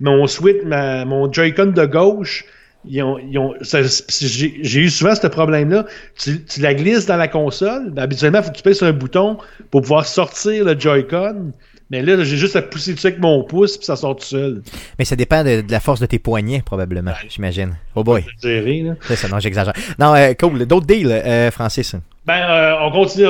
[0.00, 2.44] mon Switch, ma- mon Joy-Con de gauche,
[2.88, 5.86] ils ont, ils ont- j'ai eu souvent ce problème-là.
[6.18, 7.90] Tu, tu la glisses dans la console.
[7.90, 9.38] Ben, habituellement, il faut que tu pèses sur un bouton
[9.70, 11.52] pour pouvoir sortir le Joy-Con.
[11.90, 14.62] Mais là, j'ai juste à pousser dessus avec mon pouce, puis ça sort tout seul.
[14.98, 17.76] Mais ça dépend de, de la force de tes poignets, probablement, j'imagine.
[17.94, 18.24] Oh boy.
[18.40, 19.72] C'est ça, non, j'exagère.
[19.98, 20.66] Non, euh, cool.
[20.66, 21.94] D'autres deals, euh, Francis?
[22.26, 23.26] Ben, euh, on continue.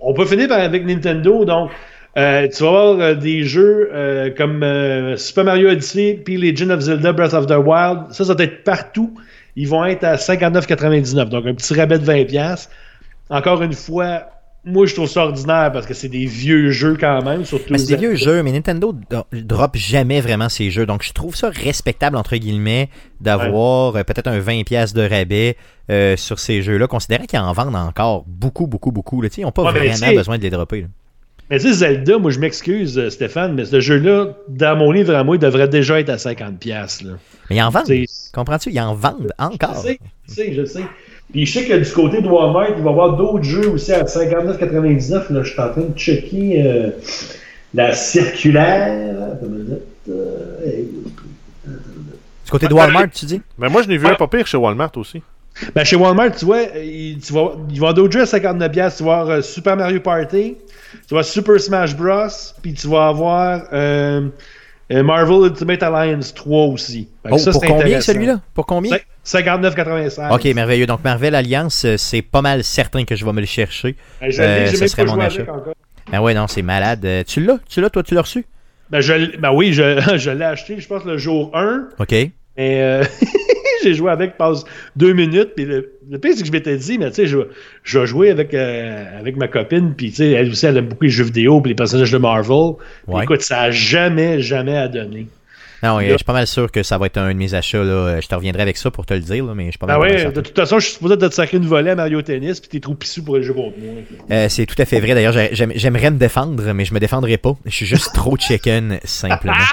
[0.00, 1.44] On peut finir par- avec Nintendo.
[1.44, 1.70] Donc,
[2.16, 6.70] euh, tu vas avoir euh, des jeux euh, comme euh, Super Mario Odyssey puis Legend
[6.70, 8.12] of Zelda Breath of the Wild.
[8.12, 9.14] Ça, ça va être partout.
[9.56, 11.28] Ils vont être à 59,99.
[11.28, 12.68] Donc, un petit rabais de 20$.
[13.28, 14.24] Encore une fois,
[14.64, 17.44] moi, je trouve ça ordinaire parce que c'est des vieux jeux quand même.
[17.44, 20.86] Surtout Ben, c'est des vieux jeux, mais Nintendo do- drop jamais vraiment ces jeux.
[20.86, 22.88] Donc, je trouve ça respectable, entre guillemets,
[23.20, 25.56] d'avoir peut-être un 20$ de rabais
[25.90, 29.22] euh, sur ces jeux-là, considérant qu'ils en vendent encore beaucoup, beaucoup, beaucoup.
[29.22, 29.28] là.
[29.36, 30.80] Ils n'ont pas Ouais, vraiment besoin de les dropper.
[30.82, 30.86] là.
[31.50, 35.14] Mais tu sais, Zelda, moi, je m'excuse, euh, Stéphane, mais ce jeu-là, dans mon livre
[35.14, 37.04] à moi, il devrait déjà être à 50$.
[37.04, 37.12] Là.
[37.48, 37.84] Mais ils en vendent.
[38.34, 38.70] Comprends-tu?
[38.70, 39.74] Ils en vendent encore.
[39.76, 40.82] Je sais, je sais, je sais.
[41.32, 43.92] Puis je sais que du côté de Walmart, il va y avoir d'autres jeux aussi
[43.92, 45.32] à 59,99.
[45.32, 46.90] Là, je suis en train de checker euh,
[47.74, 49.14] la circulaire.
[50.08, 50.82] Euh,
[52.44, 53.40] Du côté de Walmart, tu dis?
[53.58, 54.12] Mais moi, je n'ai vu Ouais.
[54.12, 55.22] un pas pire chez Walmart aussi.
[55.74, 58.96] Ben, chez Walmart, tu vois, ils, tu vas, ils vendent d'autres jeux à 59 pièces.
[58.98, 60.56] Tu vas avoir euh, Super Mario Party,
[61.08, 62.26] tu vas Super Smash Bros,
[62.62, 64.28] puis tu vas avoir euh,
[64.92, 67.08] euh, Marvel Ultimate Alliance 3 aussi.
[67.30, 68.40] Oh, ça, pour combien celui-là?
[68.54, 68.98] Pour combien?
[69.24, 70.34] 59,96.
[70.34, 70.86] Ok, merveilleux.
[70.86, 73.96] Donc, Marvel Alliance, c'est pas mal certain que je vais me le chercher.
[74.20, 75.42] Ben, je Euh, ce serait mon achat.
[76.12, 77.24] Ah ouais, non, c'est malade.
[77.26, 77.58] Tu l'as?
[77.68, 78.44] Tu l'as, toi, tu l'as reçu?
[78.90, 81.88] Ben, je, ben oui, je, je l'ai acheté, je pense, le jour 1.
[81.98, 82.12] Ok.
[82.12, 82.30] Mais
[82.82, 83.04] euh,
[83.84, 84.64] j'ai joué avec, passe
[84.96, 85.50] deux minutes.
[85.56, 87.38] Puis le, le pire, c'est que je m'étais dit, mais tu sais, je,
[87.82, 89.94] je vais jouer avec, euh, avec ma copine.
[89.96, 92.18] Puis tu sais, elle aussi, elle aime beaucoup les jeux vidéo puis les personnages de
[92.18, 92.74] Marvel.
[93.06, 93.24] Puis Ouais.
[93.24, 95.26] écoute, ça a jamais, jamais à donner.
[95.82, 97.84] Non, je suis pas mal sûr que ça va être un de mes achats.
[97.84, 98.18] Là.
[98.20, 100.10] Je te reviendrai avec ça pour te le dire, là, mais je suis pas mal
[100.10, 100.30] certain.
[100.32, 102.60] de toute façon, je suis supposé te sacrer une volée à Mario Tennis.
[102.60, 103.92] Puis t'es trop pissou pour le jeu contre moi.
[104.30, 105.14] Euh, c'est tout à fait vrai.
[105.14, 107.54] D'ailleurs, j'ai- j'aime- j'aimerais me défendre, mais je me défendrai pas.
[107.66, 109.52] Je suis juste trop chicken, simplement.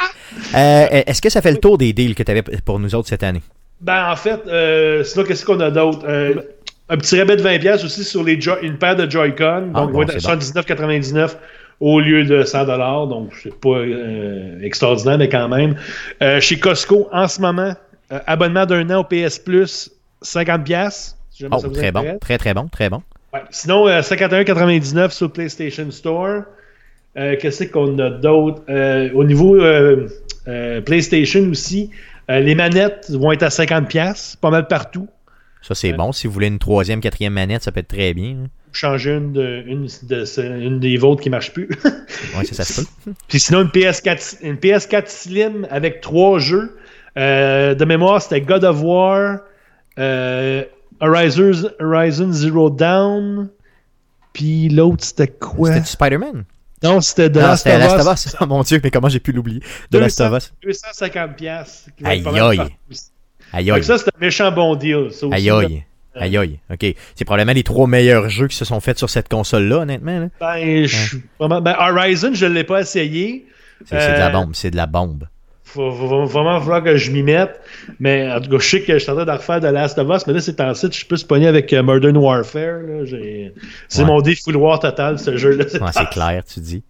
[0.55, 3.07] Euh, Est-ce que ça fait le tour des deals que tu avais pour nous autres
[3.07, 3.41] cette année?
[3.83, 5.99] Ben, en fait, euh, sinon, qu'est-ce qu'on a d'autre?
[6.07, 6.35] Euh,
[6.89, 9.71] un petit rabais de 20$ aussi sur les Jo- une paire de Joy-Con.
[9.73, 11.37] Ah, donc, bon, il va être c'est à 79,99$
[11.79, 13.07] au lieu de 100$.
[13.09, 15.75] Donc, c'est pas euh, extraordinaire, mais quand même.
[16.21, 17.73] Euh, chez Costco, en ce moment,
[18.11, 21.15] euh, abonnement d'un an au PS Plus, 50$.
[21.31, 22.17] Si jamais Oh, ça vous très bon.
[22.19, 22.67] Très, très bon.
[22.67, 23.01] Très bon.
[23.33, 23.41] Ouais.
[23.49, 26.43] Sinon, euh, 51,99$ sur le PlayStation Store.
[27.17, 28.61] Euh, Qu'est-ce qu'on a d'autre?
[28.69, 30.07] Euh, au niveau euh,
[30.47, 31.89] euh, PlayStation aussi,
[32.29, 35.07] euh, les manettes vont être à 50$, pas mal partout.
[35.61, 36.11] Ça, c'est bon.
[36.11, 38.35] Si vous voulez une troisième, quatrième manette, ça peut être très bien.
[38.43, 38.47] hein.
[38.73, 41.69] changer une, de, une, de, ce- une des vôtres qui marche plus.
[42.37, 43.11] Ouais, ça, ça se peut.
[43.27, 46.77] Puis sinon, une PS4, une PS4 Slim avec trois jeux.
[47.17, 49.39] Euh, de mémoire, c'était God of War,
[49.99, 50.63] euh,
[50.99, 53.49] Horizon, Horizon Zero Dawn,
[54.33, 55.73] puis l'autre, c'était quoi?
[55.73, 56.43] C'était Spider-Man?
[56.83, 58.07] Non, c'était The Non, Last c'était of Last Us.
[58.07, 58.35] of Us.
[58.41, 59.61] Oh mon dieu, mais comment j'ai pu l'oublier?
[59.91, 60.53] De Last of Us?
[60.63, 61.89] 250 piastres.
[61.95, 62.59] qui va Aïe, aïe.
[63.53, 63.83] Aïe, aïe.
[63.83, 65.09] ça, c'est un méchant bon deal.
[65.31, 65.83] Aïe, aïe.
[66.15, 66.59] Aïe, aïe.
[66.71, 66.95] OK.
[67.15, 70.19] C'est probablement les trois meilleurs jeux qui se sont faits sur cette console-là, honnêtement.
[70.19, 70.27] là.
[70.39, 73.47] Ben, je ben, Horizon, je ne l'ai pas essayé.
[73.85, 74.51] C'est c'est de la Euh, bombe.
[74.53, 75.27] C'est de la bombe.
[75.73, 77.59] Faut, faut- vraiment falloir que je m'y mette.
[77.99, 79.97] Mais en tout cas, je sais que je suis en train de refaire de Last
[79.97, 82.79] of Us, mais là, c'est en site, je suis plus pogné avec euh, Modern Warfare.
[83.89, 84.05] C'est Ouais.
[84.07, 85.65] mon défouloir total, ce jeu-là.
[85.65, 86.83] Ouais, c'est clair, tu dis.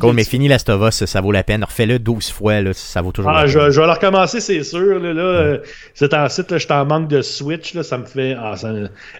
[0.00, 1.64] Cool, mais que- fini Last of Us, ça vaut la peine.
[1.64, 3.70] Refais-le 12 fois, là, ça vaut toujours Ah, la je, peine.
[3.70, 5.00] je vais le recommencer, c'est sûr.
[5.00, 5.58] Là, là, euh,
[5.94, 7.74] c'est en site, là, je suis en manque de Switch.
[7.74, 8.36] Là, ça me fait.
[8.38, 8.72] Ah, ça...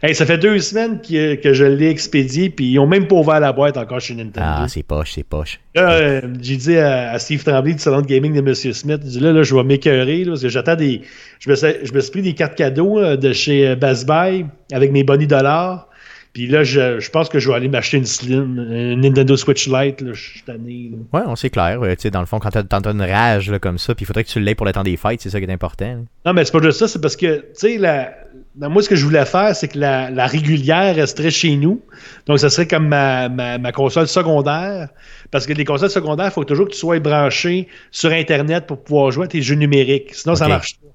[0.02, 3.16] Hey, ça fait deux semaines que, que je l'ai expédié, puis ils ont même pas
[3.16, 4.40] ouvert la boîte encore chez Nintendo.
[4.42, 5.58] Ah, c'est poche, c'est poche.
[5.74, 9.00] Là, euh, j'ai dit à, à Steve Tremblay du salon de gaming de Monsieur Smith,
[9.04, 11.02] j'ai dit là, là, je vais m'écœurer, parce que j'attends des.
[11.40, 14.06] Je me, suis, je me suis pris des cartes cadeaux euh, de chez euh, Best
[14.06, 15.88] Buy avec mes bonnies dollars.
[16.34, 19.68] Puis là, je, je pense que je vais aller m'acheter une Slim, une Nintendo Switch
[19.68, 20.90] Lite, là, je suis tanné.
[20.92, 21.20] là.
[21.20, 21.80] Ouais, on c'est clair.
[21.82, 24.02] euh, tu sais, dans le fond, quand t'as t'as une rage là, comme ça, puis
[24.02, 25.86] il faudrait que tu l'aies pour le temps des fêtes, c'est ça qui est important.
[25.86, 26.00] là.
[26.26, 28.12] Non, mais c'est pas juste ça, c'est parce que, tu sais, la,
[28.56, 31.80] moi, ce que je voulais faire, c'est que la, la régulière resterait chez nous.
[32.26, 34.88] Donc, ça serait comme ma, ma, ma console secondaire.
[35.30, 38.82] Parce que les consoles secondaires, il faut toujours que tu sois branché sur Internet pour
[38.82, 40.14] pouvoir jouer à tes jeux numériques.
[40.14, 40.50] Sinon, ça Ok.
[40.50, 40.88] marche pas.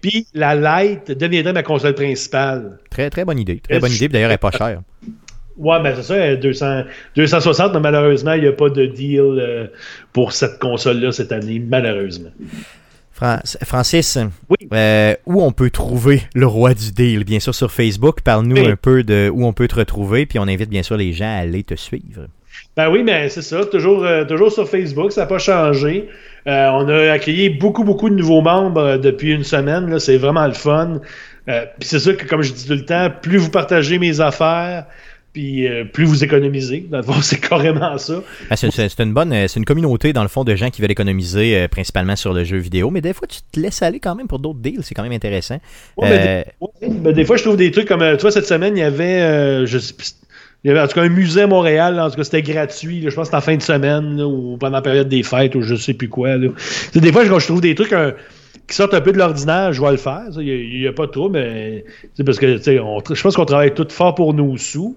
[0.00, 0.54] Puis, la
[0.84, 2.78] Lite deviendrait ma console principale.
[2.90, 3.60] Très, très bonne idée.
[3.60, 4.80] Très bonne idée, d'ailleurs, elle est pas chère.
[5.58, 6.82] Ouais, ben c'est ça, elle est 200,
[7.16, 9.66] 260, mais malheureusement, il n'y a pas de deal euh,
[10.12, 12.28] pour cette console-là cette année, malheureusement.
[13.12, 14.18] Fran- Francis,
[14.50, 14.68] Oui.
[14.74, 17.24] euh, où on peut trouver le roi du deal?
[17.24, 18.20] Bien sûr, sur Facebook.
[18.20, 18.68] Parle-nous Oui.
[18.68, 21.24] un peu de où on peut te retrouver, puis on invite bien sûr les gens
[21.24, 22.26] à aller te suivre.
[22.76, 26.08] Ben oui, mais c'est ça, toujours, euh, toujours sur Facebook, ça n'a pas changé.
[26.46, 30.46] Euh, on a accueilli beaucoup, beaucoup de nouveaux membres euh, depuis une semaine, c'est vraiment
[30.46, 31.00] le fun.
[31.48, 34.20] Euh, puis c'est sûr que, comme je dis tout le temps, plus vous partagez mes
[34.20, 34.86] affaires,
[35.32, 36.86] puis euh, plus vous économisez.
[36.90, 38.22] Dans le fond, c'est carrément ça.
[38.50, 41.56] Ah, c'est, une bonne, c'est une communauté dans le fond de gens qui veulent économiser
[41.56, 44.26] euh, principalement sur le jeu vidéo, mais des fois tu te laisses aller quand même
[44.26, 45.58] pour d'autres deals, c'est quand même intéressant.
[45.96, 46.44] Ouais,
[46.80, 48.80] mais des, ouais, des fois, je trouve des trucs comme, tu vois, cette semaine, il
[48.80, 50.14] y avait, je sais plus,
[50.66, 53.04] il y avait en tout cas un musée à Montréal, en tout cas, c'était gratuit,
[53.08, 55.76] je pense que en fin de semaine, ou pendant la période des fêtes, ou je
[55.76, 56.38] sais plus quoi.
[56.38, 58.10] Des fois, quand je trouve des trucs euh,
[58.66, 61.28] qui sortent un peu de l'ordinaire, je vais le faire, il n'y a, pas trop,
[61.28, 61.84] mais
[62.24, 64.96] parce que je pense qu'on travaille tout fort pour nos sous.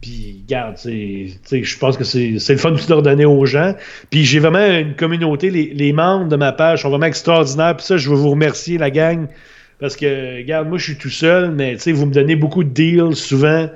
[0.00, 3.74] Puis, regarde, je pense que c'est le fun aussi de redonner aux gens.
[4.08, 5.50] Puis, j'ai vraiment une communauté.
[5.50, 7.76] Les, membres de ma page sont vraiment extraordinaires.
[7.76, 9.26] Puis ça, je veux vous remercier, la gang.
[9.80, 13.16] Parce que, regarde, moi, je suis tout seul, mais vous me donnez beaucoup de deals
[13.16, 13.68] souvent.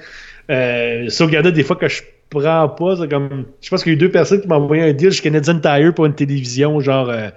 [0.51, 2.97] Euh, regardez, des fois que je comprends pas.
[2.97, 5.13] C'est comme, je pense qu'il y a eu deux personnes qui m'ont envoyé un deal
[5.13, 7.29] chez Canadian Tire pour une télévision, genre euh,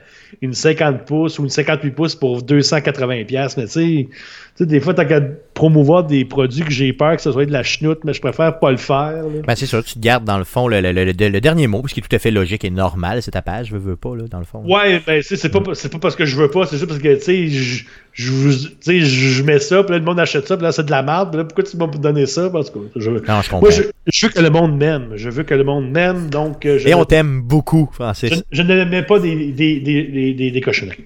[0.41, 3.25] une 50 pouces ou une 58 pouces pour 280$.
[3.25, 4.07] pièces Mais tu
[4.55, 5.21] sais, des fois, t'as qu'à
[5.53, 8.59] promouvoir des produits que j'ai peur que ce soit de la chenoute, mais je préfère
[8.59, 9.23] pas le faire.
[9.47, 11.93] Ben, c'est sûr, tu te gardes dans le fond le, le- le- dernier mot, ce
[11.93, 14.15] qui est tout à fait logique et normal, c'est ta page, je veux, veux pas,
[14.15, 14.63] là, dans le fond.
[14.65, 17.15] Ouais, ben, c'est pas, c'est pas parce que je veux pas, c'est juste parce que,
[17.15, 20.91] tu sais, je, mets ça, puis là, le monde achète ça, puis là, c'est de
[20.91, 22.49] la merde, puis là, pourquoi tu m'as donné ça?
[22.49, 23.59] Parce que je, Non, je comprends.
[23.61, 25.09] moi, je, je veux que le monde m'aime.
[25.15, 28.31] Je veux que le monde m'aime, donc, euh, je, Et on t'aime beaucoup, Francis.
[28.33, 30.03] je, je ne mets pas des, des, des, des,
[30.33, 31.05] des, des cochonneries.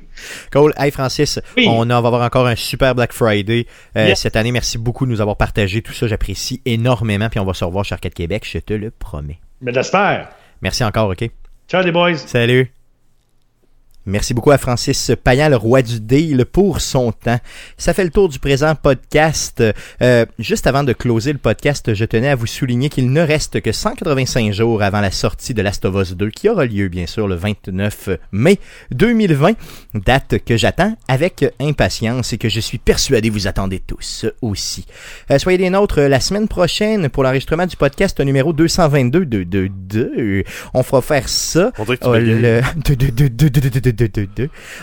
[0.52, 0.74] Cool.
[0.78, 1.66] Hey Francis, Oui.
[1.70, 3.66] on, a- on va avoir encore un super Black Friday
[3.98, 4.20] euh, Yes.
[4.22, 4.52] cette année.
[4.52, 6.08] Merci beaucoup de nous avoir partagé tout ça.
[6.08, 7.30] J'apprécie énormément.
[7.30, 9.40] Puis on va se revoir chez Arcade Québec, je te le promets.
[9.62, 10.30] Mais j'espère.
[10.62, 11.30] Merci encore, OK?
[11.68, 12.16] Ciao, les boys.
[12.18, 12.75] Salut.
[14.08, 17.40] Merci beaucoup à Francis Payan, le roi du deal, pour son temps.
[17.78, 19.64] Ça fait le tour du présent podcast.
[20.02, 23.62] Euh, juste avant de closer le podcast, je tenais à vous souligner qu'il ne reste
[23.62, 27.08] que 185 jours avant la sortie de Last of Us 2, qui aura lieu bien
[27.08, 28.60] sûr le 29 mai
[28.92, 29.54] 2020,
[29.96, 34.86] date que j'attends avec impatience et que je suis persuadé vous attendez tous aussi.
[35.32, 39.70] Euh, soyez des nôtres la semaine prochaine pour l'enregistrement du podcast numéro 222 de, de,
[39.90, 40.44] de.
[40.74, 41.72] On fera faire ça.
[41.78, 42.04] On dirait que
[43.80, 43.95] tu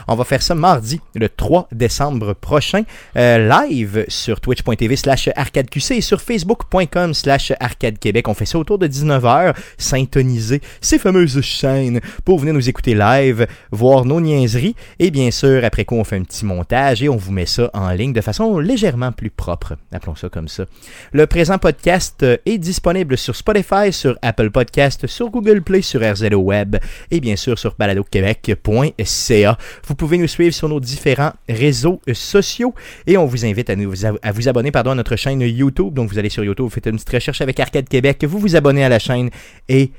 [0.08, 2.82] on va faire ça mardi, le 3 décembre prochain,
[3.16, 8.28] euh, live sur twitch.tv slash arcadeqc et sur facebook.com slash arcadequebec.
[8.28, 13.46] On fait ça autour de 19h, syntoniser ces fameuses chaînes pour venir nous écouter live,
[13.70, 14.74] voir nos niaiseries.
[14.98, 17.70] Et bien sûr, après coup, on fait un petit montage et on vous met ça
[17.74, 19.76] en ligne de façon légèrement plus propre.
[19.92, 20.64] Appelons ça comme ça.
[21.12, 26.00] Le présent podcast euh, est disponible sur Spotify, sur Apple Podcast, sur Google Play, sur
[26.00, 26.76] RZO Web
[27.10, 28.62] et bien sûr sur baladoquebec.com
[29.02, 29.58] baladoquebec.ca.
[29.86, 32.74] Vous pouvez nous suivre sur nos différents réseaux sociaux
[33.06, 35.94] et on vous invite à, nous, à vous abonner pardon, à notre chaîne YouTube.
[35.94, 38.56] Donc vous allez sur YouTube, vous faites une petite recherche avec Arcade Québec, vous vous
[38.56, 39.30] abonnez à la chaîne
[39.68, 39.92] et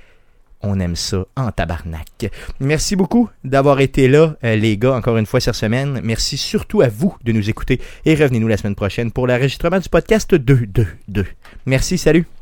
[0.65, 2.31] on aime ça en tabarnak.
[2.59, 5.99] Merci beaucoup d'avoir été là, euh, les gars, encore une fois cette semaine.
[6.03, 9.89] Merci surtout à vous de nous écouter et revenez-nous la semaine prochaine pour l'enregistrement du
[9.89, 11.25] podcast 222.
[11.65, 12.32] Merci, salut!